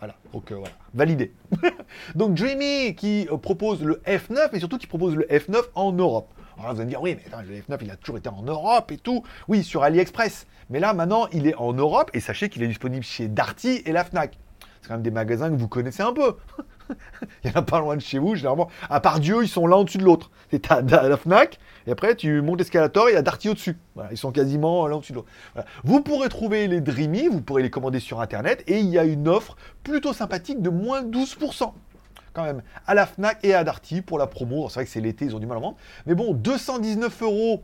Voilà, 0.00 0.16
donc 0.32 0.50
euh, 0.50 0.56
voilà, 0.56 0.74
validé. 0.92 1.32
donc 2.16 2.34
Dreamy 2.34 2.96
qui 2.96 3.28
euh, 3.30 3.36
propose 3.36 3.84
le 3.84 4.02
F9 4.04 4.48
et 4.52 4.58
surtout 4.58 4.78
qui 4.78 4.88
propose 4.88 5.14
le 5.14 5.22
F9 5.26 5.62
en 5.76 5.92
Europe. 5.92 6.28
Alors 6.58 6.74
vous 6.74 6.80
allez 6.80 6.86
me 6.86 6.90
dire, 6.90 7.02
oui, 7.02 7.16
mais 7.16 7.44
le 7.44 7.60
F9 7.60 7.78
il 7.82 7.90
a 7.92 7.94
toujours 7.94 8.18
été 8.18 8.28
en 8.28 8.42
Europe 8.42 8.90
et 8.90 8.98
tout. 8.98 9.22
Oui, 9.46 9.62
sur 9.62 9.84
AliExpress. 9.84 10.48
Mais 10.70 10.80
là 10.80 10.92
maintenant, 10.92 11.28
il 11.32 11.46
est 11.46 11.54
en 11.54 11.72
Europe 11.72 12.10
et 12.14 12.18
sachez 12.18 12.48
qu'il 12.48 12.64
est 12.64 12.68
disponible 12.68 13.04
chez 13.04 13.28
Darty 13.28 13.82
et 13.86 13.92
la 13.92 14.02
Fnac. 14.02 14.36
Des 14.98 15.10
magasins 15.10 15.50
que 15.50 15.56
vous 15.56 15.68
connaissez 15.68 16.02
un 16.02 16.12
peu. 16.12 16.36
il 17.44 17.50
n'y 17.50 17.56
en 17.56 17.60
a 17.60 17.62
pas 17.62 17.80
loin 17.80 17.96
de 17.96 18.02
chez 18.02 18.18
vous, 18.18 18.34
généralement. 18.34 18.68
À 18.88 19.00
part 19.00 19.20
Dieu, 19.20 19.42
ils 19.42 19.48
sont 19.48 19.66
l'un 19.66 19.76
au-dessus 19.76 19.98
de 19.98 20.04
l'autre. 20.04 20.30
C'est 20.50 20.70
à 20.70 20.82
la 20.82 21.16
Fnac, 21.16 21.58
et 21.86 21.92
après 21.92 22.14
tu 22.14 22.42
montes 22.42 22.58
l'escalator 22.58 23.08
et 23.08 23.12
il 23.12 23.14
y 23.14 23.18
a 23.18 23.22
Darty 23.22 23.48
au-dessus. 23.48 23.78
ils 24.10 24.18
sont 24.18 24.32
quasiment 24.32 24.86
l'un 24.86 24.96
au-dessus 24.96 25.12
de 25.12 25.18
l'autre. 25.18 25.30
Vous 25.82 26.02
pourrez 26.02 26.28
trouver 26.28 26.68
les 26.68 26.80
Dreamy, 26.80 27.28
vous 27.28 27.40
pourrez 27.40 27.62
les 27.62 27.70
commander 27.70 28.00
sur 28.00 28.20
Internet, 28.20 28.62
et 28.66 28.78
il 28.78 28.88
y 28.88 28.98
a 28.98 29.04
une 29.04 29.28
offre 29.28 29.56
plutôt 29.82 30.12
sympathique 30.12 30.60
de 30.60 30.70
moins 30.70 31.02
12% 31.02 31.72
quand 32.34 32.44
même 32.44 32.62
à 32.86 32.94
la 32.94 33.06
Fnac 33.06 33.38
et 33.42 33.54
à 33.54 33.62
Darty 33.62 34.00
pour 34.00 34.18
la 34.18 34.26
promo. 34.26 34.68
C'est 34.68 34.74
vrai 34.74 34.84
que 34.84 34.90
c'est 34.90 35.00
l'été, 35.00 35.26
ils 35.26 35.36
ont 35.36 35.38
du 35.38 35.46
mal 35.46 35.58
à 35.58 35.60
vendre. 35.60 35.76
Mais 36.06 36.14
bon, 36.14 36.32
219 36.32 37.22
euros 37.22 37.62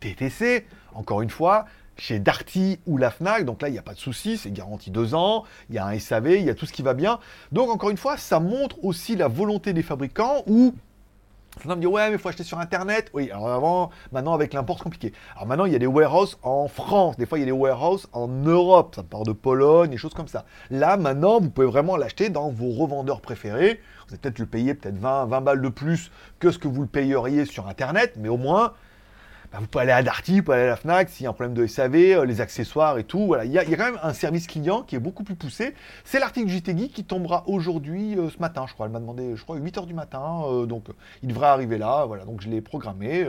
TTC, 0.00 0.66
encore 0.94 1.22
une 1.22 1.30
fois, 1.30 1.66
chez 2.00 2.18
Darty 2.18 2.80
ou 2.86 2.96
la 2.96 3.10
FNAC, 3.10 3.44
donc 3.44 3.60
là, 3.60 3.68
il 3.68 3.72
n'y 3.72 3.78
a 3.78 3.82
pas 3.82 3.92
de 3.92 3.98
souci, 3.98 4.38
c'est 4.38 4.50
garanti 4.50 4.90
deux 4.90 5.14
ans, 5.14 5.44
il 5.68 5.76
y 5.76 5.78
a 5.78 5.86
un 5.86 5.98
SAV, 5.98 6.32
il 6.32 6.44
y 6.46 6.50
a 6.50 6.54
tout 6.54 6.64
ce 6.64 6.72
qui 6.72 6.82
va 6.82 6.94
bien. 6.94 7.18
Donc, 7.52 7.68
encore 7.68 7.90
une 7.90 7.98
fois, 7.98 8.16
ça 8.16 8.40
montre 8.40 8.82
aussi 8.82 9.16
la 9.16 9.28
volonté 9.28 9.74
des 9.74 9.82
fabricants 9.82 10.42
où 10.46 10.74
on 11.64 11.68
me 11.68 11.80
dit 11.80 11.86
ouais 11.86 12.08
mais 12.08 12.14
il 12.14 12.18
faut 12.18 12.28
acheter 12.28 12.44
sur 12.44 12.58
internet. 12.58 13.10
Oui, 13.12 13.30
alors 13.30 13.50
avant, 13.50 13.90
maintenant 14.12 14.34
avec 14.34 14.54
l'import 14.54 14.78
c'est 14.78 14.84
compliqué. 14.84 15.12
Alors 15.34 15.48
maintenant 15.48 15.64
il 15.64 15.72
y 15.72 15.76
a 15.76 15.80
des 15.80 15.86
warehouses 15.86 16.38
en 16.42 16.68
France, 16.68 17.16
des 17.16 17.26
fois 17.26 17.38
il 17.38 17.40
y 17.40 17.44
a 17.44 17.46
des 17.46 17.52
warehouses 17.52 18.08
en 18.12 18.28
Europe, 18.28 18.94
ça 18.94 19.02
part 19.02 19.24
de 19.24 19.32
Pologne, 19.32 19.90
des 19.90 19.96
choses 19.96 20.14
comme 20.14 20.28
ça. 20.28 20.44
Là 20.70 20.96
maintenant 20.96 21.40
vous 21.40 21.50
pouvez 21.50 21.66
vraiment 21.66 21.96
l'acheter 21.96 22.28
dans 22.28 22.50
vos 22.50 22.70
revendeurs 22.70 23.20
préférés. 23.20 23.80
Vous 24.06 24.14
allez 24.14 24.18
peut-être 24.18 24.38
le 24.38 24.46
payer 24.46 24.74
peut-être 24.74 24.96
20, 24.96 25.26
20 25.26 25.40
balles 25.40 25.60
de 25.60 25.68
plus 25.68 26.12
que 26.38 26.52
ce 26.52 26.58
que 26.58 26.68
vous 26.68 26.82
le 26.82 26.86
payeriez 26.86 27.44
sur 27.44 27.66
internet, 27.66 28.14
mais 28.16 28.28
au 28.28 28.36
moins 28.36 28.72
bah, 29.52 29.58
vous 29.60 29.66
pouvez 29.66 29.82
aller 29.82 29.92
à 29.92 30.02
Darty, 30.02 30.38
vous 30.38 30.44
pouvez 30.44 30.58
aller 30.58 30.66
à 30.66 30.70
la 30.70 30.76
FNAC, 30.76 31.08
s'il 31.08 31.24
y 31.24 31.26
a 31.26 31.30
un 31.30 31.32
problème 31.32 31.54
de 31.54 31.66
SAV, 31.66 31.94
euh, 31.96 32.24
les 32.24 32.40
accessoires 32.40 32.98
et 32.98 33.04
tout. 33.04 33.26
Voilà. 33.26 33.44
Il, 33.44 33.50
y 33.50 33.58
a, 33.58 33.64
quand 33.64 33.84
même 33.84 33.98
un 34.02 34.12
service 34.12 34.46
client 34.46 34.82
qui 34.82 34.94
est 34.94 35.00
beaucoup 35.00 35.24
plus 35.24 35.34
poussé. 35.34 35.74
C'est 36.04 36.20
l'article 36.20 36.48
JT 36.48 36.88
qui 36.88 37.04
tombera 37.04 37.42
aujourd'hui, 37.48 38.16
euh, 38.16 38.30
ce 38.30 38.38
matin, 38.38 38.66
je 38.68 38.74
crois. 38.74 38.86
Elle 38.86 38.92
m'a 38.92 39.00
demandé, 39.00 39.34
je 39.34 39.42
crois, 39.42 39.56
8h 39.56 39.86
du 39.86 39.94
matin. 39.94 40.42
Euh, 40.44 40.66
donc, 40.66 40.86
il 41.22 41.28
devrait 41.28 41.48
arriver 41.48 41.78
là. 41.78 42.04
Voilà, 42.04 42.24
donc 42.24 42.40
je 42.42 42.48
l'ai 42.48 42.60
programmé. 42.60 43.26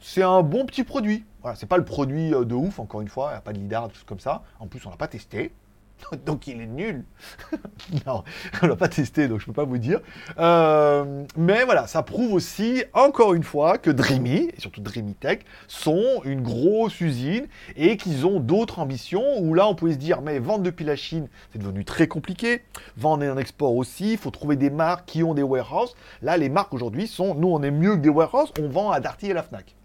c'est 0.00 0.22
un 0.22 0.42
bon 0.42 0.64
petit 0.64 0.84
produit. 0.84 1.24
Voilà, 1.42 1.56
c'est 1.56 1.66
pas 1.66 1.76
le 1.76 1.84
produit 1.84 2.30
de 2.30 2.54
ouf, 2.54 2.78
encore 2.78 3.00
une 3.00 3.08
fois. 3.08 3.30
Il 3.30 3.32
n'y 3.32 3.38
a 3.38 3.40
pas 3.40 3.52
de 3.52 3.58
lidar, 3.58 3.88
tout 3.88 4.00
comme 4.06 4.20
ça. 4.20 4.42
En 4.60 4.68
plus, 4.68 4.84
on 4.86 4.90
l'a 4.90 4.96
pas 4.96 5.08
testé. 5.08 5.52
donc 6.26 6.46
il 6.46 6.60
est 6.60 6.66
nul. 6.66 7.04
non, 8.06 8.24
on 8.62 8.66
l'a 8.66 8.76
pas 8.76 8.88
testé, 8.88 9.28
donc 9.28 9.40
je 9.40 9.46
peux 9.46 9.52
pas 9.52 9.64
vous 9.64 9.78
dire. 9.78 10.00
Euh, 10.38 11.24
mais 11.36 11.64
voilà, 11.64 11.86
ça 11.86 12.02
prouve 12.02 12.32
aussi, 12.32 12.84
encore 12.92 13.34
une 13.34 13.42
fois, 13.42 13.78
que 13.78 13.90
Dreamy, 13.90 14.50
et 14.56 14.60
surtout 14.60 14.80
Dreamy 14.80 15.14
Tech, 15.14 15.40
sont 15.66 16.22
une 16.24 16.42
grosse 16.42 17.00
usine 17.00 17.46
et 17.76 17.96
qu'ils 17.96 18.26
ont 18.26 18.40
d'autres 18.40 18.78
ambitions, 18.78 19.38
où 19.40 19.54
là 19.54 19.68
on 19.68 19.74
pouvait 19.74 19.92
se 19.92 19.98
dire, 19.98 20.22
mais 20.22 20.38
vendre 20.38 20.62
depuis 20.62 20.84
la 20.84 20.96
Chine, 20.96 21.28
c'est 21.52 21.58
devenu 21.58 21.84
très 21.84 22.06
compliqué. 22.06 22.62
Vendre 22.96 23.26
en 23.26 23.36
export 23.36 23.74
aussi, 23.74 24.12
il 24.12 24.18
faut 24.18 24.30
trouver 24.30 24.56
des 24.56 24.70
marques 24.70 25.06
qui 25.06 25.22
ont 25.22 25.34
des 25.34 25.42
warehouses. 25.42 25.94
Là, 26.22 26.36
les 26.36 26.48
marques 26.48 26.74
aujourd'hui 26.74 27.06
sont, 27.06 27.34
nous 27.34 27.48
on 27.48 27.62
est 27.62 27.70
mieux 27.70 27.96
que 27.96 28.00
des 28.00 28.08
warehouses, 28.08 28.52
on 28.60 28.68
vend 28.68 28.90
à 28.90 29.00
Darty 29.00 29.26
et 29.26 29.32
la 29.32 29.42
FNAC. 29.42 29.77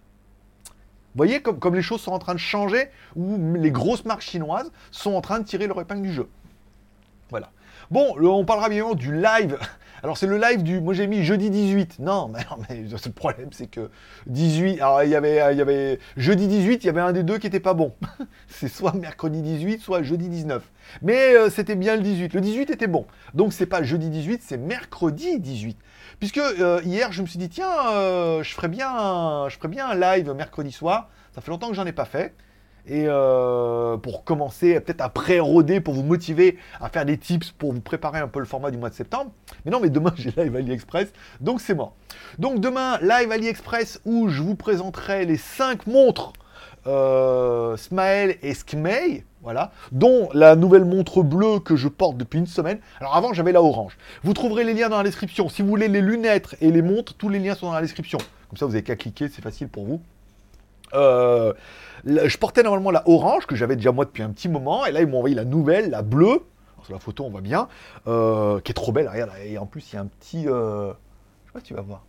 Voyez 1.16 1.42
comme, 1.42 1.60
comme, 1.60 1.76
les 1.76 1.82
choses 1.82 2.02
sont 2.02 2.12
en 2.12 2.20
train 2.20 2.34
de 2.34 2.40
changer, 2.40 2.90
où 3.16 3.38
les 3.56 3.72
grosses 3.72 4.06
marques 4.06 4.22
chinoises 4.22 4.72
sont 4.92 5.14
en 5.14 5.22
train 5.22 5.40
de 5.40 5.46
tirer 5.46 5.68
leur 5.68 5.80
épingle 5.80 6.02
du 6.02 6.14
jeu. 6.14 6.28
Voilà. 7.30 7.52
Bon, 7.92 8.16
on 8.20 8.46
parlera 8.46 8.70
bien 8.70 8.94
du 8.94 9.14
live. 9.14 9.58
Alors 10.04 10.18
c'est 10.18 10.28
le 10.28 10.38
live 10.38 10.64
du, 10.64 10.82
moi 10.82 10.94
j'ai 10.94 11.08
mis 11.08 11.24
jeudi 11.24 11.50
18. 11.50 12.00
Non, 12.00 12.28
mais, 12.34 12.40
non, 12.52 12.58
mais 12.70 12.82
le 12.82 13.12
problème 13.12 13.50
c'est 13.52 13.68
que 13.68 13.90
18, 14.28 14.82
alors 14.82 15.02
il 15.04 15.10
y 15.10 15.16
avait, 15.16 15.54
il 15.54 15.58
y 15.58 15.62
avait 15.62 15.98
jeudi 16.18 16.48
18, 16.48 16.84
il 16.84 16.88
y 16.88 16.90
avait 16.90 17.00
un 17.00 17.14
des 17.14 17.24
deux 17.24 17.38
qui 17.38 17.48
était 17.48 17.62
pas 17.62 17.74
bon. 17.74 17.94
c'est 18.50 18.68
soit 18.68 18.94
mercredi 18.94 19.42
18, 19.42 19.80
soit 19.80 20.04
jeudi 20.04 20.28
19. 20.28 20.62
Mais 21.04 21.36
euh, 21.36 21.50
c'était 21.50 21.76
bien 21.76 21.96
le 21.96 22.02
18. 22.02 22.34
Le 22.34 22.42
18 22.42 22.70
était 22.72 22.88
bon. 22.88 23.06
Donc 23.34 23.54
c'est 23.54 23.66
pas 23.66 23.82
jeudi 23.82 24.10
18, 24.10 24.42
c'est 24.44 24.58
mercredi 24.58 25.40
18. 25.40 25.78
Puisque 26.24 26.38
euh, 26.38 26.80
hier, 26.86 27.12
je 27.12 27.22
me 27.22 27.28
suis 27.28 27.38
dit, 27.38 27.50
tiens, 27.50 27.92
euh, 27.92 28.44
je, 28.44 28.54
ferais 28.54 28.70
bien 28.70 28.90
un, 28.90 29.50
je 29.50 29.58
ferais 29.58 29.68
bien 29.68 29.94
live 29.94 30.32
mercredi 30.32 30.72
soir. 30.72 31.10
Ça 31.36 31.42
fait 31.42 31.52
longtemps 31.52 31.68
que 31.68 31.74
j'en 31.74 31.86
ai 31.86 31.92
pas 31.92 32.06
fait. 32.06 32.34
Et 32.88 33.08
euh, 33.10 33.98
pour 33.98 34.24
commencer, 34.24 34.80
peut-être 34.80 35.02
à 35.02 35.10
pré-roder, 35.10 35.82
pour 35.82 35.94
vous 35.94 36.04
motiver 36.04 36.58
à 36.80 36.88
faire 36.88 37.04
des 37.04 37.18
tips 37.18 37.52
pour 37.52 37.74
vous 37.74 37.82
préparer 37.82 38.20
un 38.20 38.30
peu 38.30 38.40
le 38.40 38.46
format 38.46 38.72
du 38.72 38.78
mois 38.78 38.90
de 38.90 38.96
septembre. 38.96 39.34
Mais 39.66 39.72
non, 39.72 39.82
mais 39.82 39.90
demain, 39.90 40.14
j'ai 40.16 40.32
live 40.32 40.56
AliExpress, 40.56 41.12
donc 41.42 41.60
c'est 41.60 41.76
mort. 41.76 41.94
Donc 42.40 42.62
demain, 42.62 43.00
live 43.02 43.30
AliExpress 43.30 44.00
où 44.06 44.30
je 44.30 44.42
vous 44.42 44.56
présenterai 44.56 45.26
les 45.26 45.36
5 45.36 45.88
montres 45.88 46.32
Smile 46.86 48.38
et 48.42 48.54
Skmei 48.54 49.26
voilà, 49.44 49.72
dont 49.92 50.30
la 50.34 50.56
nouvelle 50.56 50.86
montre 50.86 51.22
bleue 51.22 51.60
que 51.60 51.76
je 51.76 51.90
porte 51.90 52.18
depuis 52.18 52.40
une 52.40 52.48
semaine. 52.48 52.80
Alors 53.00 53.16
avant, 53.16 53.34
j'avais 53.34 53.52
la 53.52 53.62
orange. 53.62 53.98
Vous 54.24 54.34
trouverez 54.34 54.64
les 54.64 54.74
liens 54.74 54.90
dans 54.90 54.98
la 54.98 55.04
description. 55.04 55.50
Si 55.50 55.62
vous 55.62 55.68
voulez 55.68 55.90
les 55.90 56.02
lunettes 56.02 56.56
et 56.62 56.72
les 56.72 56.82
montres, 56.82 57.14
tous 57.14 57.28
les 57.28 57.40
liens 57.40 57.54
sont 57.54 57.68
dans 57.68 57.74
la 57.74 57.82
description. 57.82 58.20
Comme 58.50 58.58
ça, 58.58 58.66
vous 58.66 58.72
n'avez 58.72 58.84
qu'à 58.84 58.96
cliquer, 58.96 59.28
c'est 59.28 59.42
facile 59.42 59.68
pour 59.68 59.86
vous. 59.86 60.02
Euh, 60.94 61.54
je 62.06 62.38
portais 62.38 62.64
normalement 62.64 62.92
la 62.92 63.04
orange, 63.08 63.46
que 63.46 63.56
j'avais 63.56 63.76
déjà 63.76 63.92
moi 63.92 64.06
depuis 64.06 64.24
un 64.24 64.30
petit 64.30 64.48
moment, 64.48 64.86
et 64.86 64.92
là, 64.92 65.02
ils 65.02 65.08
m'ont 65.08 65.18
envoyé 65.18 65.36
la 65.36 65.46
nouvelle, 65.46 65.90
la 65.90 66.04
bleue. 66.04 66.42
sur 66.84 66.94
la 66.94 67.00
photo, 67.00 67.26
on 67.26 67.30
voit 67.30 67.42
bien, 67.42 67.68
euh, 68.08 68.60
qui 68.62 68.72
est 68.72 68.76
trop 68.76 68.92
belle, 68.92 69.10
regarde, 69.10 69.32
et 69.44 69.58
en 69.58 69.66
plus, 69.66 69.92
il 69.92 69.96
y 69.96 69.98
a 69.98 70.02
un 70.02 70.08
petit... 70.08 70.48
Euh, 70.48 70.94
je 71.46 71.50
sais 71.50 71.54
pas 71.54 71.60
si 71.60 71.66
tu 71.66 71.74
vas 71.74 71.82
voir. 71.82 72.04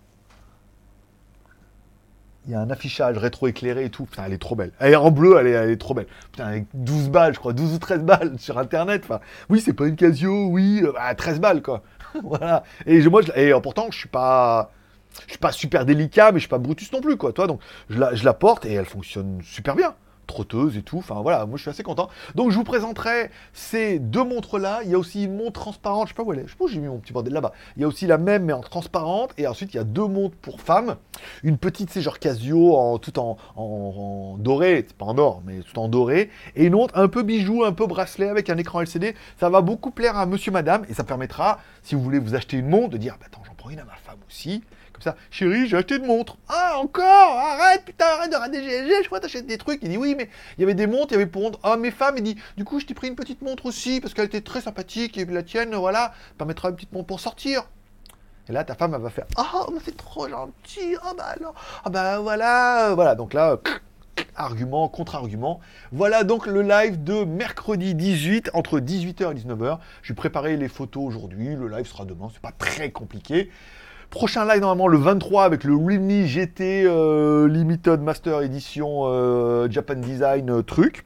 Il 2.47 2.53
y 2.53 2.55
a 2.55 2.61
un 2.61 2.71
affichage 2.71 3.17
rétro-éclairé 3.19 3.85
et 3.87 3.91
tout. 3.91 4.05
Putain, 4.05 4.25
elle 4.27 4.33
est 4.33 4.39
trop 4.39 4.55
belle. 4.55 4.73
Elle 4.79 4.93
est 4.93 4.97
en 4.97 5.11
bleu, 5.11 5.37
elle 5.39 5.71
est, 5.71 5.77
trop 5.77 5.95
belle. 5.95 6.07
Putain, 6.33 6.47
avec 6.47 6.67
12 6.75 7.09
balles, 7.11 7.35
je 7.35 7.39
crois, 7.39 7.53
12 7.53 7.75
ou 7.75 7.79
13 7.79 8.01
balles 8.03 8.33
sur 8.39 8.59
Internet. 8.59 9.07
Oui, 9.49 9.61
c'est 9.61 9.73
pas 9.73 9.87
une 9.87 9.97
Casio, 9.97 10.47
oui, 10.49 10.83
euh, 10.85 10.93
bah, 10.93 11.15
13 11.15 11.41
balles, 11.41 11.63
quoi. 11.63 11.83
voilà. 12.23 12.65
Et 12.87 13.01
je- 13.01 13.09
moi, 13.09 13.23
et 13.37 13.53
euh, 13.53 13.61
pourtant, 13.61 13.87
je 13.91 13.99
suis 13.99 14.09
pas... 14.09 14.71
Je 15.27 15.31
suis 15.31 15.39
pas 15.39 15.53
super 15.53 15.85
délicat, 15.87 16.33
mais 16.33 16.39
je 16.39 16.43
suis 16.43 16.49
pas 16.49 16.59
Brutus 16.59 16.91
non 16.93 17.01
plus, 17.01 17.17
quoi. 17.17 17.33
Toi, 17.33 17.47
donc, 17.47 17.61
je 17.89 18.01
la, 18.01 18.17
je 18.17 18.25
la 18.25 18.35
porte 18.35 18.67
et 18.67 18.73
elle 18.73 18.85
fonctionne 18.85 19.39
super 19.43 19.77
bien. 19.77 19.95
Trotteuse 20.27 20.77
et 20.77 20.83
tout. 20.83 20.99
Enfin, 20.99 21.21
voilà, 21.23 21.47
moi, 21.47 21.57
je 21.57 21.63
suis 21.63 21.71
assez 21.71 21.83
content. 21.83 22.09
Donc, 22.35 22.51
je 22.51 22.57
vous 22.57 22.65
présenterai 22.65 23.31
ces 23.53 23.99
deux 23.99 24.25
montres-là. 24.25 24.81
Il 24.85 24.91
y 24.91 24.95
a 24.95 24.99
aussi 24.99 25.25
une 25.25 25.37
montre 25.37 25.61
transparente. 25.61 26.09
Je 26.09 26.13
sais 26.13 26.17
pas 26.17 26.23
où 26.23 26.33
elle 26.33 26.41
est. 26.41 26.49
Je 26.49 26.57
pas 26.57 26.65
où 26.65 26.69
j'ai 26.69 26.81
mis 26.81 26.89
mon 26.89 26.99
petit 26.99 27.13
bordel 27.13 27.33
là-bas. 27.33 27.53
Il 27.77 27.83
y 27.83 27.85
a 27.85 27.89
aussi 27.89 28.07
la 28.07 28.19
même, 28.19 28.45
mais 28.45 28.53
en 28.53 28.61
transparente. 28.61 29.33
Et 29.39 29.47
ensuite, 29.47 29.75
il 29.75 29.77
y 29.77 29.81
a 29.81 29.85
deux 29.85 30.07
montres 30.07 30.37
pour 30.37 30.61
femmes. 30.61 30.97
Une 31.43 31.59
petite, 31.59 31.91
c'est 31.91 32.01
genre 32.01 32.19
Casio, 32.19 32.75
en, 32.77 32.99
tout 32.99 33.19
en, 33.19 33.37
en- 33.57 33.63
en 33.63 34.39
doré. 34.39 34.85
C'est 34.89 34.97
pas 34.97 35.07
en 35.07 35.19
or, 35.19 35.43
mais 35.45 35.61
tout 35.61 35.79
en 35.79 35.89
doré. 35.89 36.31
Et 36.57 36.65
une 36.65 36.75
autre 36.75 36.97
un 36.99 37.09
peu 37.09 37.23
bijou, 37.23 37.65
un 37.65 37.73
peu 37.73 37.87
bracelet 37.87 38.29
avec 38.29 38.51
un 38.51 38.57
écran 38.57 38.81
LCD. 38.81 39.15
Ça 39.39 39.49
va 39.51 39.61
beaucoup 39.61 39.91
plaire 39.91 40.17
à 40.17 40.27
monsieur, 40.27 40.51
madame. 40.53 40.85
Et 40.89 40.95
ça 40.95 41.05
permettra, 41.05 41.61
si 41.83 41.95
vous 41.95 42.01
voulez 42.03 42.19
vous 42.19 42.35
acheter 42.35 42.57
une 42.57 42.69
montre, 42.69 42.91
de 42.91 42.97
dire 42.99 43.17
bah, 43.21 43.27
Attends, 43.27 43.43
prends 43.65 43.71
une 43.71 43.81
à 43.81 43.85
ma 43.85 43.97
femme 43.97 44.19
aussi. 44.29 44.63
Comme 44.93 45.03
ça, 45.03 45.17
chérie, 45.31 45.67
j'ai 45.67 45.77
acheté 45.79 45.97
une 45.97 46.05
montre. 46.05 46.37
Ah, 46.49 46.79
encore 46.79 47.03
Arrête, 47.39 47.85
putain, 47.85 48.05
arrête 48.05 48.31
de 48.31 48.37
rater 48.37 48.61
GLG, 48.61 49.03
je 49.03 49.07
crois 49.07 49.19
que 49.19 49.25
t'achètes 49.25 49.47
des 49.47 49.57
trucs. 49.57 49.83
Il 49.83 49.89
dit 49.89 49.97
oui, 49.97 50.15
mais 50.15 50.29
il 50.57 50.61
y 50.61 50.65
avait 50.65 50.75
des 50.75 50.87
montres, 50.87 51.13
il 51.13 51.15
y 51.15 51.17
avait 51.17 51.27
pour. 51.27 51.59
Ah, 51.63 51.77
mes 51.77 51.91
femmes, 51.91 52.17
il 52.19 52.23
dit 52.23 52.37
du 52.59 52.65
coup, 52.65 52.79
je 52.79 52.85
t'ai 52.85 52.93
pris 52.93 53.09
une 53.09 53.17
petite 53.17 53.41
montre 53.41 53.65
aussi, 53.65 54.03
parce 54.03 54.13
qu'elle 54.13 54.27
était 54.27 54.43
très 54.43 54.61
sympathique, 54.61 55.17
et 55.17 55.25
la 55.25 55.43
tienne, 55.43 55.75
voilà, 55.75 56.13
permettra 56.37 56.69
une 56.69 56.77
petite 56.77 56.93
montre 56.93 57.07
pour 57.07 57.21
sortir. 57.21 57.63
Et 58.49 58.53
là, 58.53 58.65
ta 58.65 58.75
femme, 58.75 58.95
elle 58.95 59.01
va 59.01 59.09
faire 59.09 59.25
Ah, 59.37 59.67
mais 59.73 59.81
c'est 59.83 59.97
trop 59.97 60.29
gentil, 60.29 60.97
ah 61.03 61.15
bah 61.17 61.25
alors, 61.25 61.55
ah 61.85 61.89
bah 61.89 62.19
voilà, 62.21 62.93
voilà. 62.95 63.15
Donc 63.15 63.33
là, 63.33 63.59
argument, 64.37 64.89
contre-argument. 64.89 65.61
Voilà 65.93 66.25
donc 66.25 66.47
le 66.47 66.63
live 66.63 67.03
de 67.03 67.25
mercredi 67.25 67.95
18, 67.95 68.51
entre 68.55 68.81
18h 68.81 69.33
et 69.33 69.35
19h. 69.35 69.79
J'ai 70.03 70.15
préparé 70.15 70.57
les 70.57 70.69
photos 70.69 71.05
aujourd'hui, 71.05 71.55
le 71.57 71.69
live 71.69 71.87
sera 71.87 72.05
demain, 72.05 72.29
c'est 72.33 72.43
pas 72.43 72.53
très 72.53 72.91
compliqué. 72.91 73.51
Prochain 74.11 74.45
live 74.45 74.61
normalement 74.61 74.87
le 74.87 74.99
23 74.99 75.45
avec 75.45 75.65
le 75.65 75.75
Realme 75.75 76.25
GT 76.25 76.85
euh, 76.85 77.49
Limited 77.49 78.01
Master 78.01 78.43
Edition 78.43 79.07
euh, 79.07 79.69
Japan 79.69 79.97
Design 79.97 80.51
euh, 80.51 80.63
truc. 80.63 81.05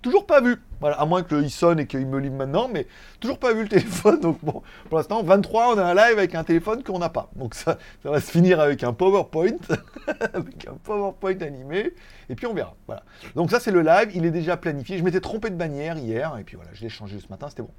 Toujours 0.00 0.26
pas 0.26 0.40
vu. 0.40 0.60
Voilà, 0.84 1.00
à 1.00 1.06
moins 1.06 1.22
qu'il 1.22 1.50
sonne 1.50 1.80
et 1.80 1.86
qu'il 1.86 2.06
me 2.06 2.18
livre 2.18 2.34
maintenant, 2.34 2.68
mais 2.68 2.86
toujours 3.18 3.38
pas 3.38 3.54
vu 3.54 3.62
le 3.62 3.68
téléphone. 3.70 4.20
Donc 4.20 4.44
bon, 4.44 4.62
pour 4.90 4.98
l'instant, 4.98 5.22
23, 5.22 5.74
on 5.74 5.78
a 5.78 5.82
un 5.82 5.94
live 5.94 6.18
avec 6.18 6.34
un 6.34 6.44
téléphone 6.44 6.82
qu'on 6.82 6.98
n'a 6.98 7.08
pas. 7.08 7.30
Donc 7.36 7.54
ça, 7.54 7.78
ça 8.02 8.10
va 8.10 8.20
se 8.20 8.30
finir 8.30 8.60
avec 8.60 8.84
un 8.84 8.92
PowerPoint, 8.92 9.56
avec 10.34 10.68
un 10.68 10.74
PowerPoint 10.82 11.40
animé, 11.40 11.94
et 12.28 12.34
puis 12.34 12.46
on 12.46 12.52
verra. 12.52 12.74
Voilà. 12.86 13.02
Donc 13.34 13.50
ça, 13.50 13.60
c'est 13.60 13.70
le 13.70 13.80
live. 13.80 14.10
Il 14.14 14.26
est 14.26 14.30
déjà 14.30 14.58
planifié. 14.58 14.98
Je 14.98 15.04
m'étais 15.04 15.22
trompé 15.22 15.48
de 15.48 15.54
bannière 15.54 15.96
hier, 15.96 16.36
et 16.38 16.44
puis 16.44 16.56
voilà, 16.56 16.70
je 16.74 16.82
l'ai 16.82 16.90
changé 16.90 17.18
ce 17.18 17.28
matin, 17.30 17.48
c'était 17.48 17.62
bon. 17.62 17.70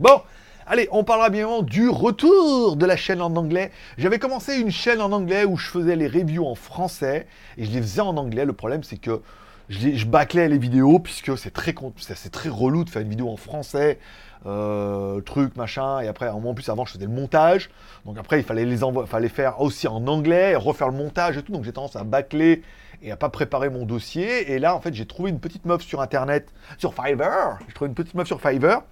Bon, 0.00 0.22
allez, 0.66 0.88
on 0.92 1.04
parlera 1.04 1.28
bien 1.28 1.60
du 1.60 1.90
retour 1.90 2.76
de 2.76 2.86
la 2.86 2.96
chaîne 2.96 3.20
en 3.20 3.36
anglais. 3.36 3.72
J'avais 3.98 4.18
commencé 4.18 4.56
une 4.56 4.70
chaîne 4.70 5.02
en 5.02 5.12
anglais 5.12 5.44
où 5.44 5.58
je 5.58 5.68
faisais 5.68 5.96
les 5.96 6.08
reviews 6.08 6.46
en 6.46 6.54
français 6.54 7.26
et 7.58 7.66
je 7.66 7.70
les 7.72 7.82
faisais 7.82 8.00
en 8.00 8.16
anglais. 8.16 8.46
Le 8.46 8.54
problème, 8.54 8.84
c'est 8.84 8.96
que 8.96 9.20
je, 9.68 9.94
je 9.94 10.06
bâclais 10.06 10.48
les 10.48 10.58
vidéos 10.58 10.98
puisque 10.98 11.36
c'est 11.36 11.52
très, 11.52 11.74
c'est 11.98 12.30
très 12.30 12.48
relou 12.48 12.84
de 12.84 12.90
faire 12.90 13.02
une 13.02 13.08
vidéo 13.08 13.28
en 13.28 13.36
français, 13.36 13.98
euh, 14.46 15.20
truc, 15.20 15.56
machin. 15.56 16.00
Et 16.00 16.08
après, 16.08 16.28
en 16.28 16.54
plus, 16.54 16.68
avant, 16.68 16.84
je 16.84 16.92
faisais 16.92 17.06
le 17.06 17.12
montage. 17.12 17.70
Donc 18.04 18.18
après, 18.18 18.38
il 18.38 18.44
fallait 18.44 18.64
les 18.64 18.78
fallait 19.06 19.28
faire 19.28 19.60
aussi 19.60 19.88
en 19.88 20.06
anglais, 20.06 20.54
refaire 20.54 20.88
le 20.88 20.96
montage 20.96 21.36
et 21.36 21.42
tout. 21.42 21.52
Donc 21.52 21.64
j'ai 21.64 21.72
tendance 21.72 21.96
à 21.96 22.04
bâcler 22.04 22.62
et 23.02 23.10
à 23.10 23.16
pas 23.16 23.28
préparer 23.28 23.70
mon 23.70 23.84
dossier. 23.84 24.52
Et 24.52 24.58
là, 24.58 24.74
en 24.74 24.80
fait, 24.80 24.94
j'ai 24.94 25.06
trouvé 25.06 25.30
une 25.30 25.40
petite 25.40 25.64
meuf 25.64 25.82
sur 25.82 26.00
Internet, 26.00 26.52
sur 26.78 26.94
Fiverr. 26.94 27.58
J'ai 27.66 27.74
trouvé 27.74 27.88
une 27.88 27.94
petite 27.94 28.14
meuf 28.14 28.26
sur 28.26 28.40
Fiverr 28.40 28.82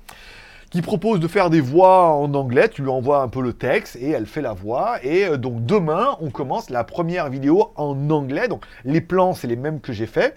qui 0.71 0.83
propose 0.83 1.21
de 1.21 1.29
faire 1.29 1.51
des 1.51 1.61
voix 1.61 2.15
en 2.15 2.35
anglais. 2.35 2.69
Tu 2.69 2.83
lui 2.83 2.91
envoies 2.91 3.23
un 3.23 3.29
peu 3.29 3.41
le 3.41 3.53
texte 3.53 3.95
et 3.95 4.11
elle 4.11 4.27
fait 4.27 4.43
la 4.43 4.55
voix. 4.55 4.97
Et 5.05 5.25
euh, 5.25 5.37
donc 5.37 5.65
demain, 5.65 6.17
on 6.21 6.31
commence 6.31 6.69
la 6.69 6.83
première 6.83 7.31
vidéo 7.31 7.71
en 7.77 8.11
anglais. 8.11 8.49
Donc 8.49 8.65
les 8.85 9.01
plans, 9.01 9.35
c'est 9.35 9.47
les 9.47 9.55
mêmes 9.55 9.81
que 9.81 9.93
j'ai 9.93 10.07
fait. 10.07 10.37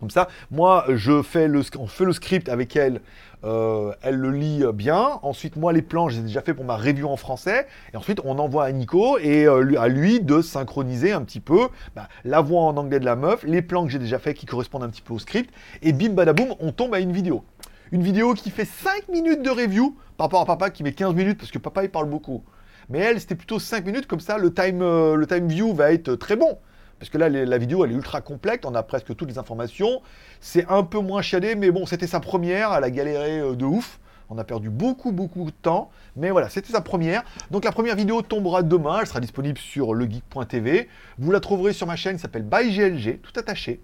Comme 0.00 0.10
ça, 0.10 0.28
moi, 0.50 0.84
je 0.88 1.22
fais 1.22 1.48
le, 1.48 1.62
on 1.78 1.86
fait 1.86 2.04
le 2.04 2.12
script 2.12 2.48
avec 2.48 2.76
elle. 2.76 3.00
euh, 3.44 3.92
elle 4.02 4.16
le 4.16 4.30
lit 4.30 4.62
euh, 4.64 4.72
bien. 4.72 5.18
Ensuite, 5.22 5.56
moi, 5.56 5.72
les 5.72 5.82
plans, 5.82 6.08
je 6.08 6.16
les 6.16 6.20
ai 6.20 6.26
déjà 6.26 6.40
fait 6.40 6.54
pour 6.54 6.64
ma 6.64 6.76
review 6.76 7.08
en 7.08 7.16
français. 7.16 7.66
Et 7.92 7.96
ensuite, 7.96 8.20
on 8.24 8.38
envoie 8.38 8.64
à 8.64 8.72
Nico 8.72 9.18
et 9.18 9.46
euh, 9.46 9.80
à 9.80 9.88
lui 9.88 10.20
de 10.20 10.42
synchroniser 10.42 11.12
un 11.12 11.22
petit 11.22 11.40
peu 11.40 11.68
bah, 11.94 12.08
la 12.24 12.40
voix 12.40 12.62
en 12.62 12.76
anglais 12.76 13.00
de 13.00 13.04
la 13.04 13.16
meuf, 13.16 13.44
les 13.44 13.62
plans 13.62 13.84
que 13.84 13.90
j'ai 13.90 13.98
déjà 13.98 14.18
fait 14.18 14.34
qui 14.34 14.46
correspondent 14.46 14.82
un 14.82 14.88
petit 14.88 15.02
peu 15.02 15.14
au 15.14 15.18
script. 15.18 15.54
Et 15.82 15.92
bim 15.92 16.10
badaboum, 16.10 16.54
on 16.58 16.72
tombe 16.72 16.94
à 16.94 17.00
une 17.00 17.12
vidéo. 17.12 17.44
Une 17.92 18.02
vidéo 18.02 18.34
qui 18.34 18.50
fait 18.50 18.64
5 18.64 19.08
minutes 19.08 19.42
de 19.42 19.50
review 19.50 19.96
par 20.16 20.26
rapport 20.26 20.40
à 20.40 20.46
papa 20.46 20.70
qui 20.70 20.82
met 20.82 20.92
15 20.92 21.14
minutes 21.14 21.38
parce 21.38 21.50
que 21.50 21.58
papa 21.58 21.84
il 21.84 21.90
parle 21.90 22.08
beaucoup. 22.08 22.42
Mais 22.88 22.98
elle, 22.98 23.20
c'était 23.20 23.34
plutôt 23.36 23.58
5 23.58 23.84
minutes, 23.86 24.06
comme 24.06 24.20
ça 24.20 24.36
le 24.38 24.52
time, 24.52 24.80
le 24.80 25.26
time 25.26 25.48
view 25.48 25.72
va 25.72 25.92
être 25.92 26.14
très 26.16 26.36
bon. 26.36 26.58
Parce 27.04 27.10
que 27.10 27.18
là, 27.18 27.28
la 27.28 27.58
vidéo, 27.58 27.84
elle 27.84 27.92
est 27.92 27.96
ultra 27.96 28.22
complète, 28.22 28.64
on 28.64 28.74
a 28.74 28.82
presque 28.82 29.14
toutes 29.14 29.28
les 29.28 29.36
informations. 29.36 30.00
C'est 30.40 30.66
un 30.70 30.84
peu 30.84 31.00
moins 31.00 31.20
chiadé, 31.20 31.54
mais 31.54 31.70
bon, 31.70 31.84
c'était 31.84 32.06
sa 32.06 32.18
première, 32.18 32.72
elle 32.72 32.82
a 32.82 32.90
galéré 32.90 33.40
euh, 33.40 33.54
de 33.54 33.66
ouf. 33.66 34.00
On 34.30 34.38
a 34.38 34.44
perdu 34.44 34.70
beaucoup, 34.70 35.12
beaucoup 35.12 35.44
de 35.44 35.50
temps. 35.50 35.90
Mais 36.16 36.30
voilà, 36.30 36.48
c'était 36.48 36.72
sa 36.72 36.80
première. 36.80 37.22
Donc 37.50 37.66
la 37.66 37.72
première 37.72 37.94
vidéo 37.94 38.22
tombera 38.22 38.62
demain, 38.62 39.00
elle 39.02 39.06
sera 39.06 39.20
disponible 39.20 39.58
sur 39.58 39.92
legeek.tv. 39.92 40.88
Vous 41.18 41.30
la 41.30 41.40
trouverez 41.40 41.74
sur 41.74 41.86
ma 41.86 41.96
chaîne 41.96 42.16
qui 42.16 42.22
s'appelle 42.22 42.42
ByGLG, 42.44 43.20
tout 43.20 43.38
attaché. 43.38 43.82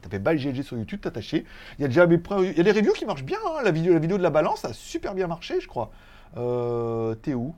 Tapez 0.00 0.20
ByGLG 0.20 0.62
sur 0.62 0.78
YouTube, 0.78 1.00
tout 1.02 1.08
attaché. 1.08 1.44
Il 1.80 1.82
y 1.82 1.84
a 1.84 1.88
déjà 1.88 2.06
mes 2.06 2.20
il 2.42 2.56
y 2.56 2.60
a 2.60 2.62
des 2.62 2.70
reviews 2.70 2.92
qui 2.92 3.06
marchent 3.06 3.24
bien. 3.24 3.38
hein. 3.44 3.62
La, 3.64 3.72
vidéo, 3.72 3.92
la 3.92 3.98
vidéo 3.98 4.18
de 4.18 4.22
la 4.22 4.30
balance 4.30 4.64
a 4.64 4.72
super 4.72 5.14
bien 5.14 5.26
marché, 5.26 5.60
je 5.60 5.66
crois. 5.66 5.90
Euh, 6.36 7.16
T'es 7.16 7.34
où? 7.34 7.56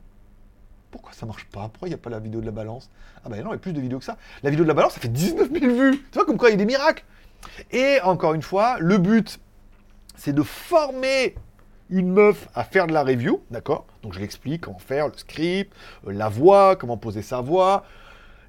Pourquoi 0.94 1.12
ça 1.12 1.26
marche 1.26 1.46
pas? 1.46 1.62
Pourquoi 1.62 1.88
il 1.88 1.90
n'y 1.90 1.96
a 1.96 1.98
pas 1.98 2.08
la 2.08 2.20
vidéo 2.20 2.40
de 2.40 2.46
la 2.46 2.52
balance? 2.52 2.88
Ah 3.24 3.28
bah 3.28 3.36
non, 3.38 3.50
il 3.50 3.54
y 3.54 3.56
a 3.56 3.58
plus 3.58 3.72
de 3.72 3.80
vidéos 3.80 3.98
que 3.98 4.04
ça. 4.04 4.16
La 4.44 4.50
vidéo 4.50 4.64
de 4.64 4.68
la 4.68 4.74
balance, 4.74 4.92
ça 4.92 5.00
fait 5.00 5.08
19 5.08 5.50
000 5.50 5.74
vues. 5.74 5.98
Tu 5.98 6.16
vois, 6.16 6.24
comme 6.24 6.38
quoi 6.38 6.50
il 6.50 6.52
y 6.52 6.54
a 6.54 6.56
des 6.56 6.66
miracles. 6.66 7.04
Et 7.72 8.00
encore 8.04 8.32
une 8.32 8.42
fois, 8.42 8.76
le 8.78 8.98
but, 8.98 9.40
c'est 10.14 10.32
de 10.32 10.44
former 10.44 11.34
une 11.90 12.12
meuf 12.12 12.48
à 12.54 12.62
faire 12.62 12.86
de 12.86 12.92
la 12.92 13.02
review, 13.02 13.42
d'accord? 13.50 13.86
Donc 14.04 14.12
je 14.14 14.20
l'explique 14.20 14.60
comment 14.60 14.78
faire, 14.78 15.08
le 15.08 15.14
script, 15.16 15.74
euh, 16.06 16.12
la 16.12 16.28
voix, 16.28 16.76
comment 16.76 16.96
poser 16.96 17.22
sa 17.22 17.40
voix, 17.40 17.82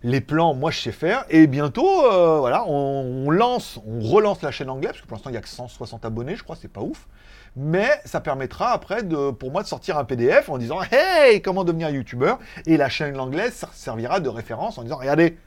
les 0.03 0.21
plans, 0.21 0.53
moi 0.53 0.69
je 0.69 0.81
sais 0.81 0.91
faire. 0.91 1.25
Et 1.29 1.47
bientôt, 1.47 2.05
euh, 2.05 2.37
voilà, 2.37 2.63
on, 2.67 3.31
lance, 3.31 3.79
on 3.87 4.01
relance 4.01 4.43
la 4.43 4.51
chaîne 4.51 4.69
anglaise, 4.69 4.91
parce 4.91 5.01
que 5.01 5.07
pour 5.07 5.17
l'instant 5.17 5.31
il 5.31 5.33
y 5.33 5.37
a 5.37 5.41
que 5.41 5.49
160 5.49 6.05
abonnés, 6.05 6.35
je 6.35 6.43
crois, 6.43 6.55
c'est 6.55 6.71
pas 6.71 6.81
ouf. 6.81 7.07
Mais 7.55 7.89
ça 8.03 8.19
permettra 8.19 8.71
après 8.71 9.03
de, 9.03 9.31
pour 9.31 9.51
moi 9.51 9.63
de 9.63 9.67
sortir 9.67 9.97
un 9.97 10.03
PDF 10.03 10.49
en 10.49 10.57
disant 10.57 10.79
Hey, 10.91 11.41
comment 11.41 11.63
devenir 11.63 11.89
youtubeur? 11.89 12.39
Et 12.65 12.77
la 12.77 12.89
chaîne 12.89 13.19
anglaise 13.19 13.53
ça 13.53 13.69
servira 13.73 14.19
de 14.19 14.29
référence 14.29 14.77
en 14.77 14.83
disant 14.83 14.97
Regardez, 14.97 15.37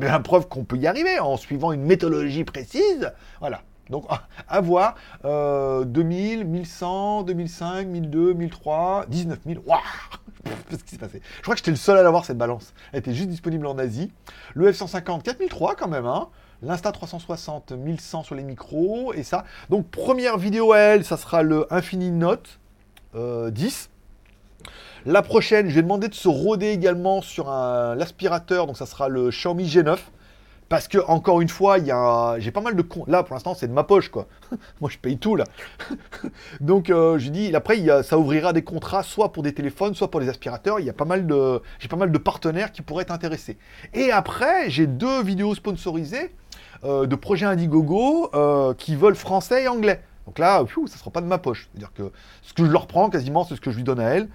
la 0.00 0.20
preuve 0.20 0.48
qu'on 0.48 0.64
peut 0.64 0.76
y 0.76 0.86
arriver 0.86 1.18
en 1.18 1.36
suivant 1.36 1.72
une 1.72 1.82
méthodologie 1.82 2.44
précise. 2.44 3.12
Voilà. 3.40 3.62
Donc, 3.90 4.04
à 4.48 4.60
voir. 4.60 4.96
Euh, 5.24 5.84
2000, 5.84 6.44
1100, 6.44 7.22
2005, 7.22 7.86
1002, 7.86 8.34
1003, 8.34 9.06
19 9.08 9.38
000. 9.46 9.62
Waouh 9.66 9.80
Qu'est-ce 10.68 10.84
qui 10.84 10.90
s'est 10.90 10.98
passé? 10.98 11.22
Je 11.36 11.42
crois 11.42 11.54
que 11.54 11.58
j'étais 11.58 11.70
le 11.70 11.76
seul 11.76 11.96
à 11.96 12.02
l'avoir 12.02 12.24
cette 12.24 12.38
balance. 12.38 12.74
Elle 12.92 13.00
était 13.00 13.14
juste 13.14 13.28
disponible 13.28 13.66
en 13.66 13.78
Asie. 13.78 14.12
Le 14.54 14.70
F150, 14.70 15.22
4003 15.22 15.76
quand 15.76 15.88
même. 15.88 16.06
Hein. 16.06 16.28
L'Insta 16.62 16.90
360, 16.90 17.72
1100 17.72 18.24
sur 18.24 18.34
les 18.34 18.42
micros. 18.42 19.12
Et 19.14 19.22
ça. 19.22 19.44
Donc, 19.70 19.88
première 19.88 20.38
vidéo 20.38 20.72
à 20.72 20.78
elle, 20.78 21.04
ça 21.04 21.16
sera 21.16 21.42
le 21.42 21.72
Infini 21.72 22.10
Note 22.10 22.58
euh, 23.14 23.50
10. 23.50 23.90
La 25.06 25.22
prochaine, 25.22 25.68
je 25.68 25.74
vais 25.74 25.82
demander 25.82 26.08
de 26.08 26.14
se 26.14 26.28
roder 26.28 26.68
également 26.68 27.22
sur 27.22 27.48
l'aspirateur, 27.48 28.66
donc 28.66 28.76
ça 28.76 28.84
sera 28.84 29.08
le 29.08 29.30
Xiaomi 29.30 29.66
G9. 29.66 29.96
Parce 30.68 30.86
que, 30.86 30.98
encore 31.06 31.40
une 31.40 31.48
fois, 31.48 31.78
j'ai 31.78 32.50
pas 32.50 32.60
mal 32.60 32.76
de 32.76 32.82
con. 32.82 33.04
Là, 33.06 33.22
pour 33.22 33.34
l'instant, 33.34 33.54
c'est 33.54 33.68
de 33.68 33.72
ma 33.72 33.84
poche, 33.84 34.10
quoi. 34.10 34.26
Moi, 34.82 34.90
je 34.90 34.98
paye 34.98 35.16
tout, 35.16 35.34
là. 35.34 35.44
Donc, 36.60 36.90
euh, 36.90 37.18
je 37.18 37.30
dis, 37.30 37.54
après, 37.56 37.82
ça 38.02 38.18
ouvrira 38.18 38.52
des 38.52 38.62
contrats 38.62 39.02
soit 39.02 39.32
pour 39.32 39.42
des 39.42 39.54
téléphones, 39.54 39.94
soit 39.94 40.10
pour 40.10 40.20
des 40.20 40.28
aspirateurs. 40.28 40.78
Il 40.78 40.84
y 40.84 40.90
a 40.90 40.92
pas 40.92 41.06
mal 41.06 41.26
de... 41.26 41.62
J'ai 41.78 41.88
pas 41.88 41.96
mal 41.96 42.12
de 42.12 42.18
partenaires 42.18 42.70
qui 42.70 42.82
pourraient 42.82 43.02
être 43.02 43.12
intéressés. 43.12 43.56
Et 43.94 44.10
après, 44.10 44.68
j'ai 44.68 44.86
deux 44.86 45.22
vidéos 45.22 45.54
sponsorisées 45.54 46.24
euh, 46.26 46.47
de 46.84 47.14
projets 47.16 47.46
Indiegogo 47.46 48.30
euh, 48.34 48.74
qui 48.74 48.94
veulent 48.94 49.16
français 49.16 49.64
et 49.64 49.68
anglais. 49.68 50.02
Donc 50.26 50.38
là, 50.38 50.62
ça 50.86 50.98
sera 50.98 51.10
pas 51.10 51.20
de 51.20 51.26
ma 51.26 51.38
poche. 51.38 51.68
C'est-à-dire 51.72 51.92
que 51.94 52.12
ce 52.42 52.52
que 52.52 52.64
je 52.64 52.70
leur 52.70 52.86
prends, 52.86 53.08
quasiment, 53.08 53.44
c'est 53.44 53.56
ce 53.56 53.60
que 53.60 53.70
je 53.70 53.76
lui 53.76 53.84
donne 53.84 54.00
à 54.00 54.10
elle. 54.10 54.28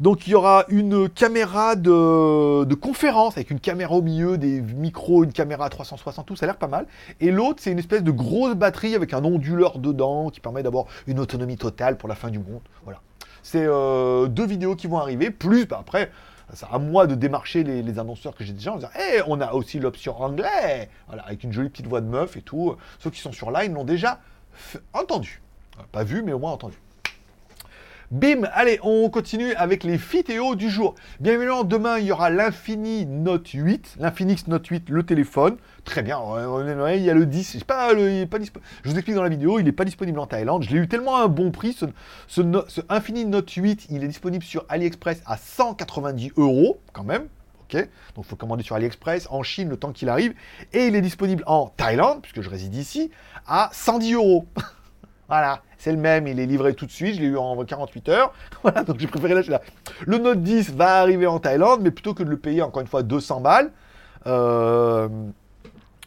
Donc 0.00 0.26
il 0.26 0.30
y 0.30 0.34
aura 0.34 0.64
une 0.68 1.08
caméra 1.08 1.76
de, 1.76 2.64
de 2.64 2.74
conférence 2.74 3.36
avec 3.36 3.50
une 3.50 3.60
caméra 3.60 3.94
au 3.94 4.02
milieu, 4.02 4.38
des 4.38 4.60
micros, 4.60 5.24
une 5.24 5.32
caméra 5.32 5.66
à 5.66 5.68
360, 5.68 6.26
tout 6.26 6.36
ça 6.36 6.44
a 6.44 6.48
l'air 6.48 6.56
pas 6.56 6.66
mal. 6.66 6.86
Et 7.20 7.30
l'autre, 7.30 7.60
c'est 7.62 7.70
une 7.70 7.78
espèce 7.78 8.02
de 8.02 8.10
grosse 8.10 8.54
batterie 8.54 8.94
avec 8.94 9.14
un 9.14 9.24
onduleur 9.24 9.78
dedans 9.78 10.30
qui 10.30 10.40
permet 10.40 10.62
d'avoir 10.62 10.86
une 11.06 11.20
autonomie 11.20 11.56
totale 11.56 11.96
pour 11.96 12.08
la 12.08 12.14
fin 12.14 12.30
du 12.30 12.38
monde. 12.38 12.62
Voilà. 12.84 13.00
C'est 13.42 13.64
euh, 13.64 14.26
deux 14.26 14.46
vidéos 14.46 14.74
qui 14.74 14.86
vont 14.86 14.98
arriver, 14.98 15.30
plus 15.30 15.66
bah, 15.66 15.78
après, 15.80 16.10
À 16.70 16.78
moi 16.78 17.06
de 17.06 17.14
démarcher 17.14 17.64
les, 17.64 17.98
annonceurs 17.98 18.34
que 18.34 18.44
j'ai 18.44 18.52
déjà 18.52 18.72
en 18.72 18.76
disant 18.76 18.88
on 19.26 19.40
a 19.40 19.52
aussi 19.52 19.80
l'option 19.80 20.20
anglais 20.20 20.88
Voilà, 21.08 21.22
avec 21.22 21.42
une 21.42 21.52
jolie 21.52 21.70
petite 21.70 21.86
voix 21.86 22.00
de 22.00 22.06
meuf 22.06 22.36
et 22.36 22.42
tout. 22.42 22.76
Ceux 22.98 23.10
qui 23.10 23.20
sont 23.20 23.32
sur 23.32 23.50
Line 23.50 23.74
l'ont 23.74 23.84
déjà 23.84 24.20
entendu. 24.92 25.40
Pas 25.90 26.04
vu, 26.04 26.22
mais 26.22 26.32
au 26.32 26.38
moins 26.38 26.52
entendu. 26.52 26.76
Bim, 28.10 28.42
allez, 28.52 28.78
on 28.82 29.08
continue 29.10 29.54
avec 29.54 29.82
les 29.82 29.96
vidéos 29.96 30.54
du 30.54 30.70
jour. 30.70 30.94
Bien 31.20 31.32
évidemment, 31.32 31.64
demain, 31.64 31.98
il 31.98 32.06
y 32.06 32.12
aura 32.12 32.30
l'Infini 32.30 33.06
Note 33.06 33.48
8, 33.48 33.96
l'Infinix 33.98 34.46
Note 34.46 34.66
8, 34.66 34.88
le 34.90 35.02
téléphone. 35.02 35.56
Très 35.84 36.02
bien, 36.02 36.18
il 36.94 37.02
y 37.02 37.10
a 37.10 37.14
le 37.14 37.26
10, 37.26 37.58
je, 37.58 37.64
pas, 37.64 37.92
le, 37.92 38.24
pas 38.24 38.38
je 38.40 38.88
vous 38.88 38.94
explique 38.94 39.14
dans 39.14 39.22
la 39.22 39.28
vidéo, 39.28 39.58
il 39.58 39.64
n'est 39.64 39.72
pas 39.72 39.84
disponible 39.84 40.18
en 40.18 40.26
Thaïlande. 40.26 40.62
Je 40.62 40.70
l'ai 40.70 40.78
eu 40.78 40.88
tellement 40.88 41.16
à 41.16 41.24
un 41.24 41.28
bon 41.28 41.50
prix, 41.50 41.74
ce, 41.74 41.84
ce, 42.26 42.80
Infinix 42.88 43.26
Note 43.26 43.50
8, 43.50 43.88
il 43.90 44.02
est 44.02 44.08
disponible 44.08 44.42
sur 44.42 44.64
AliExpress 44.70 45.22
à 45.26 45.36
190 45.36 46.32
euros, 46.38 46.80
quand 46.94 47.04
même. 47.04 47.28
ok 47.64 47.86
Donc 48.16 48.24
il 48.24 48.28
faut 48.28 48.36
commander 48.36 48.62
sur 48.62 48.76
AliExpress, 48.76 49.28
en 49.30 49.42
Chine, 49.42 49.68
le 49.68 49.76
temps 49.76 49.92
qu'il 49.92 50.08
arrive. 50.08 50.34
Et 50.72 50.86
il 50.86 50.94
est 50.94 51.02
disponible 51.02 51.44
en 51.46 51.66
Thaïlande, 51.66 52.22
puisque 52.22 52.40
je 52.40 52.48
réside 52.48 52.74
ici, 52.74 53.10
à 53.46 53.68
110 53.72 54.14
euros. 54.14 54.46
Voilà, 55.26 55.62
c'est 55.78 55.90
le 55.90 55.96
même, 55.96 56.26
il 56.26 56.38
est 56.38 56.44
livré 56.44 56.74
tout 56.74 56.84
de 56.84 56.90
suite, 56.90 57.16
je 57.16 57.20
l'ai 57.20 57.28
eu 57.28 57.38
en 57.38 57.62
48 57.64 58.08
heures. 58.10 58.34
Voilà, 58.62 58.84
donc 58.84 58.98
j'ai 58.98 59.06
préféré 59.06 59.34
lâcher 59.34 59.50
là. 59.50 59.62
Le 60.06 60.18
Note 60.18 60.42
10 60.42 60.72
va 60.74 61.00
arriver 61.00 61.26
en 61.26 61.38
Thaïlande, 61.38 61.80
mais 61.82 61.90
plutôt 61.90 62.12
que 62.12 62.22
de 62.22 62.28
le 62.28 62.36
payer 62.36 62.60
encore 62.60 62.82
une 62.82 62.88
fois 62.88 63.02
200 63.02 63.40
balles, 63.40 63.70
euh, 64.26 65.08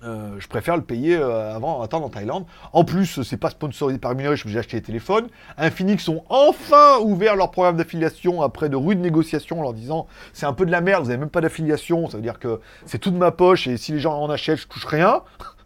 euh, 0.04 0.36
je 0.40 0.48
préfère 0.48 0.78
le 0.78 0.84
payer 0.84 1.16
euh, 1.16 1.56
avant, 1.56 1.82
attendre 1.82 2.06
en 2.06 2.10
Thaïlande. 2.10 2.46
En 2.74 2.84
plus, 2.84 3.24
c'est 3.24 3.38
pas 3.38 3.50
sponsorisé 3.50 4.00
par 4.00 4.14
Minerai, 4.14 4.36
j'ai 4.38 4.60
acheté 4.60 4.78
les 4.78 4.84
téléphones. 4.84 5.28
Infinix 5.58 6.08
ont 6.08 6.24
enfin 6.30 7.00
ouvert 7.02 7.36
leur 7.36 7.52
programme 7.52 7.78
d'affiliation 7.78 8.42
après 8.42 8.70
de 8.70 8.76
rudes 8.76 9.00
négociations 9.00 9.60
en 9.60 9.64
leur 9.64 9.74
disant 9.74 10.08
c'est 10.34 10.46
un 10.46 10.54
peu 10.54 10.66
de 10.66 10.72
la 10.72 10.82
merde, 10.82 11.04
vous 11.04 11.10
n'avez 11.10 11.20
même 11.20 11.30
pas 11.30 11.42
d'affiliation, 11.42 12.10
ça 12.10 12.18
veut 12.18 12.24
dire 12.24 12.40
que 12.40 12.60
c'est 12.86 13.00
tout 13.00 13.12
de 13.12 13.18
ma 13.18 13.32
poche 13.32 13.68
et 13.68 13.78
si 13.78 13.92
les 13.92 14.00
gens 14.00 14.20
en 14.22 14.30
achètent, 14.30 14.60
je 14.60 14.68
touche 14.68 14.86
rien. 14.86 15.22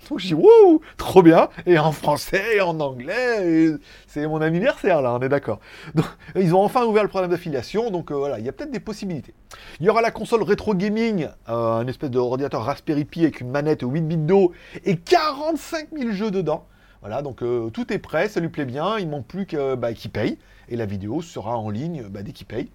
Donc 0.09 0.19
je 0.19 0.27
dis 0.27 0.33
wouh, 0.33 0.81
trop 0.97 1.21
bien. 1.21 1.49
Et 1.65 1.77
en 1.77 1.91
français, 1.91 2.57
et 2.57 2.61
en 2.61 2.79
anglais, 2.79 3.75
c'est 4.07 4.27
mon 4.27 4.41
anniversaire 4.41 5.01
là, 5.01 5.13
on 5.13 5.19
est 5.19 5.29
d'accord. 5.29 5.59
Ils 6.35 6.55
ont 6.55 6.61
enfin 6.61 6.85
ouvert 6.85 7.03
le 7.03 7.09
programme 7.09 7.31
d'affiliation, 7.31 7.91
donc 7.91 8.11
euh, 8.11 8.15
voilà, 8.15 8.39
il 8.39 8.45
y 8.45 8.49
a 8.49 8.51
peut-être 8.51 8.71
des 8.71 8.79
possibilités. 8.79 9.33
Il 9.79 9.85
y 9.85 9.89
aura 9.89 10.01
la 10.01 10.11
console 10.11 10.43
rétro 10.43 10.73
gaming, 10.73 11.27
euh, 11.49 11.73
un 11.73 11.87
espèce 11.87 12.09
d'ordinateur 12.09 12.63
Raspberry 12.63 13.05
Pi 13.05 13.21
avec 13.21 13.41
une 13.41 13.51
manette 13.51 13.81
8 13.83 14.01
bits 14.01 14.17
d'eau 14.17 14.51
et 14.85 14.97
45 14.97 15.89
000 15.97 16.11
jeux 16.11 16.31
dedans. 16.31 16.65
Voilà, 17.01 17.21
donc 17.21 17.41
euh, 17.41 17.69
tout 17.69 17.91
est 17.91 17.99
prêt, 17.99 18.27
ça 18.27 18.39
lui 18.39 18.49
plaît 18.49 18.65
bien, 18.65 18.99
il 18.99 19.09
manque 19.09 19.25
plus 19.25 19.47
bah, 19.77 19.93
qu'il 19.93 20.11
paye. 20.11 20.37
Et 20.69 20.75
la 20.75 20.85
vidéo 20.85 21.21
sera 21.21 21.57
en 21.57 21.69
ligne 21.69 22.03
bah, 22.09 22.21
dès 22.21 22.31
qu'il 22.31 22.45
paye. 22.47 22.69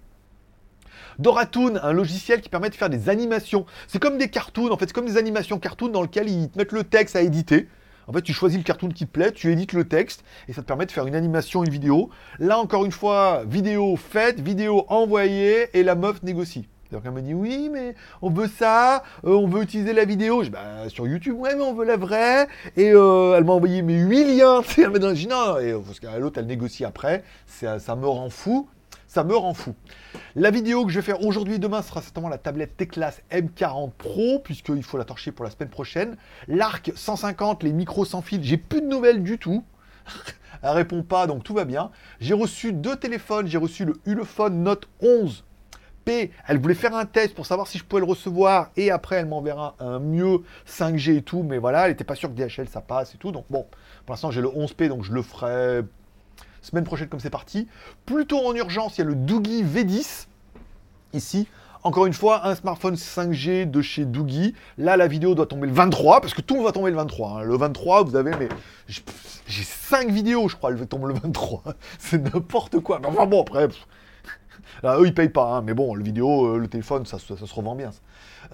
Doratoon, 1.19 1.79
un 1.81 1.93
logiciel 1.93 2.41
qui 2.41 2.49
permet 2.49 2.69
de 2.69 2.75
faire 2.75 2.89
des 2.89 3.09
animations. 3.09 3.65
C'est 3.87 3.99
comme 3.99 4.17
des 4.17 4.29
cartoons, 4.29 4.71
en 4.71 4.77
fait, 4.77 4.87
c'est 4.87 4.93
comme 4.93 5.05
des 5.05 5.17
animations 5.17 5.59
cartoons 5.59 5.89
dans 5.89 6.01
lesquelles 6.01 6.29
ils 6.29 6.49
te 6.49 6.57
mettent 6.57 6.71
le 6.71 6.83
texte 6.83 7.15
à 7.15 7.21
éditer. 7.21 7.67
En 8.07 8.13
fait, 8.13 8.21
tu 8.21 8.31
choisis 8.31 8.57
le 8.57 8.63
cartoon 8.63 8.89
qui 8.89 9.05
te 9.05 9.11
plaît, 9.11 9.33
tu 9.33 9.51
édites 9.51 9.73
le 9.73 9.83
texte, 9.83 10.23
et 10.47 10.53
ça 10.53 10.61
te 10.61 10.67
permet 10.67 10.85
de 10.85 10.91
faire 10.91 11.07
une 11.07 11.15
animation, 11.15 11.65
une 11.65 11.69
vidéo. 11.69 12.09
Là, 12.39 12.57
encore 12.57 12.85
une 12.85 12.91
fois, 12.91 13.43
vidéo 13.45 13.97
faite, 13.97 14.39
vidéo 14.39 14.85
envoyée, 14.87 15.67
et 15.77 15.83
la 15.83 15.95
meuf 15.95 16.23
négocie. 16.23 16.69
cest 16.89 17.03
qu'elle 17.03 17.11
me 17.11 17.21
dit 17.21 17.33
oui, 17.33 17.69
mais 17.69 17.95
on 18.21 18.29
veut 18.29 18.47
ça, 18.47 19.03
euh, 19.25 19.31
on 19.31 19.47
veut 19.49 19.61
utiliser 19.61 19.91
la 19.91 20.05
vidéo. 20.05 20.39
Je 20.39 20.45
dis 20.45 20.51
bah, 20.51 20.87
sur 20.87 21.05
YouTube, 21.05 21.35
ouais, 21.37 21.53
mais 21.55 21.63
on 21.63 21.73
veut 21.73 21.83
la 21.83 21.97
vraie. 21.97 22.47
Et 22.77 22.91
euh, 22.93 23.35
elle 23.37 23.43
m'a 23.43 23.51
envoyé 23.51 23.81
mes 23.81 23.99
8 23.99 24.37
liens. 24.37 24.61
Elle 24.77 24.89
m'a 24.89 24.99
dit 24.99 25.27
non, 25.27 25.57
et 25.57 25.73
parce 25.73 25.99
que 25.99 26.07
l'autre, 26.17 26.39
elle 26.39 26.47
négocie 26.47 26.85
après. 26.85 27.25
Ça, 27.45 27.79
ça 27.79 27.97
me 27.97 28.07
rend 28.07 28.29
fou 28.29 28.69
me 29.23 29.35
rend 29.35 29.53
fou. 29.53 29.75
La 30.35 30.51
vidéo 30.51 30.85
que 30.85 30.91
je 30.91 30.99
vais 30.99 31.05
faire 31.05 31.23
aujourd'hui 31.23 31.55
et 31.55 31.59
demain 31.59 31.81
sera 31.81 32.01
certainement 32.01 32.29
la 32.29 32.37
tablette 32.37 32.77
T-Class 32.77 33.21
M40 33.31 33.91
Pro, 33.97 34.39
puisqu'il 34.39 34.83
faut 34.83 34.97
la 34.97 35.05
torcher 35.05 35.31
pour 35.31 35.45
la 35.45 35.51
semaine 35.51 35.69
prochaine. 35.69 36.17
L'arc 36.47 36.91
150, 36.95 37.63
les 37.63 37.73
micros 37.73 38.05
sans 38.05 38.21
fil, 38.21 38.43
j'ai 38.43 38.57
plus 38.57 38.81
de 38.81 38.87
nouvelles 38.87 39.23
du 39.23 39.37
tout. 39.37 39.63
Elle 40.61 40.69
répond 40.71 41.03
pas, 41.03 41.27
donc 41.27 41.43
tout 41.43 41.53
va 41.53 41.65
bien. 41.65 41.91
J'ai 42.19 42.33
reçu 42.33 42.73
deux 42.73 42.95
téléphones, 42.95 43.47
j'ai 43.47 43.57
reçu 43.57 43.85
le 43.85 43.93
Ulefone 44.05 44.63
Note 44.63 44.87
11 45.01 45.43
P. 46.05 46.31
Elle 46.47 46.59
voulait 46.59 46.73
faire 46.73 46.95
un 46.95 47.05
test 47.05 47.35
pour 47.35 47.45
savoir 47.45 47.67
si 47.67 47.77
je 47.77 47.83
pouvais 47.83 47.99
le 47.99 48.07
recevoir 48.07 48.71
et 48.77 48.91
après 48.91 49.17
elle 49.17 49.25
m'enverra 49.25 49.75
un 49.79 49.99
mieux 49.99 50.39
5G 50.67 51.17
et 51.17 51.21
tout, 51.21 51.43
mais 51.43 51.57
voilà, 51.57 51.85
elle 51.85 51.91
n'était 51.91 52.03
pas 52.03 52.15
sûre 52.15 52.33
que 52.33 52.41
DHL 52.41 52.69
ça 52.69 52.81
passe 52.81 53.13
et 53.13 53.17
tout. 53.17 53.31
Donc 53.31 53.45
bon, 53.49 53.67
pour 54.05 54.13
l'instant 54.13 54.31
j'ai 54.31 54.41
le 54.41 54.47
11P 54.47 54.87
donc 54.87 55.03
je 55.03 55.11
le 55.11 55.21
ferai 55.21 55.83
semaine 56.61 56.83
prochaine 56.83 57.07
comme 57.07 57.19
c'est 57.19 57.29
parti. 57.29 57.67
Plutôt 58.05 58.45
en 58.45 58.53
urgence, 58.55 58.97
il 58.97 58.99
y 58.99 59.01
a 59.01 59.05
le 59.05 59.15
Doogie 59.15 59.63
V10, 59.63 60.27
ici. 61.13 61.47
Encore 61.83 62.05
une 62.05 62.13
fois, 62.13 62.45
un 62.45 62.55
smartphone 62.55 62.95
5G 62.95 63.69
de 63.69 63.81
chez 63.81 64.05
Doogie. 64.05 64.53
Là, 64.77 64.97
la 64.97 65.07
vidéo 65.07 65.35
doit 65.35 65.45
tomber 65.45 65.67
le 65.67 65.73
23, 65.73 66.21
parce 66.21 66.33
que 66.33 66.41
tout 66.41 66.61
va 66.61 66.71
tomber 66.71 66.89
le 66.91 66.97
23. 66.97 67.29
Hein. 67.29 67.43
Le 67.43 67.55
23, 67.55 68.03
vous 68.03 68.15
avez, 68.15 68.31
mais 68.37 68.49
j'ai 68.87 69.63
5 69.63 70.09
vidéos, 70.09 70.49
je 70.49 70.55
crois, 70.55 70.71
elle 70.71 70.87
tombe 70.87 71.07
le 71.07 71.13
23. 71.13 71.63
C'est 71.99 72.33
n'importe 72.33 72.79
quoi. 72.79 72.99
enfin 73.05 73.25
bon, 73.25 73.41
après, 73.41 73.67
eux, 74.83 75.05
ils 75.05 75.13
payent 75.13 75.29
pas, 75.29 75.55
hein. 75.55 75.61
mais 75.61 75.73
bon, 75.73 75.95
le 75.95 76.03
vidéo, 76.03 76.55
euh, 76.55 76.57
le 76.57 76.67
téléphone, 76.67 77.05
ça, 77.05 77.19
ça, 77.19 77.37
se 77.37 77.53
revend 77.53 77.75
bien. 77.75 77.91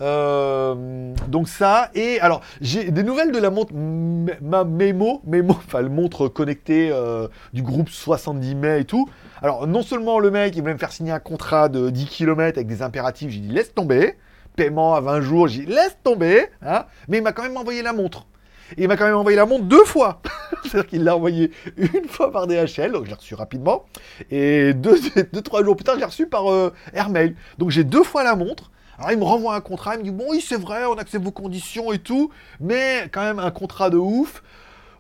Euh, 0.02 1.14
donc 1.28 1.48
ça, 1.48 1.90
et 1.94 2.20
alors, 2.20 2.42
j'ai 2.62 2.92
des 2.92 3.04
nouvelles 3.04 3.32
de 3.32 3.40
la 3.40 3.50
montre 3.50 3.74
ma 3.74 4.64
Memo, 4.64 5.22
Memo, 5.26 5.54
enfin, 5.54 5.82
le 5.82 5.90
montre 5.90 6.28
connectée 6.28 6.90
euh, 6.92 7.28
du 7.54 7.62
groupe 7.62 7.90
70 7.90 8.56
mai 8.56 8.82
et 8.82 8.86
tout. 8.86 9.10
Alors, 9.42 9.68
non 9.68 9.82
seulement 9.82 10.20
le 10.20 10.32
mec, 10.32 10.56
il 10.56 10.62
voulait 10.62 10.74
me 10.74 10.80
faire 10.80 10.92
signer 10.92 11.12
un 11.12 11.20
contrat 11.20 11.70
de 11.70 11.90
10 11.90 12.06
km 12.06 12.58
avec 12.58 12.68
des 12.68 12.82
impératifs, 12.82 13.30
j'ai 13.30 13.40
dit 13.40 13.54
laisse 13.54 13.74
tomber. 13.74 14.16
Paiement 14.56 14.94
à 14.94 15.02
20 15.02 15.22
jours, 15.22 15.48
j'ai 15.48 15.66
dit 15.66 15.72
laisse 15.72 15.98
tomber, 16.04 16.46
hein, 16.62 16.86
mais 17.08 17.18
il 17.18 17.24
m'a 17.24 17.32
quand 17.32 17.44
même 17.44 17.58
envoyé 17.58 17.82
la 17.82 17.92
montre. 17.92 18.28
Il 18.78 18.88
m'a 18.88 18.98
quand 18.98 19.06
même 19.06 19.16
envoyé 19.16 19.36
la 19.36 19.46
montre 19.46 19.66
deux 19.66 19.84
fois. 19.84 20.22
C'est-à-dire 20.64 20.88
qu'il 20.88 21.04
l'a 21.04 21.16
envoyé 21.16 21.52
une 21.78 22.08
fois 22.08 22.32
par 22.32 22.48
DHL, 22.48 22.92
donc 22.92 23.06
je 23.06 23.10
l'ai 23.10 23.16
reçu 23.16 23.36
rapidement. 23.36 23.86
Et 24.32 24.74
deux, 24.74 24.98
deux, 25.34 25.42
trois 25.42 25.64
jours 25.64 25.76
plus 25.76 25.84
tard, 25.84 25.96
je 25.96 26.00
l'ai 26.00 26.06
reçu 26.06 26.28
par 26.28 26.52
euh, 26.52 26.74
Airmail. 26.94 27.36
Donc 27.58 27.70
j'ai 27.70 27.84
deux 27.84 28.04
fois 28.04 28.24
la 28.24 28.36
montre. 28.36 28.72
Alors 28.98 29.12
il 29.12 29.18
me 29.18 29.24
renvoie 29.24 29.56
un 29.56 29.62
contrat, 29.62 29.96
il 29.96 30.00
me 30.00 30.04
dit 30.04 30.12
bon 30.12 30.26
oui 30.30 30.42
c'est 30.42 30.60
vrai, 30.60 30.86
on 30.86 30.94
accepte 30.96 31.24
vos 31.24 31.32
conditions 31.32 31.92
et 31.92 32.00
tout, 32.00 32.32
mais 32.60 33.10
quand 33.12 33.22
même 33.22 33.40
un 33.40 33.52
contrat 33.52 33.90
de 33.90 33.98
ouf. 33.98 34.44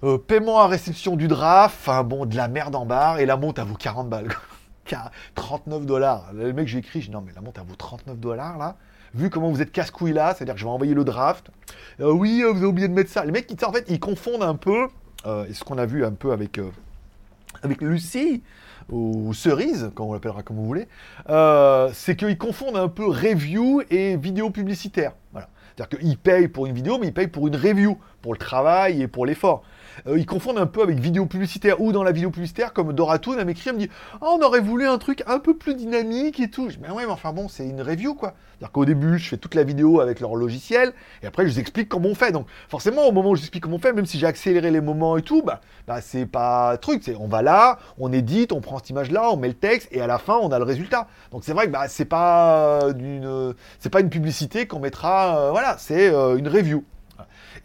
Euh, 0.03 0.17
paiement 0.17 0.59
à 0.59 0.67
réception 0.67 1.15
du 1.15 1.29
draft, 1.29 1.77
enfin 1.79 2.03
bon, 2.03 2.25
de 2.25 2.35
la 2.35 2.49
merde 2.49 2.75
en 2.75 2.85
barre, 2.85 3.19
et 3.19 3.25
la 3.25 3.37
montre 3.37 3.61
à 3.61 3.63
vous 3.63 3.75
40 3.75 4.09
balles. 4.09 4.27
39 5.35 5.85
dollars. 5.85 6.33
Le 6.33 6.51
mec, 6.51 6.67
j'ai 6.67 6.79
écrit, 6.79 6.99
je 6.99 7.05
dis 7.05 7.11
non, 7.11 7.21
mais 7.25 7.31
la 7.33 7.39
montre 7.39 7.61
à 7.61 7.63
vous 7.63 7.75
39 7.75 8.19
dollars 8.19 8.57
là 8.57 8.75
vu 9.15 9.29
comment 9.29 9.51
vous 9.51 9.61
êtes 9.61 9.71
casse-couille 9.71 10.11
là, 10.11 10.33
c'est-à-dire 10.33 10.55
que 10.55 10.59
je 10.59 10.65
vais 10.65 10.71
envoyer 10.71 10.95
le 10.95 11.03
draft. 11.03 11.51
Euh, 11.99 12.11
oui, 12.11 12.41
euh, 12.43 12.49
vous 12.49 12.57
avez 12.57 12.65
oublié 12.65 12.87
de 12.87 12.93
mettre 12.93 13.11
ça. 13.11 13.23
Les 13.23 13.31
mecs, 13.31 13.47
en 13.63 13.71
fait, 13.71 13.85
ils 13.87 13.99
confondent 13.99 14.41
un 14.41 14.55
peu, 14.55 14.87
et 15.47 15.53
ce 15.53 15.63
qu'on 15.63 15.77
a 15.77 15.85
vu 15.85 16.03
un 16.03 16.13
peu 16.13 16.31
avec, 16.31 16.59
avec 17.61 17.79
Lucie, 17.81 18.41
ou 18.89 19.33
Cerise, 19.33 19.91
quand 19.95 20.05
on 20.05 20.13
l'appellera 20.13 20.43
comme 20.43 20.57
vous 20.57 20.65
voulez, 20.65 20.87
c'est 21.93 22.15
qu'ils 22.15 22.37
confondent 22.37 22.77
un 22.77 22.89
peu 22.89 23.07
review 23.07 23.81
et 23.89 24.17
vidéo 24.17 24.49
publicitaire. 24.49 25.13
Voilà. 25.31 25.49
C'est-à-dire 25.75 25.99
qu'ils 25.99 26.17
payent 26.17 26.47
pour 26.47 26.67
une 26.67 26.73
vidéo, 26.75 26.99
mais 26.99 27.07
ils 27.07 27.13
payent 27.13 27.27
pour 27.27 27.47
une 27.47 27.55
review, 27.55 27.97
pour 28.21 28.33
le 28.33 28.37
travail 28.37 29.01
et 29.01 29.07
pour 29.07 29.25
l'effort. 29.25 29.63
Euh, 30.07 30.17
ils 30.17 30.25
confondent 30.25 30.57
un 30.57 30.65
peu 30.65 30.81
avec 30.81 30.99
vidéo 30.99 31.25
publicitaire 31.25 31.81
ou 31.81 31.91
dans 31.91 32.03
la 32.03 32.11
vidéo 32.11 32.31
publicitaire, 32.31 32.73
comme 32.73 32.93
Doratoon, 32.93 33.37
elle 33.39 33.45
m'écrit, 33.45 33.69
elle 33.69 33.75
me 33.75 33.79
dit 33.81 33.89
oh, 34.21 34.37
on 34.39 34.41
aurait 34.43 34.59
voulu 34.59 34.87
un 34.87 34.97
truc 34.97 35.23
un 35.27 35.39
peu 35.39 35.55
plus 35.55 35.75
dynamique 35.75 36.39
et 36.39 36.49
tout. 36.49 36.69
Je 36.69 36.75
dis 36.75 36.81
Mais 36.81 36.89
ouais, 36.89 37.05
mais 37.05 37.11
enfin 37.11 37.33
bon, 37.33 37.47
c'est 37.47 37.67
une 37.67 37.81
review 37.81 38.13
quoi. 38.15 38.33
C'est-à-dire 38.53 38.71
qu'au 38.71 38.85
début, 38.85 39.17
je 39.17 39.29
fais 39.29 39.37
toute 39.37 39.55
la 39.55 39.63
vidéo 39.63 39.99
avec 39.99 40.19
leur 40.19 40.35
logiciel 40.35 40.93
et 41.21 41.27
après, 41.27 41.45
je 41.45 41.51
vous 41.51 41.59
explique 41.59 41.89
comment 41.89 42.09
on 42.09 42.15
fait. 42.15 42.31
Donc, 42.31 42.47
forcément, 42.69 43.07
au 43.07 43.11
moment 43.11 43.31
où 43.31 43.35
j'explique 43.35 43.63
comment 43.63 43.75
on 43.75 43.79
fait, 43.79 43.93
même 43.93 44.05
si 44.05 44.19
j'ai 44.19 44.27
accéléré 44.27 44.71
les 44.71 44.79
moments 44.79 45.17
et 45.17 45.21
tout, 45.21 45.41
bah, 45.41 45.59
bah 45.87 46.01
c'est 46.01 46.25
pas 46.25 46.77
truc. 46.77 47.01
C'est 47.03 47.15
on 47.15 47.27
va 47.27 47.41
là, 47.41 47.79
on 47.97 48.13
édite, 48.13 48.51
on 48.51 48.61
prend 48.61 48.77
cette 48.77 48.89
image-là, 48.89 49.31
on 49.31 49.37
met 49.37 49.49
le 49.49 49.53
texte 49.53 49.89
et 49.91 50.01
à 50.01 50.07
la 50.07 50.17
fin, 50.17 50.37
on 50.41 50.51
a 50.51 50.59
le 50.59 50.65
résultat. 50.65 51.07
Donc, 51.31 51.43
c'est 51.43 51.53
vrai 51.53 51.65
que 51.65 51.71
bah, 51.71 51.87
c'est 51.87 52.05
pas, 52.05 52.93
d'une, 52.93 53.53
c'est 53.79 53.89
pas 53.89 53.99
une 53.99 54.09
publicité 54.09 54.67
qu'on 54.67 54.79
mettra. 54.79 55.37
Euh, 55.37 55.51
voilà, 55.51 55.77
c'est 55.77 56.09
euh, 56.09 56.37
une 56.37 56.47
review. 56.47 56.83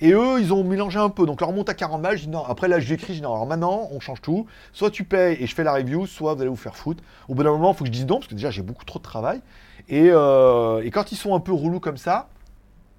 Et 0.00 0.12
eux, 0.12 0.40
ils 0.40 0.52
ont 0.52 0.62
mélangé 0.62 0.98
un 0.98 1.10
peu. 1.10 1.26
Donc, 1.26 1.40
leur 1.40 1.52
monte 1.52 1.68
à 1.68 1.74
40 1.74 2.02
balles. 2.02 2.16
Je 2.16 2.24
dis 2.24 2.28
non. 2.28 2.44
Après, 2.44 2.68
là, 2.68 2.78
j'écris. 2.78 3.14
Je 3.14 3.18
dis 3.18 3.22
non. 3.22 3.32
Alors 3.32 3.46
maintenant, 3.46 3.88
on 3.90 4.00
change 4.00 4.20
tout. 4.20 4.46
Soit 4.72 4.90
tu 4.90 5.04
payes 5.04 5.36
et 5.40 5.46
je 5.46 5.54
fais 5.54 5.64
la 5.64 5.74
review, 5.74 6.06
soit 6.06 6.34
vous 6.34 6.40
allez 6.40 6.50
vous 6.50 6.56
faire 6.56 6.76
foutre. 6.76 7.02
Au 7.28 7.34
bout 7.34 7.42
d'un 7.42 7.50
moment, 7.50 7.72
il 7.72 7.76
faut 7.76 7.84
que 7.84 7.88
je 7.88 7.92
dise 7.92 8.06
non, 8.06 8.16
parce 8.16 8.28
que 8.28 8.34
déjà, 8.34 8.50
j'ai 8.50 8.62
beaucoup 8.62 8.84
trop 8.84 8.98
de 8.98 9.04
travail. 9.04 9.40
Et, 9.88 10.08
euh, 10.10 10.88
quand 10.92 11.12
ils 11.12 11.16
sont 11.16 11.34
un 11.34 11.40
peu 11.40 11.52
relous 11.52 11.80
comme 11.80 11.96
ça, 11.96 12.28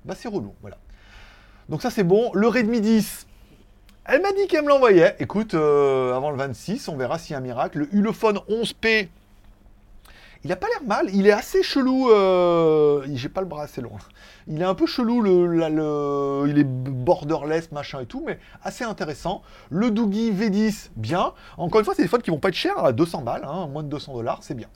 bah, 0.05 0.15
c'est 0.17 0.27
relou. 0.27 0.53
Voilà. 0.61 0.77
Donc, 1.69 1.81
ça, 1.81 1.89
c'est 1.89 2.03
bon. 2.03 2.31
Le 2.33 2.47
Redmi 2.47 2.81
10. 2.81 3.27
Elle 4.05 4.21
m'a 4.21 4.31
dit 4.33 4.47
qu'elle 4.47 4.63
me 4.63 4.69
l'envoyait. 4.69 5.15
Écoute, 5.19 5.53
euh, 5.53 6.15
avant 6.15 6.31
le 6.31 6.37
26, 6.37 6.87
on 6.89 6.97
verra 6.97 7.19
s'il 7.19 7.33
y 7.33 7.35
a 7.35 7.37
un 7.37 7.41
miracle. 7.41 7.79
Le 7.79 7.95
Ulefone 7.95 8.39
11P 8.49 9.07
il 10.43 10.51
a 10.51 10.55
pas 10.55 10.67
l'air 10.67 10.83
mal, 10.87 11.13
il 11.13 11.27
est 11.27 11.31
assez 11.31 11.63
chelou. 11.63 12.09
Euh... 12.09 13.05
J'ai 13.13 13.29
pas 13.29 13.41
le 13.41 13.47
bras 13.47 13.63
assez 13.63 13.81
long. 13.81 13.91
Il 14.47 14.61
est 14.61 14.65
un 14.65 14.75
peu 14.75 14.85
chelou, 14.85 15.25
il 16.45 16.57
est 16.57 16.63
borderless, 16.63 17.71
machin 17.71 17.99
et 18.01 18.05
tout, 18.05 18.23
mais 18.25 18.39
assez 18.63 18.83
intéressant. 18.83 19.41
Le 19.69 19.91
Doogie 19.91 20.31
V10, 20.31 20.91
bien. 20.95 21.33
Encore 21.57 21.79
une 21.79 21.85
fois, 21.85 21.93
c'est 21.95 22.03
des 22.03 22.07
phones 22.07 22.21
qui 22.21 22.31
vont 22.31 22.39
pas 22.39 22.49
être 22.49 22.55
chers, 22.55 22.77
à 22.83 22.93
200 22.93 23.21
balles, 23.21 23.45
hein, 23.45 23.67
moins 23.67 23.83
de 23.83 23.89
200 23.89 24.13
dollars, 24.13 24.39
c'est 24.41 24.55
bien. 24.55 24.67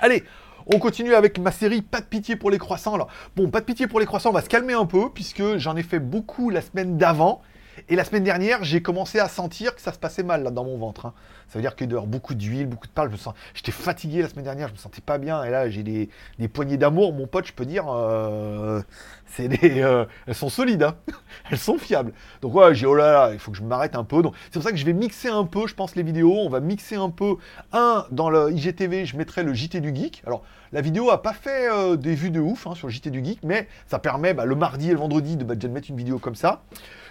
Allez, 0.00 0.24
On 0.66 0.78
continue 0.78 1.14
avec 1.14 1.38
ma 1.40 1.50
série 1.50 1.82
Pas 1.82 2.00
de 2.00 2.06
pitié 2.06 2.36
pour 2.36 2.50
les 2.50 2.58
croissants. 2.58 2.96
Bon, 3.34 3.50
pas 3.50 3.60
de 3.60 3.64
pitié 3.64 3.86
pour 3.86 4.00
les 4.00 4.06
croissants, 4.06 4.30
on 4.30 4.34
va 4.34 4.42
se 4.42 4.48
calmer 4.48 4.74
un 4.74 4.86
peu, 4.86 5.10
puisque 5.10 5.58
j'en 5.58 5.76
ai 5.76 5.82
fait 5.82 6.00
beaucoup 6.00 6.50
la 6.50 6.60
semaine 6.60 6.98
d'avant. 6.98 7.42
Et 7.88 7.96
la 7.96 8.04
semaine 8.04 8.24
dernière, 8.24 8.64
j'ai 8.64 8.82
commencé 8.82 9.18
à 9.18 9.28
sentir 9.28 9.74
que 9.74 9.80
ça 9.80 9.92
se 9.92 9.98
passait 9.98 10.22
mal 10.22 10.42
là 10.42 10.50
dans 10.50 10.64
mon 10.64 10.76
ventre. 10.78 11.06
hein. 11.06 11.14
Ça 11.48 11.58
veut 11.58 11.62
dire 11.62 11.76
qu'il 11.76 11.86
doit 11.88 11.96
y 11.96 11.98
avoir 11.98 12.06
beaucoup 12.10 12.34
d'huile, 12.34 12.66
beaucoup 12.66 12.86
de 12.86 12.92
parle. 12.92 13.10
Je 13.10 13.28
me 13.28 13.34
j'étais 13.54 13.72
fatigué 13.72 14.22
la 14.22 14.28
semaine 14.28 14.44
dernière, 14.44 14.68
je 14.68 14.72
me 14.72 14.78
sentais 14.78 15.00
pas 15.00 15.18
bien. 15.18 15.44
Et 15.44 15.50
là, 15.50 15.68
j'ai 15.68 15.82
des, 15.82 16.08
des 16.38 16.48
poignées 16.48 16.76
d'amour, 16.78 17.12
mon 17.12 17.26
pote, 17.26 17.46
je 17.46 17.52
peux 17.52 17.66
dire, 17.66 17.84
euh, 17.88 18.80
c'est 19.26 19.48
des, 19.48 19.80
euh, 19.82 20.04
elles 20.26 20.34
sont 20.34 20.48
solides, 20.48 20.82
hein. 20.82 20.96
elles 21.50 21.58
sont 21.58 21.78
fiables. 21.78 22.12
Donc 22.40 22.54
ouais, 22.54 22.74
j'ai 22.74 22.86
oh 22.86 22.94
là 22.94 23.12
là, 23.12 23.30
il 23.32 23.38
faut 23.38 23.50
que 23.50 23.56
je 23.58 23.62
m'arrête 23.62 23.96
un 23.96 24.04
peu. 24.04 24.22
Donc 24.22 24.34
c'est 24.46 24.54
pour 24.54 24.62
ça 24.62 24.70
que 24.70 24.76
je 24.78 24.84
vais 24.86 24.92
mixer 24.94 25.28
un 25.28 25.44
peu, 25.44 25.66
je 25.66 25.74
pense, 25.74 25.94
les 25.94 26.02
vidéos. 26.02 26.34
On 26.38 26.48
va 26.48 26.60
mixer 26.60 26.96
un 26.96 27.10
peu. 27.10 27.36
Un 27.72 28.06
dans 28.10 28.30
le 28.30 28.50
IGTV, 28.52 29.04
je 29.06 29.16
mettrai 29.16 29.42
le 29.42 29.52
JT 29.54 29.80
du 29.80 29.94
geek. 29.94 30.22
Alors 30.26 30.42
la 30.72 30.80
vidéo 30.80 31.10
a 31.10 31.22
pas 31.22 31.34
fait 31.34 31.70
euh, 31.70 31.96
des 31.96 32.14
vues 32.14 32.30
de 32.30 32.40
ouf 32.40 32.66
hein, 32.66 32.74
sur 32.74 32.88
JT 32.88 33.10
du 33.10 33.22
geek, 33.22 33.40
mais 33.42 33.68
ça 33.86 33.98
permet 33.98 34.32
bah, 34.32 34.46
le 34.46 34.54
mardi 34.54 34.88
et 34.88 34.92
le 34.92 34.98
vendredi 34.98 35.36
de 35.36 35.44
bah, 35.44 35.54
mettre 35.68 35.90
une 35.90 35.96
vidéo 35.96 36.18
comme 36.18 36.34
ça. 36.34 36.62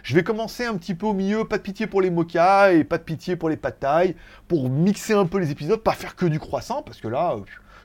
Je 0.01 0.15
vais 0.15 0.23
commencer 0.23 0.65
un 0.65 0.75
petit 0.77 0.95
peu 0.95 1.05
au 1.05 1.13
milieu, 1.13 1.45
pas 1.45 1.59
de 1.59 1.63
pitié 1.63 1.85
pour 1.85 2.01
les 2.01 2.09
mochas 2.09 2.71
et 2.71 2.83
pas 2.83 2.97
de 2.97 3.03
pitié 3.03 3.35
pour 3.35 3.49
les 3.49 3.57
patailles, 3.57 4.15
pour 4.47 4.67
mixer 4.69 5.13
un 5.13 5.27
peu 5.27 5.37
les 5.37 5.51
épisodes, 5.51 5.79
pas 5.79 5.93
faire 5.93 6.15
que 6.15 6.25
du 6.25 6.39
croissant, 6.39 6.81
parce 6.81 6.99
que 6.99 7.07
là, 7.07 7.33
euh, 7.33 7.41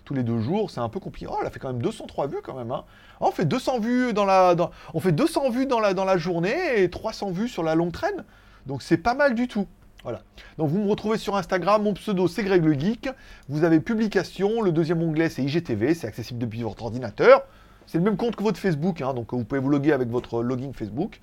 tous 0.06 0.14
les 0.14 0.22
deux 0.22 0.40
jours, 0.40 0.70
c'est 0.70 0.80
un 0.80 0.88
peu 0.88 0.98
compliqué. 0.98 1.26
Oh, 1.30 1.36
elle 1.42 1.46
a 1.46 1.50
fait 1.50 1.58
quand 1.58 1.68
même 1.68 1.82
203 1.82 2.28
vues 2.28 2.40
quand 2.42 2.54
même. 2.54 2.70
Hein. 2.70 2.84
Oh, 3.20 3.26
on 3.28 3.32
fait 3.32 3.44
200 3.44 3.80
vues 3.80 4.14
dans 4.14 4.24
la, 4.24 4.56
on 4.94 5.00
fait 5.00 5.12
200 5.12 5.50
vues 5.50 5.66
dans 5.66 5.80
la, 5.80 5.92
dans 5.92 6.06
la 6.06 6.16
journée 6.16 6.82
et 6.82 6.88
300 6.88 7.32
vues 7.32 7.48
sur 7.48 7.62
la 7.62 7.74
longue 7.74 7.92
traîne. 7.92 8.24
Donc 8.64 8.80
c'est 8.82 8.96
pas 8.96 9.14
mal 9.14 9.34
du 9.34 9.46
tout. 9.46 9.66
Voilà. 10.06 10.22
Donc 10.56 10.70
vous 10.70 10.78
me 10.78 10.88
retrouvez 10.88 11.18
sur 11.18 11.34
Instagram, 11.34 11.82
mon 11.82 11.92
pseudo 11.94 12.28
c'est 12.28 12.44
Greg 12.44 12.64
le 12.64 12.74
Geek. 12.74 13.08
Vous 13.48 13.64
avez 13.64 13.80
publication, 13.80 14.62
le 14.62 14.70
deuxième 14.70 15.02
onglet 15.02 15.28
c'est 15.28 15.42
IGTV, 15.42 15.94
c'est 15.94 16.06
accessible 16.06 16.38
depuis 16.38 16.62
votre 16.62 16.84
ordinateur. 16.84 17.42
C'est 17.88 17.98
le 17.98 18.04
même 18.04 18.16
compte 18.16 18.36
que 18.36 18.44
votre 18.44 18.60
Facebook, 18.60 19.00
hein, 19.00 19.14
donc 19.14 19.34
vous 19.34 19.42
pouvez 19.42 19.60
vous 19.60 19.68
loguer 19.68 19.90
avec 19.90 20.08
votre 20.08 20.44
login 20.44 20.70
Facebook. 20.72 21.20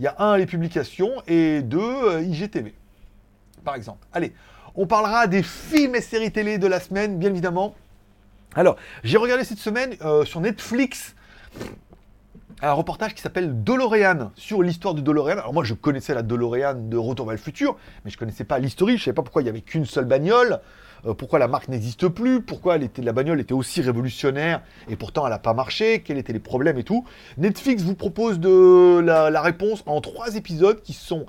Il 0.00 0.04
y 0.04 0.08
a 0.08 0.16
un 0.18 0.36
les 0.36 0.46
publications 0.46 1.12
et 1.28 1.62
deux 1.62 1.78
euh, 1.78 2.22
IGTV, 2.22 2.74
par 3.62 3.76
exemple. 3.76 4.04
Allez, 4.12 4.32
on 4.74 4.88
parlera 4.88 5.28
des 5.28 5.44
films 5.44 5.94
et 5.94 6.00
séries 6.00 6.32
télé 6.32 6.58
de 6.58 6.66
la 6.66 6.80
semaine, 6.80 7.20
bien 7.20 7.30
évidemment. 7.30 7.76
Alors, 8.56 8.74
j'ai 9.04 9.16
regardé 9.16 9.44
cette 9.44 9.58
semaine 9.58 9.94
euh, 10.02 10.24
sur 10.24 10.40
Netflix 10.40 11.14
un 12.68 12.72
reportage 12.72 13.14
qui 13.14 13.22
s'appelle 13.22 13.62
DeLorean 13.62 14.32
sur 14.36 14.62
l'histoire 14.62 14.94
du 14.94 15.02
DeLorean. 15.02 15.38
Alors 15.38 15.52
moi 15.52 15.64
je 15.64 15.74
connaissais 15.74 16.14
la 16.14 16.22
DeLorean 16.22 16.74
de 16.74 16.96
Retour 16.96 17.26
vers 17.26 17.34
le 17.34 17.40
futur, 17.40 17.76
mais 18.04 18.10
je 18.10 18.18
connaissais 18.18 18.44
pas 18.44 18.58
l'historique, 18.58 18.98
je 18.98 19.04
savais 19.04 19.14
pas 19.14 19.22
pourquoi 19.22 19.42
il 19.42 19.46
y 19.46 19.48
avait 19.48 19.60
qu'une 19.60 19.84
seule 19.84 20.04
bagnole, 20.04 20.60
euh, 21.06 21.14
pourquoi 21.14 21.38
la 21.38 21.48
marque 21.48 21.68
n'existe 21.68 22.08
plus, 22.08 22.42
pourquoi 22.42 22.78
la 22.78 23.12
bagnole 23.12 23.40
était 23.40 23.52
aussi 23.52 23.80
révolutionnaire 23.80 24.62
et 24.88 24.96
pourtant 24.96 25.26
elle 25.26 25.32
n'a 25.32 25.38
pas 25.38 25.54
marché, 25.54 26.02
quels 26.02 26.18
étaient 26.18 26.32
les 26.32 26.38
problèmes 26.38 26.78
et 26.78 26.84
tout. 26.84 27.04
Netflix 27.38 27.82
vous 27.82 27.94
propose 27.94 28.38
de 28.40 29.00
la 29.00 29.40
réponse 29.42 29.82
en 29.86 30.00
trois 30.00 30.36
épisodes 30.36 30.80
qui 30.82 30.92
sont 30.92 31.26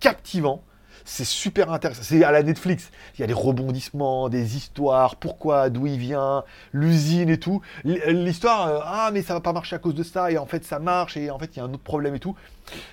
captivants. 0.00 0.62
C'est 1.08 1.24
super 1.24 1.72
intéressant. 1.72 2.02
C'est 2.02 2.24
à 2.24 2.32
la 2.32 2.42
Netflix. 2.42 2.90
Il 3.14 3.20
y 3.20 3.24
a 3.24 3.28
des 3.28 3.32
rebondissements, 3.32 4.28
des 4.28 4.56
histoires, 4.56 5.14
pourquoi, 5.14 5.70
d'où 5.70 5.86
il 5.86 5.98
vient, 5.98 6.42
l'usine 6.72 7.28
et 7.30 7.38
tout. 7.38 7.62
L'histoire, 7.84 8.66
euh, 8.66 8.80
ah 8.84 9.10
mais 9.12 9.22
ça 9.22 9.32
va 9.32 9.40
pas 9.40 9.52
marcher 9.52 9.76
à 9.76 9.78
cause 9.78 9.94
de 9.94 10.02
ça, 10.02 10.32
et 10.32 10.36
en 10.36 10.46
fait 10.46 10.64
ça 10.64 10.80
marche, 10.80 11.16
et 11.16 11.30
en 11.30 11.38
fait 11.38 11.54
il 11.54 11.60
y 11.60 11.62
a 11.62 11.64
un 11.64 11.72
autre 11.72 11.84
problème 11.84 12.16
et 12.16 12.18
tout. 12.18 12.34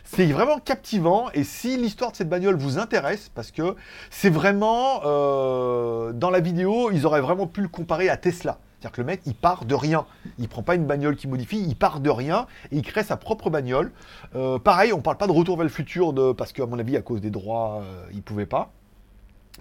C'est 0.04 0.28
vraiment 0.28 0.60
captivant, 0.60 1.32
et 1.34 1.44
si 1.44 1.76
l'histoire 1.76 2.12
de 2.12 2.16
cette 2.16 2.30
bagnole 2.30 2.56
vous 2.56 2.78
intéresse, 2.78 3.32
parce 3.34 3.50
que 3.50 3.76
c'est 4.12 4.30
vraiment, 4.30 5.02
euh, 5.06 6.14
dans 6.14 6.30
la 6.30 6.40
vidéo, 6.40 6.92
ils 6.92 7.08
auraient 7.08 7.22
vraiment 7.22 7.48
pu 7.48 7.62
le 7.62 7.68
comparer 7.68 8.10
à 8.10 8.18
Tesla. 8.18 8.60
C'est-à-dire 8.84 8.96
que 8.98 9.02
le 9.02 9.08
mec, 9.08 9.22
il 9.26 9.34
part 9.34 9.64
de 9.64 9.76
rien. 9.76 10.06
Il 10.40 10.50
prend 10.50 10.62
pas 10.62 10.76
une 10.76 10.86
bagnole 10.86 11.16
qui 11.16 11.30
modifie, 11.30 11.64
il 11.66 11.76
part 11.78 12.02
de 12.02 12.10
rien 12.10 12.48
et 12.70 12.76
il 12.76 12.82
crée 12.82 13.04
sa 13.04 13.16
propre 13.16 13.50
bagnole. 13.50 13.94
Euh, 14.36 14.60
pareil, 14.60 14.92
on 14.92 15.00
parle 15.00 15.16
pas 15.16 15.28
de 15.28 15.32
retour 15.32 15.56
vers 15.56 15.64
le 15.64 15.70
futur 15.70 16.12
de, 16.12 16.34
parce 16.34 16.52
qu'à 16.52 16.66
mon 16.66 16.78
avis, 16.78 16.98
à 16.98 17.02
cause 17.02 17.22
des 17.22 17.30
droits, 17.30 17.82
euh, 17.82 18.06
il 18.14 18.22
pouvait 18.22 18.46
pas. 18.46 18.74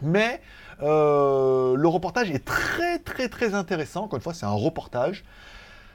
Mais 0.03 0.41
euh, 0.83 1.77
le 1.77 1.87
reportage 1.87 2.33
est 2.33 2.45
très 2.45 2.99
très 2.99 3.29
très 3.29 3.55
intéressant. 3.55 4.05
Encore 4.05 4.17
une 4.17 4.23
fois, 4.25 4.35
c'est 4.35 4.47
un 4.47 4.51
reportage. 4.51 5.25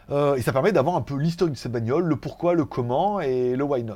Euh, 0.09 0.35
et 0.35 0.41
ça 0.41 0.53
permet 0.53 0.71
d'avoir 0.71 0.95
un 0.95 1.01
peu 1.01 1.17
l'historique 1.17 1.55
de 1.55 1.59
cette 1.59 1.73
bagnole, 1.73 2.05
le 2.05 2.15
pourquoi, 2.15 2.53
le 2.53 2.63
comment 2.63 3.19
et 3.19 3.57
le 3.57 3.63
why 3.65 3.83
not. 3.83 3.95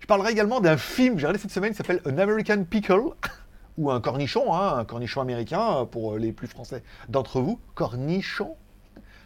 Je 0.00 0.06
parlerai 0.06 0.32
également 0.32 0.60
d'un 0.60 0.76
film 0.76 1.14
j'ai 1.18 1.26
regardé 1.26 1.38
cette 1.38 1.52
semaine 1.52 1.70
qui 1.70 1.78
s'appelle 1.78 2.02
An 2.04 2.18
American 2.18 2.64
Pickle, 2.64 3.12
ou 3.78 3.90
un 3.90 4.00
cornichon, 4.00 4.54
hein, 4.54 4.78
un 4.78 4.84
cornichon 4.84 5.20
américain 5.20 5.78
euh, 5.78 5.84
pour 5.84 6.16
les 6.18 6.32
plus 6.32 6.48
français 6.48 6.82
d'entre 7.08 7.40
vous. 7.40 7.58
Cornichon 7.74 8.56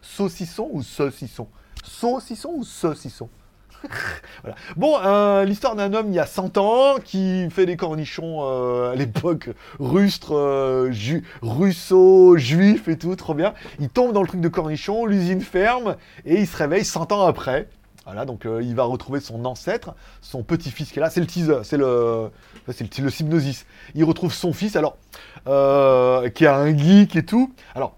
Saucisson 0.01 0.69
ou 0.71 0.83
saucisson? 0.83 1.47
Saucisson 1.83 2.53
ou 2.55 2.63
saucisson? 2.63 3.29
Bon, 4.75 4.95
euh, 5.03 5.43
l'histoire 5.43 5.75
d'un 5.75 5.93
homme 5.93 6.07
il 6.09 6.15
y 6.15 6.19
a 6.19 6.25
100 6.25 6.57
ans 6.57 6.95
qui 7.03 7.47
fait 7.51 7.65
des 7.65 7.77
cornichons 7.77 8.39
euh, 8.41 8.91
à 8.91 8.95
l'époque 8.95 9.49
rustre, 9.79 10.35
euh, 10.35 10.91
russo, 11.41 12.37
juif 12.37 12.87
et 12.87 12.97
tout, 12.97 13.15
trop 13.15 13.33
bien. 13.33 13.53
Il 13.79 13.89
tombe 13.89 14.13
dans 14.13 14.21
le 14.21 14.27
truc 14.27 14.41
de 14.41 14.47
cornichons, 14.47 15.05
l'usine 15.05 15.41
ferme 15.41 15.95
et 16.25 16.39
il 16.41 16.47
se 16.47 16.57
réveille 16.57 16.85
100 16.85 17.11
ans 17.11 17.25
après. 17.25 17.67
Voilà, 18.07 18.23
donc 18.23 18.45
euh, 18.45 18.63
il 18.63 18.73
va 18.73 18.85
retrouver 18.85 19.19
son 19.19 19.43
ancêtre, 19.43 19.93
son 20.21 20.41
petit-fils 20.41 20.93
qui 20.93 20.99
est 20.99 21.01
là, 21.01 21.09
c'est 21.09 21.19
le 21.19 21.27
teaser, 21.27 21.59
c'est 21.63 21.75
le, 21.75 22.31
c'est 22.71 23.01
le. 23.01 23.41
Il 23.95 24.03
retrouve 24.05 24.33
son 24.33 24.53
fils, 24.53 24.77
alors, 24.77 24.95
euh, 25.45 26.29
qui 26.29 26.45
a 26.45 26.55
un 26.55 26.73
geek 26.75 27.17
et 27.17 27.25
tout. 27.25 27.53
Alors, 27.75 27.97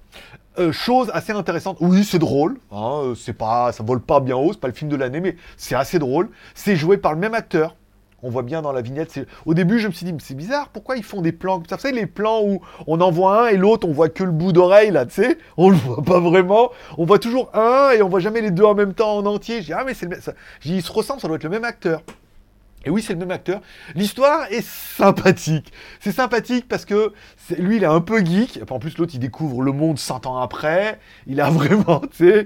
euh, 0.58 0.72
chose 0.72 1.12
assez 1.14 1.32
intéressante. 1.32 1.78
Oui, 1.80 2.04
c'est 2.04 2.18
drôle. 2.18 2.58
Hein, 2.72 3.14
c'est 3.16 3.34
pas, 3.34 3.72
ça 3.72 3.84
vole 3.84 4.02
pas 4.02 4.20
bien 4.20 4.36
haut. 4.36 4.52
C'est 4.52 4.60
pas 4.60 4.68
le 4.68 4.74
film 4.74 4.90
de 4.90 4.96
l'année, 4.96 5.20
mais 5.20 5.36
c'est 5.58 5.76
assez 5.76 6.00
drôle. 6.00 6.32
C'est 6.56 6.76
joué 6.76 6.98
par 6.98 7.14
le 7.14 7.20
même 7.20 7.36
acteur. 7.36 7.76
On 8.24 8.30
voit 8.30 8.44
bien 8.44 8.62
dans 8.62 8.72
la 8.72 8.82
vignette. 8.82 9.20
Au 9.46 9.54
début, 9.54 9.80
je 9.80 9.88
me 9.88 9.94
suis 9.94 10.06
dit, 10.06 10.14
mais 10.14 10.20
c'est 10.22 10.36
bizarre. 10.36 10.70
Pourquoi 10.70 10.98
ils 10.98 11.04
font 11.04 11.22
des 11.22 11.32
plans 11.32 11.58
Vous 11.60 11.66
savez, 11.78 11.94
les 11.96 12.06
plans 12.06 12.42
où 12.44 12.62
on 12.88 13.00
en 13.02 13.12
voit 13.12 13.44
un 13.44 13.48
et 13.48 13.58
l'autre, 13.58 13.88
on 13.88 13.92
voit 13.92 14.10
que 14.10 14.24
le 14.24 14.32
bout 14.32 14.52
d'oreille 14.52 14.92
là, 14.92 15.06
tu 15.06 15.14
sais? 15.16 15.38
On 15.58 15.70
le 15.70 15.76
voit 15.76 16.02
pas 16.04 16.20
vraiment. 16.20 16.70
On 16.98 17.06
voit 17.06 17.20
toujours 17.20 17.50
un 17.56 17.92
et 17.92 18.02
on 18.02 18.10
voit 18.10 18.20
jamais 18.20 18.42
les 18.42 18.52
deux 18.52 18.64
en 18.64 18.76
même 18.76 18.94
temps 18.94 19.18
en 19.18 19.26
entier. 19.26 19.62
Je 19.62 19.68
dis, 19.68 19.74
ah 19.74 19.84
mais 19.86 19.94
c'est 19.94 20.06
le 20.06 20.12
même. 20.12 20.22
ça- 20.22 20.34
J'ai 20.60 20.72
dit, 20.72 20.76
ils 20.78 20.82
se 20.84 20.92
ressemblent. 20.92 21.22
Ça 21.22 21.28
doit 21.28 21.38
être 21.38 21.44
le 21.44 21.50
même 21.50 21.64
acteur. 21.64 22.02
Et 22.86 22.90
oui, 22.90 23.02
c'est 23.02 23.14
le 23.14 23.20
même 23.20 23.32
acteur. 23.32 23.62
L'histoire 23.96 24.46
est 24.52 24.66
sympathique. 24.66 25.74
C'est 26.00 26.14
sympathique 26.14 26.68
parce 26.68 26.86
que 26.86 27.12
lui, 27.58 27.78
il 27.78 27.84
est 27.84 27.88
un 27.88 28.00
peu 28.00 28.24
geek. 28.24 28.62
En 28.70 28.80
plus, 28.80 28.98
l'autre, 28.98 29.12
il 29.14 29.20
découvre 29.20 29.62
le 29.62 29.72
monde 29.72 30.00
100 30.00 30.26
ans 30.28 30.38
après. 30.38 31.00
Il 31.28 31.42
a 31.42 31.50
vraiment, 31.50 32.00
tu 32.00 32.30
sais, 32.30 32.46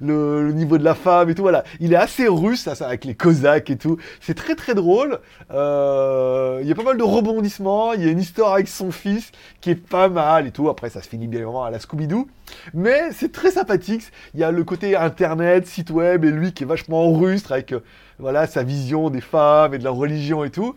le, 0.00 0.52
niveau 0.52 0.78
de 0.78 0.84
la 0.84 0.94
femme 0.94 1.30
et 1.30 1.34
tout. 1.34 1.42
Voilà. 1.42 1.64
Il 1.80 1.92
est 1.92 1.96
assez 1.96 2.28
russe, 2.28 2.68
avec 2.68 3.04
les 3.04 3.14
Cosaques 3.14 3.70
et 3.70 3.76
tout. 3.76 3.96
C'est 4.20 4.34
très, 4.34 4.54
très 4.54 4.74
drôle. 4.74 5.18
Euh, 5.50 6.60
il 6.62 6.68
y 6.68 6.72
a 6.72 6.74
pas 6.74 6.84
mal 6.84 6.96
de 6.96 7.02
rebondissements. 7.02 7.94
Il 7.94 8.04
y 8.04 8.08
a 8.08 8.10
une 8.10 8.20
histoire 8.20 8.54
avec 8.54 8.68
son 8.68 8.92
fils 8.92 9.32
qui 9.60 9.70
est 9.70 9.74
pas 9.74 10.08
mal 10.08 10.46
et 10.46 10.52
tout. 10.52 10.68
Après, 10.68 10.90
ça 10.90 11.02
se 11.02 11.08
finit 11.08 11.26
bien 11.26 11.40
évidemment 11.40 11.64
à 11.64 11.70
la 11.70 11.78
Scooby-Doo. 11.78 12.28
Mais 12.74 13.10
c'est 13.12 13.32
très 13.32 13.50
sympathique. 13.50 14.04
Il 14.34 14.40
y 14.40 14.44
a 14.44 14.50
le 14.50 14.64
côté 14.64 14.96
internet, 14.96 15.66
site 15.66 15.90
web, 15.90 16.24
et 16.24 16.30
lui 16.30 16.52
qui 16.52 16.64
est 16.64 16.66
vachement 16.66 17.12
rustre 17.12 17.52
avec 17.52 17.72
euh, 17.72 17.80
voilà, 18.18 18.46
sa 18.46 18.62
vision 18.62 19.10
des 19.10 19.17
femmes 19.20 19.74
et 19.74 19.78
de 19.78 19.84
la 19.84 19.90
religion 19.90 20.44
et 20.44 20.50
tout. 20.50 20.74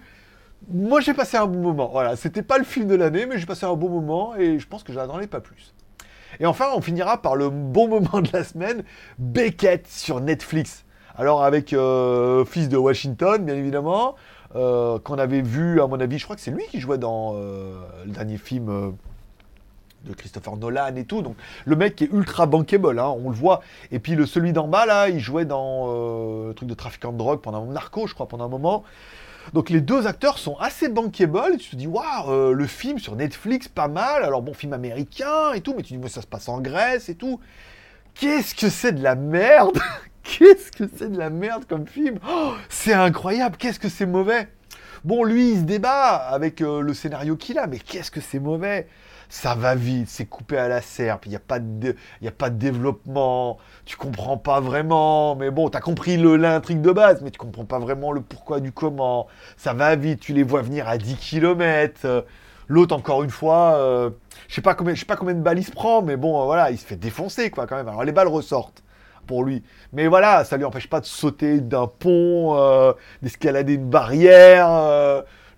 Moi, 0.70 1.02
j'ai 1.02 1.14
passé 1.14 1.38
un 1.38 1.48
bon 1.48 1.60
moment. 1.60 1.90
Voilà, 1.92 2.16
c'était 2.16 2.44
pas 2.44 2.58
le 2.58 2.64
film 2.64 2.88
de 2.88 2.96
l'année, 2.96 3.26
mais 3.26 3.38
j'ai 3.38 3.46
passé 3.46 3.66
un 3.66 3.74
bon 3.74 3.90
moment 3.90 4.36
et 4.36 4.60
je 4.60 4.68
pense 4.68 4.84
que 4.84 4.94
j'attendais 4.94 5.28
pas 5.28 5.42
plus. 5.42 5.74
Et 6.40 6.46
enfin, 6.46 6.68
on 6.76 6.82
finira 6.82 7.22
par 7.22 7.36
le 7.36 7.50
bon 7.50 7.88
moment 7.88 8.22
de 8.22 8.30
la 8.32 8.44
semaine, 8.44 8.84
Beckett 9.18 9.88
sur 9.88 10.22
Netflix. 10.22 10.86
Alors 11.16 11.44
avec 11.44 11.74
euh, 11.74 12.46
Fils 12.46 12.70
de 12.70 12.78
Washington, 12.78 13.44
bien 13.44 13.56
évidemment, 13.56 14.16
euh, 14.56 14.98
qu'on 15.00 15.18
avait 15.18 15.42
vu, 15.42 15.82
à 15.82 15.88
mon 15.88 16.00
avis, 16.00 16.18
je 16.18 16.24
crois 16.24 16.36
que 16.36 16.42
c'est 16.42 16.52
lui 16.52 16.64
qui 16.70 16.80
jouait 16.80 16.98
dans 16.98 17.34
euh, 17.36 17.82
le 18.06 18.12
dernier 18.12 18.38
film 18.38 18.96
de 20.06 20.14
Christopher 20.14 20.58
Nolan 20.58 20.96
et 20.96 21.06
tout. 21.06 21.22
Donc 21.22 21.36
le 21.66 21.76
mec 21.76 21.96
qui 21.96 22.06
est 22.06 22.12
ultra 22.12 22.46
bankable, 22.46 23.00
hein, 23.00 23.14
on 23.24 23.30
le 23.30 23.36
voit. 23.36 23.62
Et 23.92 24.00
puis 24.00 24.18
celui 24.28 24.54
d'en 24.54 24.68
bas 24.68 24.86
là, 24.86 25.10
il 25.10 25.20
jouait 25.20 25.46
dans 25.46 25.88
euh, 25.88 26.48
le 26.50 26.54
truc 26.54 26.70
de 26.70 26.74
trafiquant 26.74 27.12
de 27.12 27.18
drogue 27.18 27.42
pendant 27.42 27.64
un 27.64 27.74
narco, 27.74 28.08
je 28.08 28.14
crois, 28.14 28.28
pendant 28.28 28.46
un 28.46 28.50
moment. 28.50 28.84
Donc 29.54 29.70
les 29.70 29.82
deux 29.82 30.08
acteurs 30.08 30.38
sont 30.38 30.56
assez 30.58 30.88
bankable. 30.90 31.58
Tu 31.58 31.72
te 31.72 31.76
dis, 31.76 31.88
waouh, 31.88 32.30
euh, 32.30 32.54
le 32.54 32.68
film 32.68 33.00
sur 33.00 33.16
Netflix, 33.16 33.68
pas 33.68 33.88
mal. 33.88 34.24
Alors 34.24 34.42
bon, 34.42 34.54
film 34.54 34.74
américain 34.74 35.54
et 35.54 35.62
tout, 35.62 35.74
mais 35.76 35.84
tu 35.84 35.94
dis, 35.94 36.00
moi 36.00 36.10
ça 36.10 36.22
se 36.22 36.28
passe 36.28 36.48
en 36.48 36.60
Grèce 36.62 37.10
et 37.10 37.16
tout. 37.16 37.40
Qu'est-ce 38.14 38.54
que 38.56 38.70
c'est 38.70 38.92
de 38.92 39.04
la 39.04 39.16
merde? 39.16 39.78
Qu'est-ce 40.24 40.72
que 40.72 40.84
c'est 40.96 41.12
de 41.12 41.18
la 41.18 41.30
merde 41.30 41.66
comme 41.68 41.88
film? 41.88 42.20
Oh, 42.30 42.54
C'est 42.70 42.94
incroyable, 42.94 43.58
qu'est-ce 43.58 43.80
que 43.80 43.90
c'est 43.90 44.06
mauvais? 44.06 44.48
Bon, 45.04 45.24
lui, 45.24 45.54
il 45.54 45.58
se 45.58 45.64
débat 45.64 46.16
avec 46.16 46.62
euh, 46.62 46.82
le 46.82 46.94
scénario 46.94 47.36
qu'il 47.36 47.58
a, 47.58 47.66
mais 47.66 47.80
qu'est-ce 47.80 48.12
que 48.12 48.22
c'est 48.22 48.40
mauvais? 48.40 48.88
Ça 49.32 49.56
va 49.56 49.76
vite, 49.76 50.10
c'est 50.10 50.26
coupé 50.26 50.58
à 50.58 50.68
la 50.68 50.82
serpe, 50.82 51.26
il 51.26 51.30
n'y 51.30 51.36
a, 51.38 51.40
pas 51.40 51.60
de- 51.60 51.96
développement, 52.50 53.58
tu 53.86 53.96
comprends 53.96 54.38
pas 54.38 54.60
vraiment, 54.60 55.36
mais 55.38 55.52
bon, 55.52 55.70
tu 55.70 55.78
as 55.78 55.82
compris 55.82 56.18
l'intrigue 56.18 56.82
de 56.82 56.92
base, 56.92 57.22
mais 57.22 57.32
tu 57.32 57.38
comprends 57.40 57.64
pas 57.66 57.80
vraiment 57.80 58.12
le 58.12 58.20
pourquoi 58.22 58.60
du 58.60 58.74
comment, 58.74 59.28
ça 59.56 59.74
va 59.74 59.96
vite, 59.96 60.20
tu 60.20 60.34
les 60.34 60.44
vois 60.44 60.62
venir 60.62 60.88
à 60.90 60.98
10 60.98 61.16
km, 61.16 62.26
L'autre, 62.68 62.96
encore 62.96 63.24
une 63.24 63.30
fois, 63.30 63.76
euh, 63.76 64.10
je 64.48 64.56
sais 64.56 64.62
pas 64.62 64.76
sais 64.96 65.06
pas 65.06 65.16
combien 65.16 65.34
de 65.34 65.42
balles 65.42 65.60
il 65.60 65.66
se 65.66 65.72
prend, 65.72 66.02
mais 66.02 66.16
bon, 66.18 66.42
euh, 66.42 66.46
voilà, 66.46 66.72
il 66.72 66.78
se 66.78 66.86
fait 66.86 66.96
défoncer, 66.96 67.50
quoi, 67.50 67.68
quand 67.68 67.76
même. 67.76 67.88
Alors 67.88 68.04
les 68.04 68.12
balles 68.14 68.28
ressortent 68.30 68.84
pour 69.28 69.44
lui, 69.44 69.64
mais 69.94 70.08
voilà, 70.08 70.44
ça 70.46 70.58
lui 70.58 70.66
empêche 70.66 70.90
pas 70.90 71.00
de 71.00 71.06
sauter 71.06 71.60
d'un 71.62 71.88
pont, 71.88 72.58
euh, 72.58 72.94
d'escalader 73.22 73.74
une 73.76 73.90
barrière. 73.90 74.70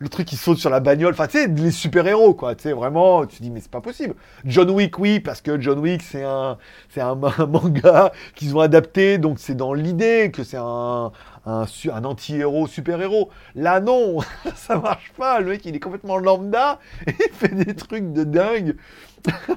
Le 0.04 0.10
truc 0.10 0.28
qui 0.28 0.36
saute 0.36 0.58
sur 0.58 0.70
la 0.70 0.82
bagnole, 0.82 1.14
enfin 1.14 1.28
tu 1.28 1.39
sais, 1.39 1.47
les 1.47 1.72
super-héros 1.72 2.34
quoi, 2.34 2.56
tu 2.56 2.64
sais, 2.64 2.74
vraiment, 2.74 3.26
tu 3.26 3.38
te 3.38 3.41
dis 3.41 3.49
mais 3.49 3.62
c'est 3.62 3.72
pas 3.72 3.82
possible. 3.82 4.16
John 4.43 4.70
Wick 4.70 4.99
oui, 4.99 5.22
parce 5.22 5.41
que 5.41 5.60
John 5.60 5.80
Wick 5.80 6.04
c'est 6.04 6.24
un, 6.24 6.58
c'est 6.89 6.99
un, 7.01 7.16
ma- 7.16 7.34
un 7.38 7.45
manga 7.47 8.12
qu'ils 8.36 8.56
ont 8.56 8.60
adapté, 8.60 9.18
donc 9.18 9.39
c'est 9.39 9.56
dans 9.56 9.74
l'idée 9.74 10.30
que 10.32 10.43
c'est 10.43 10.58
un, 10.58 11.12
un, 11.45 11.66
un 11.91 12.04
anti-héros, 12.04 12.68
super-héros. 12.68 13.30
Là 13.56 13.80
non, 13.80 14.20
ça 14.56 14.78
marche 14.78 15.14
pas, 15.18 15.39
le 15.39 15.51
mec 15.51 15.66
il 15.66 15.76
est 15.76 15.80
complètement 15.80 16.18
lambda, 16.18 16.80
et 17.08 17.12
il 17.20 17.34
fait 17.34 17.56
des 17.56 17.74
trucs 17.74 18.12
de 18.12 18.26
dingue. 18.26 18.76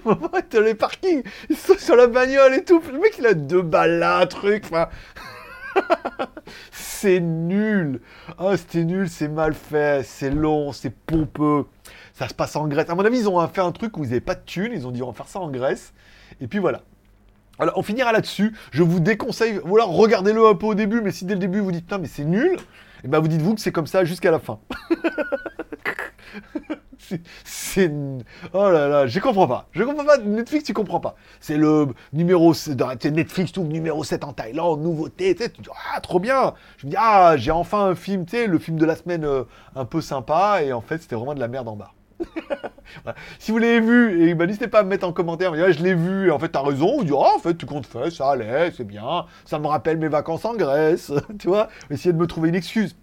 Moment, 0.05 0.31
il 0.53 0.61
les 0.61 0.75
parkings, 0.77 1.25
il 1.51 1.57
saute 1.57 1.81
sur 1.81 1.97
la 1.97 2.07
bagnole 2.07 2.55
et 2.55 2.63
tout, 2.63 2.81
le 2.93 3.01
mec 3.01 3.17
il 3.19 3.27
a 3.27 3.35
deux 3.35 3.63
balles 3.63 3.99
là, 3.99 4.19
un 4.19 4.27
truc, 4.27 4.63
enfin... 4.67 4.89
c'est 6.71 7.21
nul. 7.21 8.01
Ah, 8.39 8.57
c'était 8.57 8.85
nul, 8.85 9.09
c'est 9.09 9.29
mal 9.29 9.55
fait, 9.55 10.05
c'est 10.05 10.31
long, 10.31 10.73
c'est 10.73 10.91
pompeux. 10.91 11.67
Ça 12.13 12.29
se 12.29 12.35
passe 12.35 12.57
en 12.57 12.67
Grèce. 12.67 12.89
À 12.89 12.95
mon 12.95 13.05
avis, 13.05 13.19
ils 13.19 13.29
ont 13.29 13.47
fait 13.49 13.61
un 13.61 13.73
truc 13.73 13.97
où 13.97 14.05
ils 14.05 14.09
n'avaient 14.09 14.21
pas 14.21 14.35
de 14.35 14.45
thunes. 14.45 14.73
Ils 14.73 14.87
ont 14.87 14.91
dit 14.91 15.03
on 15.03 15.09
va 15.09 15.13
faire 15.13 15.29
ça 15.29 15.41
en 15.41 15.51
Grèce. 15.51 15.93
Et 16.41 16.47
puis 16.47 16.59
voilà. 16.59 16.83
Alors, 17.59 17.79
on 17.79 17.83
finira 17.83 18.13
là-dessus. 18.13 18.55
Je 18.71 18.83
vous 18.83 19.01
déconseille, 19.01 19.61
alors 19.65 19.95
regardez-le 19.97 20.47
un 20.47 20.55
peu 20.55 20.67
au 20.67 20.75
début, 20.75 21.01
mais 21.01 21.11
si 21.11 21.25
dès 21.25 21.35
le 21.35 21.41
début 21.41 21.61
vous 21.61 21.73
dites 21.73 21.85
putain, 21.85 21.99
mais 21.99 22.09
c'est 22.09 22.25
nul, 22.25 22.57
et 23.05 23.09
ben 23.09 23.19
vous 23.19 23.29
dites-vous 23.29 23.55
que 23.55 23.61
c'est 23.61 23.73
comme 23.73 23.87
ça 23.87 24.05
jusqu'à 24.05 24.31
la 24.31 24.39
fin. 24.39 24.59
C'est-. 27.45 27.91
Oh 28.53 28.71
là 28.71 28.89
là, 28.89 29.07
je 29.07 29.21
comprends 29.21 29.47
pas. 29.47 29.69
Je 29.73 29.83
comprends 29.85 30.05
pas. 30.05 30.19
Netflix, 30.19 30.65
tu 30.65 30.73
comprends 30.73 31.01
pas. 31.01 31.17
C'est 31.41 31.57
le 31.57 31.89
numéro. 32.13 32.55
c'est 32.55 32.81
Netflix 33.11 33.53
trouve 33.53 33.69
numéro 33.69 34.03
7 34.05 34.25
en 34.25 34.33
Thaïlande, 34.33 34.83
nouveauté. 34.83 35.35
Tu 35.35 35.49
dis, 35.63 35.69
ah, 35.95 36.01
trop 36.01 36.21
bien. 36.21 36.55
Je 36.79 36.87
me 36.87 36.91
dis, 36.91 36.97
ah, 36.99 37.37
j'ai 37.37 37.51
enfin 37.51 37.87
un 37.87 37.95
film, 37.95 38.25
tu 38.27 38.37
sais, 38.37 38.47
le 38.47 38.59
film 38.59 38.79
de 38.79 38.87
la 38.87 38.97
semaine 38.97 39.25
euh, 39.25 39.45
un 39.75 39.85
peu 39.85 40.01
sympa. 40.01 40.63
Et 40.63 40.73
en 40.73 40.81
fait, 40.81 40.99
c'était 41.03 41.17
vraiment 41.17 41.35
de 41.35 41.41
la 41.41 41.49
merde 41.49 41.69
en 41.69 41.77
bas. 41.77 41.93
Si 43.39 43.51
vous 43.51 43.59
l'avez 43.59 43.81
vu, 43.81 44.29
et 44.29 44.35
bah, 44.35 44.47
n'hésitez 44.47 44.69
pas 44.69 44.81
à 44.81 44.83
me 44.83 44.89
mettre 44.89 45.07
en 45.07 45.13
commentaire, 45.13 45.51
me 45.51 45.57
dire, 45.57 45.67
Ah, 45.69 45.73
je 45.73 45.83
l'ai 45.83 45.95
vu, 45.95 46.29
et 46.29 46.31
en 46.31 46.39
fait, 46.39 46.49
t'as 46.51 46.63
raison, 46.63 46.99
ou 46.99 47.05
dire, 47.05 47.19
ah, 47.21 47.33
en 47.37 47.39
fait, 47.39 47.55
tu 47.57 47.67
comptes 47.67 47.87
faire, 47.87 48.11
ça 48.13 48.31
allait, 48.31 48.71
c'est 48.71 48.85
bien, 48.85 49.27
ça 49.45 49.59
me 49.59 49.67
rappelle 49.67 49.99
mes 49.99 50.09
vacances 50.09 50.45
en 50.45 50.55
Grèce, 50.55 51.13
tu 51.39 51.49
vois, 51.49 51.69
essayer 51.91 52.13
de 52.13 52.19
me 52.19 52.27
trouver 52.27 52.49
une 52.51 52.55
excuse. 52.55 52.97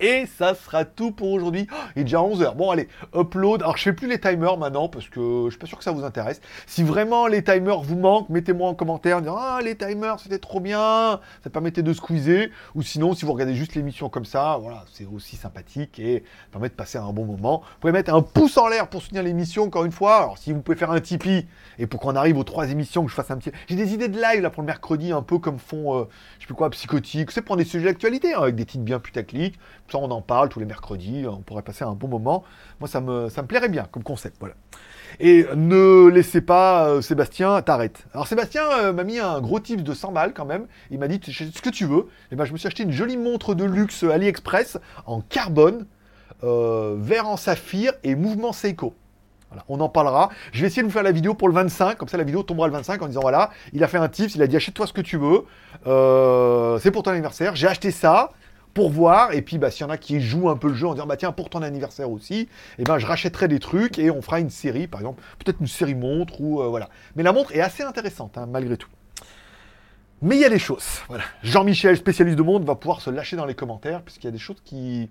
Et 0.00 0.26
ça 0.26 0.54
sera 0.54 0.84
tout 0.84 1.10
pour 1.10 1.32
aujourd'hui. 1.32 1.66
Oh, 1.70 1.76
il 1.96 2.00
est 2.00 2.04
déjà 2.04 2.18
11h. 2.18 2.54
Bon, 2.54 2.70
allez, 2.70 2.88
upload. 3.14 3.62
Alors, 3.62 3.76
je 3.76 3.82
fais 3.82 3.92
plus 3.92 4.08
les 4.08 4.20
timers 4.20 4.58
maintenant 4.58 4.88
parce 4.88 5.08
que 5.08 5.44
je 5.46 5.50
suis 5.50 5.58
pas 5.58 5.66
sûr 5.66 5.78
que 5.78 5.84
ça 5.84 5.92
vous 5.92 6.04
intéresse. 6.04 6.40
Si 6.66 6.82
vraiment 6.82 7.26
les 7.26 7.42
timers 7.42 7.80
vous 7.80 7.96
manquent, 7.96 8.28
mettez-moi 8.28 8.68
en 8.68 8.74
commentaire 8.74 9.18
en 9.18 9.20
disant 9.20 9.36
Ah, 9.38 9.60
les 9.62 9.76
timers, 9.76 10.20
c'était 10.20 10.38
trop 10.38 10.60
bien. 10.60 11.20
Ça 11.42 11.50
permettait 11.50 11.82
de 11.82 11.92
squeezer. 11.92 12.50
Ou 12.74 12.82
sinon, 12.82 13.14
si 13.14 13.24
vous 13.24 13.32
regardez 13.32 13.54
juste 13.54 13.74
l'émission 13.74 14.08
comme 14.08 14.24
ça, 14.24 14.58
voilà, 14.60 14.84
c'est 14.92 15.06
aussi 15.06 15.36
sympathique 15.36 15.98
et 15.98 16.24
permet 16.52 16.68
de 16.68 16.74
passer 16.74 16.98
un 16.98 17.12
bon 17.12 17.24
moment. 17.24 17.60
Vous 17.60 17.80
pouvez 17.80 17.92
mettre 17.92 18.12
un 18.12 18.22
pouce 18.22 18.58
en 18.58 18.68
l'air 18.68 18.88
pour 18.88 19.02
soutenir 19.02 19.22
l'émission, 19.22 19.64
encore 19.64 19.84
une 19.84 19.92
fois. 19.92 20.16
Alors, 20.16 20.38
si 20.38 20.52
vous 20.52 20.60
pouvez 20.60 20.76
faire 20.76 20.90
un 20.90 21.00
Tipeee 21.00 21.46
et 21.78 21.86
pour 21.86 22.00
qu'on 22.00 22.16
arrive 22.16 22.38
aux 22.38 22.44
trois 22.44 22.70
émissions, 22.70 23.04
que 23.04 23.10
je 23.10 23.14
fasse 23.14 23.30
un 23.30 23.36
petit. 23.36 23.50
J'ai 23.68 23.76
des 23.76 23.94
idées 23.94 24.08
de 24.08 24.20
live 24.20 24.42
là 24.42 24.50
pour 24.50 24.62
le 24.62 24.66
mercredi, 24.66 25.12
un 25.12 25.22
peu 25.22 25.38
comme 25.38 25.58
font, 25.58 25.98
euh, 25.98 26.04
je 26.36 26.42
sais 26.42 26.46
plus 26.46 26.54
quoi, 26.54 26.70
psychotique. 26.70 27.30
C'est 27.30 27.42
prendre 27.42 27.62
des 27.62 27.68
sujets 27.68 27.86
d'actualité 27.86 28.34
hein, 28.34 28.42
avec 28.42 28.54
des 28.54 28.64
titres 28.64 28.84
bien 28.84 28.98
putaclic. 28.98 29.58
Ça, 29.90 29.98
on 29.98 30.10
en 30.10 30.20
parle 30.20 30.48
tous 30.48 30.58
les 30.58 30.66
mercredis. 30.66 31.26
On 31.28 31.40
pourrait 31.40 31.62
passer 31.62 31.84
un 31.84 31.92
bon 31.92 32.08
moment. 32.08 32.44
Moi, 32.80 32.88
ça 32.88 33.00
me, 33.00 33.28
ça 33.28 33.42
me 33.42 33.46
plairait 33.46 33.68
bien 33.68 33.86
comme 33.90 34.02
concept. 34.02 34.36
Voilà. 34.40 34.54
Et 35.20 35.46
ne 35.54 36.08
laissez 36.08 36.40
pas 36.40 36.88
euh, 36.88 37.00
Sébastien, 37.00 37.62
t'arrêtes. 37.62 38.04
Alors 38.12 38.26
Sébastien 38.26 38.62
euh, 38.78 38.92
m'a 38.92 39.04
mis 39.04 39.18
un 39.18 39.40
gros 39.40 39.60
tips 39.60 39.82
de 39.82 39.94
100 39.94 40.12
balles 40.12 40.34
quand 40.34 40.44
même. 40.44 40.66
Il 40.90 40.98
m'a 40.98 41.08
dit 41.08 41.20
ce 41.24 41.62
que 41.62 41.70
tu 41.70 41.86
veux. 41.86 42.08
Et 42.32 42.36
ben 42.36 42.44
je 42.44 42.52
me 42.52 42.58
suis 42.58 42.66
acheté 42.66 42.82
une 42.82 42.92
jolie 42.92 43.16
montre 43.16 43.54
de 43.54 43.64
luxe 43.64 44.02
AliExpress 44.02 44.78
en 45.06 45.20
carbone, 45.22 45.86
euh, 46.44 46.96
vert 46.98 47.28
en 47.28 47.36
saphir 47.36 47.92
et 48.04 48.14
mouvement 48.14 48.52
Seiko. 48.52 48.94
Voilà, 49.48 49.64
on 49.68 49.80
en 49.80 49.88
parlera. 49.88 50.28
Je 50.52 50.60
vais 50.60 50.66
essayer 50.66 50.82
de 50.82 50.88
vous 50.88 50.92
faire 50.92 51.04
la 51.04 51.12
vidéo 51.12 51.34
pour 51.34 51.48
le 51.48 51.54
25, 51.54 51.96
comme 51.96 52.08
ça 52.08 52.16
la 52.18 52.24
vidéo 52.24 52.42
tombera 52.42 52.66
le 52.66 52.72
25 52.72 53.00
en 53.00 53.06
disant 53.06 53.20
voilà, 53.20 53.50
il 53.72 53.82
a 53.84 53.88
fait 53.88 53.96
un 53.96 54.08
tips, 54.08 54.34
il 54.34 54.42
a 54.42 54.48
dit 54.48 54.56
achète-toi 54.56 54.86
ce 54.86 54.92
que 54.92 55.00
tu 55.00 55.16
veux, 55.16 55.44
Euh, 55.86 56.78
c'est 56.80 56.90
pour 56.90 57.04
ton 57.04 57.12
anniversaire, 57.12 57.54
j'ai 57.54 57.68
acheté 57.68 57.92
ça 57.92 58.32
pour 58.76 58.90
voir, 58.90 59.32
et 59.32 59.40
puis 59.40 59.56
bah, 59.56 59.70
s'il 59.70 59.86
y 59.86 59.88
en 59.88 59.90
a 59.90 59.96
qui 59.96 60.20
jouent 60.20 60.50
un 60.50 60.56
peu 60.58 60.68
le 60.68 60.74
jeu 60.74 60.86
en 60.86 60.92
disant 60.92 61.06
bah 61.06 61.16
tiens 61.16 61.32
pour 61.32 61.48
ton 61.48 61.62
anniversaire 61.62 62.10
aussi, 62.10 62.46
et 62.78 62.84
ben 62.84 62.98
je 62.98 63.06
rachèterai 63.06 63.48
des 63.48 63.58
trucs 63.58 63.98
et 63.98 64.10
on 64.10 64.20
fera 64.20 64.38
une 64.38 64.50
série, 64.50 64.86
par 64.86 65.00
exemple, 65.00 65.22
peut-être 65.38 65.62
une 65.62 65.66
série 65.66 65.94
montre 65.94 66.42
ou 66.42 66.60
euh, 66.60 66.66
voilà. 66.66 66.90
Mais 67.14 67.22
la 67.22 67.32
montre 67.32 67.56
est 67.56 67.62
assez 67.62 67.82
intéressante 67.82 68.36
hein, 68.36 68.44
malgré 68.46 68.76
tout. 68.76 68.90
Mais 70.20 70.36
il 70.36 70.42
y 70.42 70.44
a 70.44 70.50
des 70.50 70.58
choses. 70.58 70.84
Voilà. 71.08 71.24
Jean-Michel, 71.42 71.96
spécialiste 71.96 72.36
de 72.36 72.42
monde, 72.42 72.66
va 72.66 72.74
pouvoir 72.74 73.00
se 73.00 73.08
lâcher 73.08 73.34
dans 73.36 73.46
les 73.46 73.54
commentaires, 73.54 74.02
puisqu'il 74.02 74.26
y 74.26 74.28
a 74.28 74.32
des 74.32 74.38
choses 74.38 74.60
qui, 74.62 75.08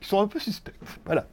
qui 0.00 0.08
sont 0.08 0.20
un 0.20 0.28
peu 0.28 0.38
suspectes. 0.38 0.80
Voilà. 1.04 1.26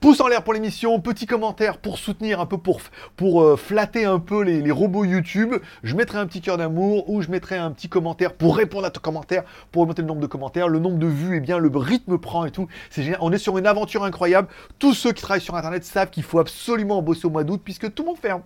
Pouce 0.00 0.18
en 0.22 0.28
l'air 0.28 0.42
pour 0.42 0.54
l'émission, 0.54 0.98
petit 0.98 1.26
commentaire 1.26 1.76
pour 1.76 1.98
soutenir 1.98 2.40
un 2.40 2.46
peu, 2.46 2.56
pour, 2.56 2.80
pour 3.16 3.42
euh, 3.42 3.56
flatter 3.56 4.06
un 4.06 4.18
peu 4.18 4.42
les, 4.42 4.62
les 4.62 4.70
robots 4.70 5.04
YouTube. 5.04 5.54
Je 5.82 5.94
mettrai 5.94 6.16
un 6.16 6.26
petit 6.26 6.40
cœur 6.40 6.56
d'amour 6.56 7.10
ou 7.10 7.20
je 7.20 7.28
mettrai 7.28 7.58
un 7.58 7.70
petit 7.70 7.90
commentaire 7.90 8.32
pour 8.32 8.56
répondre 8.56 8.86
à 8.86 8.90
ton 8.90 9.02
commentaire, 9.02 9.44
pour 9.70 9.82
augmenter 9.82 10.00
le 10.00 10.08
nombre 10.08 10.22
de 10.22 10.26
commentaires, 10.26 10.68
le 10.68 10.78
nombre 10.78 10.96
de 10.96 11.06
vues, 11.06 11.36
et 11.36 11.40
bien 11.40 11.58
le 11.58 11.68
rythme 11.76 12.16
prend 12.16 12.46
et 12.46 12.50
tout. 12.50 12.66
C'est 12.88 13.02
génial. 13.02 13.18
On 13.20 13.30
est 13.30 13.36
sur 13.36 13.58
une 13.58 13.66
aventure 13.66 14.02
incroyable. 14.02 14.48
Tous 14.78 14.94
ceux 14.94 15.12
qui 15.12 15.20
travaillent 15.20 15.42
sur 15.42 15.54
Internet 15.54 15.84
savent 15.84 16.08
qu'il 16.08 16.22
faut 16.22 16.38
absolument 16.38 17.02
bosser 17.02 17.26
au 17.26 17.30
mois 17.30 17.44
d'août 17.44 17.60
puisque 17.62 17.92
tout 17.92 18.02
le 18.02 18.08
monde 18.08 18.18
ferme. 18.18 18.40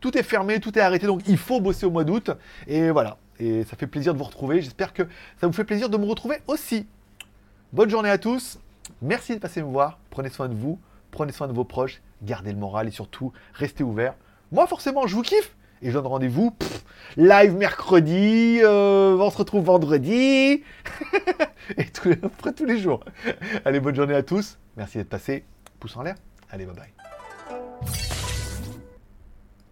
Tout 0.00 0.16
est 0.16 0.22
fermé, 0.22 0.58
tout 0.58 0.78
est 0.78 0.82
arrêté, 0.82 1.06
donc 1.06 1.20
il 1.26 1.36
faut 1.36 1.60
bosser 1.60 1.84
au 1.84 1.90
mois 1.90 2.04
d'août. 2.04 2.30
Et 2.66 2.88
voilà. 2.90 3.18
Et 3.38 3.64
ça 3.64 3.76
fait 3.76 3.86
plaisir 3.86 4.14
de 4.14 4.18
vous 4.18 4.24
retrouver. 4.24 4.62
J'espère 4.62 4.94
que 4.94 5.02
ça 5.38 5.46
vous 5.46 5.52
fait 5.52 5.64
plaisir 5.64 5.90
de 5.90 5.98
me 5.98 6.06
retrouver 6.06 6.38
aussi. 6.46 6.86
Bonne 7.74 7.90
journée 7.90 8.08
à 8.08 8.16
tous. 8.16 8.58
Merci 9.02 9.34
de 9.34 9.38
passer 9.38 9.60
me 9.60 9.68
voir. 9.68 9.98
Prenez 10.08 10.30
soin 10.30 10.48
de 10.48 10.54
vous. 10.54 10.78
Prenez 11.14 11.30
soin 11.30 11.46
de 11.46 11.52
vos 11.52 11.62
proches. 11.62 12.02
Gardez 12.24 12.50
le 12.50 12.58
moral 12.58 12.88
et 12.88 12.90
surtout, 12.90 13.32
restez 13.52 13.84
ouverts. 13.84 14.16
Moi, 14.50 14.66
forcément, 14.66 15.06
je 15.06 15.14
vous 15.14 15.22
kiffe. 15.22 15.54
Et 15.80 15.90
je 15.90 15.92
donne 15.92 16.08
rendez-vous 16.08 16.56
live 17.16 17.54
mercredi. 17.54 18.58
euh, 18.64 19.16
on 19.16 19.30
se 19.30 19.38
retrouve 19.38 19.64
vendredi. 19.64 20.64
et 21.76 21.86
après 22.20 22.52
tous 22.52 22.64
les 22.64 22.78
jours. 22.78 23.04
Allez, 23.64 23.78
bonne 23.78 23.94
journée 23.94 24.14
à 24.14 24.24
tous. 24.24 24.58
Merci 24.76 24.98
d'être 24.98 25.08
passé. 25.08 25.44
Pouce 25.78 25.96
en 25.96 26.02
l'air. 26.02 26.16
Allez, 26.50 26.66
bye 26.66 26.74
bye. 26.74 27.03